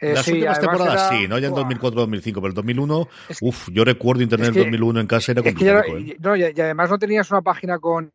Eh, 0.00 0.14
Las 0.14 0.28
últimas 0.28 0.60
temporadas 0.60 1.08
sí, 1.10 1.26
¿no? 1.28 1.38
Ya 1.38 1.48
en 1.48 1.54
2004-2005, 1.54 2.34
pero 2.34 2.46
el 2.48 2.54
2001, 2.54 3.08
uff, 3.40 3.68
yo 3.72 3.84
recuerdo 3.84 4.22
internet 4.22 4.48
en 4.48 4.62
2001 4.64 5.00
en 5.00 5.06
casa 5.06 5.32
era 5.32 5.42
complicado. 5.42 5.82
¿eh? 5.96 6.16
no, 6.18 6.36
y, 6.36 6.42
además 6.44 6.90
no 6.90 6.98
tenías 6.98 7.30
una 7.30 7.42
página 7.42 7.78
con 7.78 8.12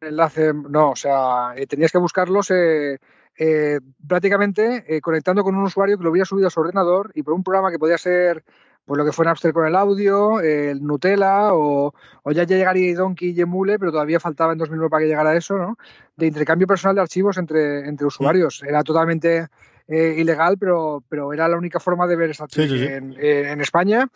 enlace, 0.00 0.52
no, 0.52 0.90
o 0.90 0.96
sea, 0.96 1.54
tenías 1.68 1.90
que 1.90 1.98
buscarlos 1.98 2.52
prácticamente 4.06 5.00
conectando 5.00 5.42
con 5.42 5.54
un 5.54 5.64
usuario 5.64 5.96
que 5.96 6.04
lo 6.04 6.10
hubiera 6.10 6.26
subido 6.26 6.48
a 6.48 6.50
su 6.50 6.60
ordenador 6.60 7.10
y 7.14 7.22
por 7.22 7.34
un 7.34 7.42
programa 7.42 7.70
que 7.70 7.78
podía 7.78 7.98
ser 7.98 8.44
pues 8.88 8.96
lo 8.96 9.04
que 9.04 9.12
fue 9.12 9.26
Napster 9.26 9.52
con 9.52 9.66
el 9.66 9.76
audio, 9.76 10.40
el 10.40 10.82
Nutella 10.82 11.52
o, 11.52 11.94
o 12.22 12.32
ya 12.32 12.44
llegaría 12.44 12.96
Donkey 12.96 13.34
y 13.36 13.40
Emule, 13.42 13.78
pero 13.78 13.92
todavía 13.92 14.18
faltaba 14.18 14.52
en 14.52 14.58
2009 14.58 14.88
para 14.88 15.02
que 15.02 15.08
llegara 15.08 15.36
eso, 15.36 15.58
¿no? 15.58 15.76
De 16.16 16.26
intercambio 16.26 16.66
personal 16.66 16.96
de 16.96 17.02
archivos 17.02 17.36
entre, 17.36 17.86
entre 17.86 18.06
usuarios. 18.06 18.62
Era 18.66 18.82
totalmente 18.82 19.48
eh, 19.88 20.14
ilegal, 20.16 20.56
pero, 20.56 21.04
pero 21.06 21.34
era 21.34 21.46
la 21.48 21.58
única 21.58 21.78
forma 21.80 22.06
de 22.06 22.16
ver 22.16 22.30
esa 22.30 22.46
En, 22.56 23.14
en, 23.18 23.60
España. 23.60 24.08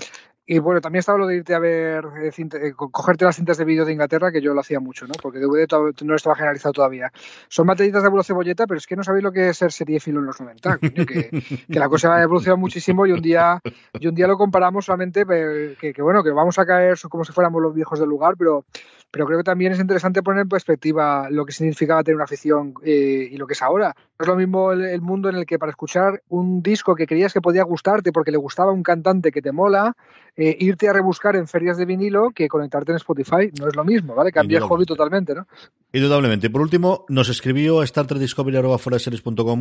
Y 0.45 0.59
bueno, 0.59 0.81
también 0.81 1.01
estaba 1.01 1.19
lo 1.19 1.27
de 1.29 1.37
irte 1.37 1.55
a 1.55 1.61
ver, 1.61 2.05
eh, 2.21 2.31
eh, 2.37 2.73
cogerte 2.75 3.25
las 3.25 3.37
cintas 3.37 3.59
de 3.59 3.65
vídeo 3.65 3.85
de 3.85 3.93
Inglaterra, 3.93 4.33
que 4.33 4.41
yo 4.41 4.55
lo 4.55 4.61
hacía 4.61 4.81
mucho, 4.81 5.07
¿no? 5.07 5.13
Porque 5.23 5.39
DVD 5.39 5.69
no 6.03 6.17
estaba 6.17 6.35
generalizado 6.35 6.73
todavía. 6.73 7.13
Son 7.49 7.67
batallitas 7.67 8.03
de 8.03 8.09
abuelo 8.09 8.25
cebolleta, 8.25 8.67
pero 8.67 8.79
es 8.79 8.87
que 8.87 8.97
no 8.97 9.05
sabéis 9.05 9.23
lo 9.23 9.31
que 9.31 9.51
es 9.51 9.57
ser 9.57 9.71
filo 9.73 10.19
en 10.19 10.27
los 10.27 10.41
90, 10.41 10.79
que, 10.79 11.07
que, 11.07 11.79
la 11.79 11.89
cosa 11.89 12.17
ha 12.17 12.23
evolucionado 12.23 12.59
muchísimo 12.59 13.07
y 13.07 13.13
un 13.13 13.23
día 13.23 13.61
y 13.99 14.07
un 14.09 14.15
día 14.15 14.27
lo 14.27 14.37
comparamos 14.37 14.85
solamente 14.85 15.25
que, 15.25 15.93
que, 15.93 16.03
bueno, 16.03 16.25
que 16.25 16.31
vamos 16.31 16.59
a 16.59 16.67
caer 16.67 16.99
como 17.09 17.25
si 17.25 17.33
fuéramos 17.33 17.63
los 17.63 17.75
viejos 17.75 18.01
del 18.01 18.09
lugar, 18.09 18.35
pero 18.37 18.65
pero 19.13 19.27
creo 19.27 19.39
que 19.39 19.45
también 19.45 19.73
es 19.73 19.79
interesante 19.79 20.23
poner 20.23 20.41
en 20.41 20.49
perspectiva 20.49 21.29
lo 21.31 21.45
que 21.45 21.53
significaba 21.53 22.03
tener 22.03 22.17
una 22.17 22.25
afición 22.25 22.73
eh, 22.83 23.29
y 23.31 23.37
lo 23.37 23.47
que 23.47 23.53
es 23.53 23.61
ahora. 23.61 23.95
No 24.19 24.23
es 24.23 24.27
lo 24.27 24.37
mismo 24.37 24.73
el, 24.73 25.03
mundo 25.03 25.29
en 25.29 25.37
el 25.37 25.45
que 25.45 25.59
para 25.59 25.69
escuchar 25.69 26.23
un 26.31 26.63
disco 26.63 26.95
que 26.95 27.07
creías 27.07 27.35
que 27.35 27.43
podía 27.43 27.63
gustarte 27.63 28.11
porque 28.11 28.31
le 28.31 28.39
gustaba 28.39 28.73
un 28.73 28.83
cantante 28.83 29.31
que 29.31 29.43
te 29.43 29.53
mola, 29.53 29.95
eh, 30.37 30.57
irte 30.61 30.89
a 30.89 30.93
rebuscar 30.93 31.37
en 31.37 31.47
ferias 31.47 31.77
de 31.77 31.85
vinilo 31.85 32.31
que 32.31 32.49
conectarte 32.49 32.93
en 32.93 32.97
Spotify. 32.97 33.51
No 33.59 33.69
es 33.69 33.77
lo 33.77 33.85
mismo, 33.85 34.15
¿vale? 34.15 34.33
Cambia 34.33 34.59
el 34.59 34.65
hobby 34.65 34.85
totalmente, 34.85 35.35
¿no? 35.35 35.47
Indudablemente. 35.95 36.49
Por 36.49 36.63
último, 36.63 37.05
nos 37.11 37.29
escribió 37.29 37.83
Star 37.83 38.07
Trek 38.07 38.23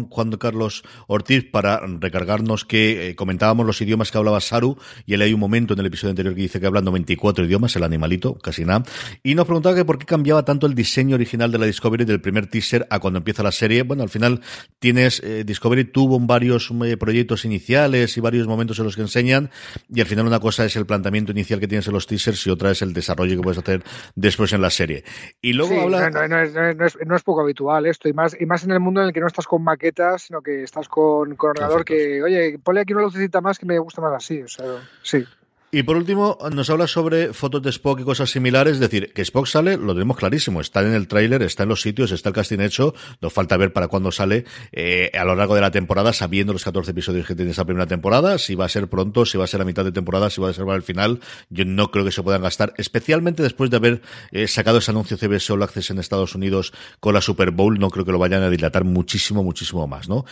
Juan 0.09 0.31
Carlos 0.31 0.83
Ortiz 1.07 1.49
para 1.51 1.81
recargarnos 1.85 2.63
que 2.63 3.09
eh, 3.09 3.15
comentábamos 3.15 3.65
los 3.65 3.81
idiomas 3.81 4.11
que 4.11 4.17
hablaba 4.17 4.39
Saru 4.39 4.77
y 5.05 5.13
él 5.13 5.21
hay 5.23 5.33
un 5.33 5.41
momento 5.41 5.73
en 5.73 5.81
el 5.81 5.87
episodio 5.87 6.11
anterior 6.11 6.33
que 6.33 6.41
dice 6.41 6.61
que 6.61 6.67
hablan 6.67 6.85
24 6.85 7.45
idiomas, 7.45 7.75
el 7.75 7.83
animalito, 7.83 8.35
casi 8.35 8.63
nada. 8.63 8.83
Y 9.23 9.35
nos 9.35 9.45
preguntaba 9.45 9.75
que 9.75 9.83
por 9.83 9.99
qué 9.99 10.05
cambiaba 10.05 10.45
tanto 10.45 10.67
el 10.67 10.73
diseño 10.73 11.15
original 11.15 11.51
de 11.51 11.57
la 11.57 11.65
Discovery 11.65 12.05
del 12.05 12.21
primer 12.21 12.47
teaser 12.47 12.87
a 12.89 12.99
cuando 12.99 13.17
empieza 13.17 13.43
la 13.43 13.51
serie. 13.51 13.83
Bueno, 13.83 14.03
al 14.03 14.09
final 14.09 14.39
tienes, 14.79 15.21
eh, 15.25 15.43
Discovery 15.43 15.83
tuvo 15.83 16.17
varios 16.19 16.71
eh, 16.85 16.95
proyectos 16.95 17.43
iniciales 17.43 18.15
y 18.15 18.21
varios 18.21 18.47
momentos 18.47 18.79
en 18.79 18.85
los 18.85 18.95
que 18.95 19.01
enseñan 19.01 19.49
y 19.93 19.99
al 19.99 20.07
final 20.07 20.27
una 20.27 20.39
cosa 20.39 20.63
es 20.63 20.77
el 20.77 20.85
planteamiento 20.85 21.33
inicial 21.33 21.59
que 21.59 21.67
tienes 21.67 21.87
en 21.87 21.93
los 21.93 22.07
teasers 22.07 22.47
y 22.47 22.49
otra 22.49 22.71
es 22.71 22.81
el 22.81 22.93
desarrollo 22.93 23.35
que 23.35 23.41
puedes 23.41 23.57
hacer 23.57 23.83
después 24.15 24.53
en 24.53 24.61
la 24.61 24.69
serie. 24.69 25.03
Y 25.41 25.51
luego 25.53 25.81
habla 25.81 26.09
no, 26.09 26.20
es, 26.25 27.23
poco 27.23 27.41
habitual 27.41 27.85
esto, 27.85 28.09
y 28.09 28.13
más, 28.13 28.39
y 28.39 28.45
más 28.45 28.63
en 28.63 28.71
el 28.71 28.79
mundo 28.79 29.01
en 29.01 29.07
el 29.07 29.13
que 29.13 29.19
no 29.19 29.27
estás 29.27 29.47
con 29.47 29.63
maquetas, 29.63 30.23
sino 30.23 30.41
que 30.41 30.63
estás 30.63 30.87
con, 30.87 31.35
con 31.35 31.51
ordenador 31.51 31.85
que, 31.85 32.21
oye, 32.21 32.59
ponle 32.59 32.81
aquí 32.81 32.93
una 32.93 33.03
lucecita 33.03 33.41
más 33.41 33.59
que 33.59 33.65
me 33.65 33.79
gusta 33.79 34.01
más 34.01 34.13
así. 34.13 34.41
O 34.41 34.47
sea, 34.47 34.65
sí. 35.01 35.25
Y 35.73 35.83
por 35.83 35.95
último, 35.95 36.37
nos 36.51 36.69
habla 36.69 36.85
sobre 36.85 37.31
fotos 37.31 37.61
de 37.61 37.69
Spock 37.69 38.01
y 38.01 38.03
cosas 38.03 38.29
similares. 38.29 38.73
Es 38.73 38.79
decir, 38.81 39.13
que 39.13 39.21
Spock 39.21 39.47
sale, 39.47 39.77
lo 39.77 39.93
tenemos 39.93 40.17
clarísimo. 40.17 40.59
Está 40.59 40.81
en 40.81 40.93
el 40.93 41.07
tráiler, 41.07 41.41
está 41.43 41.63
en 41.63 41.69
los 41.69 41.81
sitios, 41.81 42.11
está 42.11 42.27
el 42.27 42.35
casting 42.35 42.59
hecho. 42.59 42.93
Nos 43.21 43.31
falta 43.31 43.55
ver 43.55 43.71
para 43.71 43.87
cuándo 43.87 44.11
sale 44.11 44.43
eh, 44.73 45.09
a 45.17 45.23
lo 45.23 45.33
largo 45.33 45.55
de 45.55 45.61
la 45.61 45.71
temporada, 45.71 46.11
sabiendo 46.11 46.51
los 46.51 46.65
14 46.65 46.91
episodios 46.91 47.25
que 47.25 47.35
tiene 47.35 47.51
esa 47.51 47.63
primera 47.63 47.87
temporada. 47.87 48.37
Si 48.37 48.53
va 48.53 48.65
a 48.65 48.69
ser 48.69 48.89
pronto, 48.89 49.25
si 49.25 49.37
va 49.37 49.45
a 49.45 49.47
ser 49.47 49.61
a 49.61 49.63
mitad 49.63 49.85
de 49.85 49.93
temporada, 49.93 50.29
si 50.29 50.41
va 50.41 50.49
a 50.49 50.53
ser 50.53 50.65
para 50.65 50.75
el 50.75 50.83
final. 50.83 51.21
Yo 51.49 51.63
no 51.63 51.89
creo 51.89 52.03
que 52.03 52.11
se 52.11 52.21
puedan 52.21 52.41
gastar, 52.41 52.73
especialmente 52.75 53.41
después 53.41 53.69
de 53.69 53.77
haber 53.77 54.01
eh, 54.33 54.49
sacado 54.49 54.79
ese 54.79 54.91
anuncio 54.91 55.15
CBS 55.15 55.53
All 55.53 55.63
Access 55.63 55.89
en 55.91 55.99
Estados 55.99 56.35
Unidos 56.35 56.73
con 56.99 57.13
la 57.13 57.21
Super 57.21 57.51
Bowl. 57.51 57.79
No 57.79 57.89
creo 57.91 58.03
que 58.03 58.11
lo 58.11 58.19
vayan 58.19 58.43
a 58.43 58.49
dilatar 58.49 58.83
muchísimo, 58.83 59.41
muchísimo 59.41 59.87
más, 59.87 60.09
¿no? 60.09 60.25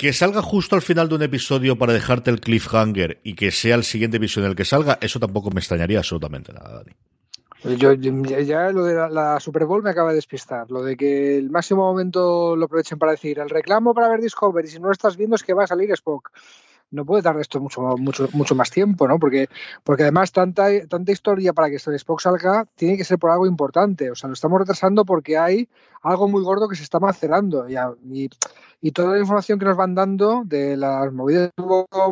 Que 0.00 0.14
salga 0.14 0.40
justo 0.40 0.76
al 0.76 0.80
final 0.80 1.10
de 1.10 1.16
un 1.16 1.22
episodio 1.22 1.76
para 1.76 1.92
dejarte 1.92 2.30
el 2.30 2.40
cliffhanger 2.40 3.20
y 3.22 3.34
que 3.34 3.50
sea 3.50 3.74
el 3.74 3.84
siguiente 3.84 4.16
episodio 4.16 4.46
en 4.46 4.52
el 4.52 4.56
que 4.56 4.64
salga, 4.64 4.96
eso 5.02 5.20
tampoco 5.20 5.50
me 5.50 5.60
extrañaría 5.60 5.98
absolutamente 5.98 6.54
nada, 6.54 6.76
Dani. 6.78 7.76
Yo, 7.76 7.92
ya 7.92 8.70
lo 8.70 8.84
de 8.84 8.94
la, 8.94 9.38
Super 9.40 9.66
Bowl 9.66 9.82
me 9.82 9.90
acaba 9.90 10.08
de 10.08 10.14
despistar. 10.14 10.70
Lo 10.70 10.82
de 10.82 10.96
que 10.96 11.36
el 11.36 11.50
máximo 11.50 11.82
momento 11.82 12.56
lo 12.56 12.64
aprovechen 12.64 12.98
para 12.98 13.12
decir 13.12 13.40
el 13.40 13.50
reclamo 13.50 13.92
para 13.92 14.08
ver 14.08 14.22
Discovery, 14.22 14.68
si 14.68 14.78
no 14.78 14.86
lo 14.86 14.92
estás 14.92 15.18
viendo 15.18 15.36
es 15.36 15.42
que 15.42 15.52
va 15.52 15.64
a 15.64 15.66
salir 15.66 15.90
Spock. 15.90 16.30
No 16.92 17.04
puede 17.04 17.20
dar 17.20 17.38
esto 17.38 17.60
mucho, 17.60 17.82
mucho, 17.98 18.26
mucho 18.32 18.54
más 18.54 18.70
tiempo, 18.70 19.06
¿no? 19.06 19.18
Porque, 19.18 19.50
porque 19.84 20.04
además 20.04 20.32
tanta, 20.32 20.68
tanta 20.88 21.12
historia 21.12 21.52
para 21.52 21.68
que 21.68 21.76
este 21.76 21.94
Spock 21.96 22.22
salga 22.22 22.64
tiene 22.74 22.96
que 22.96 23.04
ser 23.04 23.18
por 23.18 23.32
algo 23.32 23.46
importante. 23.46 24.10
O 24.10 24.14
sea, 24.14 24.28
lo 24.28 24.34
estamos 24.34 24.60
retrasando 24.60 25.04
porque 25.04 25.36
hay 25.36 25.68
algo 26.02 26.26
muy 26.26 26.42
gordo 26.42 26.70
que 26.70 26.76
se 26.76 26.84
está 26.84 26.98
macerando. 26.98 27.68
Y 27.68 27.76
y 28.80 28.92
toda 28.92 29.12
la 29.12 29.18
información 29.18 29.58
que 29.58 29.66
nos 29.66 29.76
van 29.76 29.94
dando 29.94 30.42
de 30.44 30.76
las 30.76 31.12
movidas 31.12 31.50
de 31.56 31.62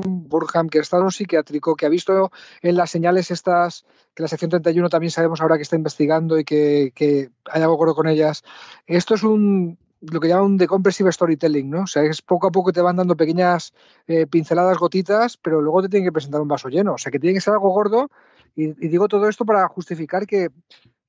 Burham, 0.05 0.69
que 0.69 0.79
estado 0.79 1.03
en 1.03 1.07
un 1.07 1.13
psiquiátrico, 1.13 1.75
que 1.77 1.87
ha 1.87 1.89
visto 1.89 2.31
en 2.63 2.77
las 2.77 2.91
señales 2.91 3.31
estas, 3.31 3.87
que 4.15 4.23
la 4.23 4.29
sección 4.29 4.51
31 4.51 4.89
también 4.89 5.11
sabemos 5.11 5.41
ahora 5.41 5.57
que 5.57 5.63
está 5.63 5.77
investigando 5.77 6.39
y 6.39 6.45
que, 6.45 6.93
que 6.95 7.31
hay 7.51 7.63
algo 7.63 7.95
con 7.95 8.09
ellas. 8.09 8.45
Esto 8.87 9.15
es 9.15 9.23
un 9.23 9.79
lo 10.01 10.21
que 10.21 10.29
llaman 10.29 10.45
un 10.45 10.57
decompressive 10.59 11.11
storytelling, 11.11 11.69
¿no? 11.69 11.83
O 11.83 11.87
sea, 11.87 12.05
es 12.05 12.23
poco 12.23 12.47
a 12.47 12.53
poco 12.53 12.73
te 12.73 12.81
van 12.81 12.95
dando 12.95 13.17
pequeñas 13.17 13.75
eh, 14.07 14.29
pinceladas, 14.29 14.79
gotitas, 14.79 15.37
pero 15.37 15.61
luego 15.61 15.83
te 15.83 15.89
tienen 15.89 16.07
que 16.07 16.13
presentar 16.13 16.41
un 16.41 16.47
vaso 16.47 16.69
lleno. 16.69 16.95
O 16.95 16.99
sea, 16.99 17.11
que 17.11 17.19
tiene 17.19 17.35
que 17.35 17.41
ser 17.41 17.55
algo 17.55 17.71
gordo. 17.71 18.09
y 18.55 18.89
digo 18.89 19.09
todo 19.09 19.29
esto 19.29 19.45
para 19.45 19.67
justificar 19.69 20.27
que 20.27 20.51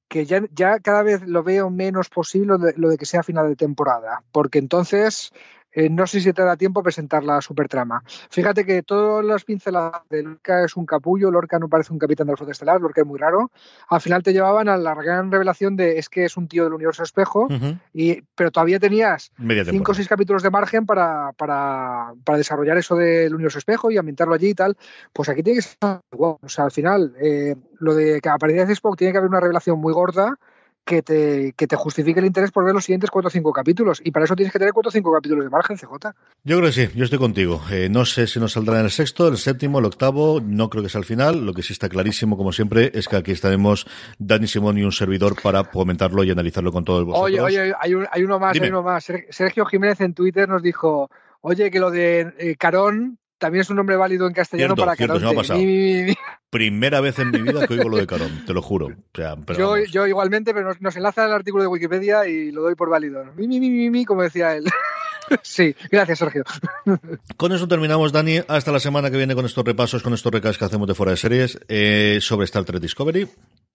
que 0.10 0.26
ya, 0.26 0.42
ya 0.54 0.80
cada 0.80 1.04
vez 1.04 1.22
lo 1.26 1.44
veo 1.44 1.70
menos 1.70 2.10
posible 2.10 2.58
lo 2.76 2.90
de, 2.90 2.98
que 2.98 3.06
sea 3.06 3.24
final 3.24 3.48
de 3.48 3.56
temporada, 3.56 4.24
porque 4.32 4.60
entonces 4.60 5.32
eh, 5.72 5.90
no 5.90 6.08
sé 6.08 6.22
si 6.22 6.34
te 6.34 6.44
da 6.44 6.58
tiempo 6.58 6.80
a 6.80 6.84
presentar 6.84 7.24
la 7.24 7.42
supertrama. 7.42 8.04
Fíjate 8.30 8.66
que 8.66 8.82
todas 8.84 9.24
las 9.24 9.44
pinceladas 9.44 10.02
de 10.10 10.24
Lorca 10.24 10.64
es 10.64 10.76
un 10.76 10.86
capullo, 10.86 11.32
Lorca 11.32 11.60
no 11.60 11.70
parece 11.70 11.94
un 11.94 12.00
capitán 12.00 12.28
del 12.28 12.38
flota 12.38 12.52
estelar, 12.52 12.82
Lorca 12.82 13.02
es 13.02 13.08
muy 13.08 13.20
raro. 13.20 13.52
Al 13.90 14.02
final 14.02 14.24
te 14.24 14.34
llevaban 14.34 14.68
a 14.70 14.78
la 14.78 14.96
gran 14.96 15.32
revelación 15.32 15.76
de 15.76 16.00
es 16.00 16.10
que 16.10 16.26
es 16.26 16.38
un 16.38 16.48
tío 16.48 16.64
del 16.64 16.74
universo 16.74 17.04
espejo, 17.04 17.48
y, 17.94 18.22
pero 18.36 18.52
todavía 18.52 18.80
tenías 18.80 19.32
cinco 19.70 19.92
o 19.92 19.96
seis 19.96 20.08
capítulos 20.08 20.44
de 20.44 20.50
margen 20.50 20.86
para, 20.86 21.34
para, 21.34 22.14
para, 22.24 22.38
desarrollar 22.38 22.78
eso 22.78 22.96
del 22.96 23.34
universo 23.34 23.60
espejo 23.60 23.92
y 23.92 23.98
ambientarlo 23.98 24.34
allí 24.34 24.50
y 24.50 24.56
tal. 24.56 24.78
Pues 25.14 25.30
aquí 25.30 25.44
tiene 25.44 25.60
que 25.60 26.00
igual. 26.12 26.38
O 26.42 26.50
sea, 26.50 26.66
al 26.66 26.72
final, 26.72 27.14
eh, 27.22 27.56
lo 27.80 27.94
de 27.94 28.22
que 28.22 28.30
aparece 28.30 28.74
Spock 28.74 28.98
tiene 28.98 29.12
que 29.12 29.18
haber 29.18 29.30
una 29.30 29.40
revelación 29.40 29.80
muy 29.80 29.94
gorda 29.94 30.38
que 30.90 31.04
te, 31.04 31.54
que 31.56 31.68
te 31.68 31.76
justifique 31.76 32.20
el 32.20 32.26
interés 32.26 32.50
por 32.50 32.66
ver 32.66 32.74
los 32.74 32.84
siguientes 32.84 33.12
4 33.12 33.28
o 33.28 33.30
5 33.30 33.54
capítulos. 33.54 34.02
Y 34.04 34.10
para 34.10 34.26
eso 34.26 34.36
tienes 34.36 34.52
que 34.52 34.58
tener 34.58 34.74
4 34.74 34.90
o 34.90 34.92
5 34.92 35.14
capítulos 35.14 35.44
de 35.44 35.52
margen, 35.52 35.78
CJ. 35.78 36.16
Yo 36.44 36.58
creo 36.58 36.62
que 36.62 36.72
sí, 36.72 36.90
yo 36.96 37.04
estoy 37.04 37.20
contigo. 37.20 37.62
Eh, 37.70 37.90
no 37.92 38.06
sé 38.06 38.26
si 38.26 38.40
nos 38.40 38.54
saldrá 38.54 38.80
en 38.80 38.86
el 38.86 38.92
sexto, 38.92 39.28
el 39.28 39.38
séptimo, 39.38 39.78
el 39.78 39.86
octavo, 39.86 40.42
no 40.44 40.68
creo 40.72 40.82
que 40.82 40.90
sea 40.90 40.98
el 40.98 41.06
final. 41.06 41.46
Lo 41.46 41.54
que 41.54 41.62
sí 41.62 41.74
está 41.74 41.90
clarísimo, 41.90 42.38
como 42.38 42.52
siempre, 42.52 42.90
es 42.96 43.08
que 43.08 43.18
aquí 43.18 43.32
estaremos 43.32 43.86
Dani 44.18 44.48
Simón 44.48 44.80
y 44.80 44.84
un 44.84 44.92
servidor 44.92 45.40
para 45.40 45.64
comentarlo 45.66 46.24
y 46.24 46.32
analizarlo 46.32 46.72
con 46.72 46.84
todo 46.84 46.98
el 47.02 47.06
vosotros. 47.06 47.28
Oye, 47.28 47.40
oye, 47.40 47.74
hay, 47.80 47.94
hay 48.12 48.24
uno 48.24 48.40
más, 48.40 48.60
hay 48.60 48.68
uno 48.68 48.82
más. 48.82 49.06
Sergio 49.30 49.68
Jiménez 49.68 50.02
en 50.02 50.16
Twitter 50.16 50.50
nos 50.50 50.64
dijo, 50.64 51.12
oye, 51.42 51.70
que 51.70 51.80
lo 51.80 51.92
de 51.92 52.34
eh, 52.40 52.56
Carón 52.58 53.20
también 53.40 53.62
es 53.62 53.70
un 53.70 53.78
nombre 53.78 53.96
válido 53.96 54.28
en 54.28 54.34
castellano 54.34 54.76
para 54.76 54.96
cierto, 54.96 55.20
Primera 56.50 57.00
vez 57.00 57.20
en 57.20 57.32
mi 57.32 57.42
vida 57.42 57.68
que 57.68 57.74
oigo 57.74 57.90
lo 57.90 57.98
de 57.98 58.08
Carón, 58.08 58.44
te 58.46 58.54
lo 58.54 58.62
juro. 58.62 58.90
yo, 59.92 60.08
igualmente, 60.08 60.54
pero 60.54 60.74
nos, 60.80 60.96
enlaza 60.96 61.26
el 61.26 61.32
artículo 61.32 61.64
de 61.64 61.68
Wikipedia 61.68 62.28
y 62.28 62.52
lo 62.52 62.62
doy 62.62 62.76
por 62.76 62.90
válido. 62.90 63.26
Mi, 63.36 63.48
mi, 63.48 63.60
mi, 63.60 63.90
mi, 63.90 64.06
como 64.06 64.24
decía 64.24 64.56
él. 64.56 64.66
sí, 65.44 65.76
gracias, 65.92 66.20
Sergio. 66.20 66.44
con 67.38 67.52
eso 67.52 67.68
terminamos, 67.68 68.12
Dani. 68.12 68.42
Hasta 68.48 68.72
la 68.72 68.80
semana 68.80 69.12
que 69.12 69.18
viene 69.18 69.36
con 69.36 69.46
estos 69.46 69.64
repasos, 69.64 70.04
con 70.04 70.14
estos 70.14 70.32
recados 70.32 70.58
que 70.58 70.66
hacemos 70.66 70.88
de 70.88 70.96
fuera 70.96 71.12
de 71.12 71.18
series 71.18 71.60
eh, 71.68 72.18
sobre 72.22 72.46
Star 72.46 72.66
Trek 72.66 72.82
Discovery. 72.82 73.28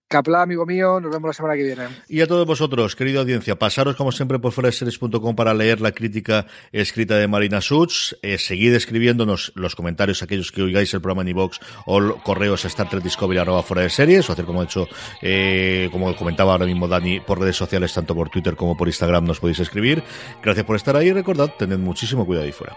Capla, 0.07 0.43
amigo 0.43 0.67
mío, 0.67 1.01
nos 1.01 1.11
vemos 1.11 1.29
la 1.29 1.33
semana 1.33 1.55
que 1.57 1.63
viene. 1.63 1.89
Y 2.09 2.21
a 2.21 2.27
todos 2.27 2.47
vosotros, 2.47 2.95
querida 2.95 3.21
audiencia, 3.21 3.59
pasaros 3.59 3.97
como 3.97 4.13
siempre 4.13 4.39
por 4.39 4.53
series.com 4.53 5.35
para 5.35 5.55
leer 5.55 5.81
la 5.81 5.93
crítica 5.93 6.47
escrita 6.73 7.17
de 7.17 7.27
Marina 7.27 7.61
Such. 7.61 8.13
Eh, 8.23 8.39
seguid 8.39 8.75
escribiéndonos 8.75 9.53
los 9.57 9.75
comentarios, 9.75 10.23
aquellos 10.23 10.53
que 10.53 10.63
oigáis 10.63 10.93
el 10.95 11.01
programa 11.01 11.23
en 11.23 11.29
iVox 11.29 11.59
o 11.87 12.17
correos 12.23 12.65
Star 12.65 12.89
Trek 12.89 13.03
Discovery 13.03 13.39
arroba 13.39 13.63
fuera 13.63 13.83
o 13.83 13.87
hacer 13.87 14.45
como 14.45 14.63
he 14.63 14.67
hecho, 14.67 14.87
eh, 15.23 15.89
como 15.91 16.15
comentaba 16.15 16.53
ahora 16.53 16.67
mismo 16.67 16.87
Dani, 16.87 17.21
por 17.21 17.41
redes 17.41 17.57
sociales, 17.57 17.93
tanto 17.93 18.15
por 18.15 18.29
Twitter 18.29 18.57
como 18.57 18.77
por 18.77 18.89
Instagram, 18.89 19.25
nos 19.25 19.41
podéis 19.41 19.61
escribir. 19.61 20.03
Gracias 20.43 20.67
por 20.67 20.77
estar 20.77 20.97
ahí 20.97 21.09
y 21.09 21.13
recordad, 21.13 21.51
tened 21.59 21.79
muchísimo 21.79 22.27
cuidado 22.27 22.47
ahí 22.47 22.53
fuera. 22.53 22.77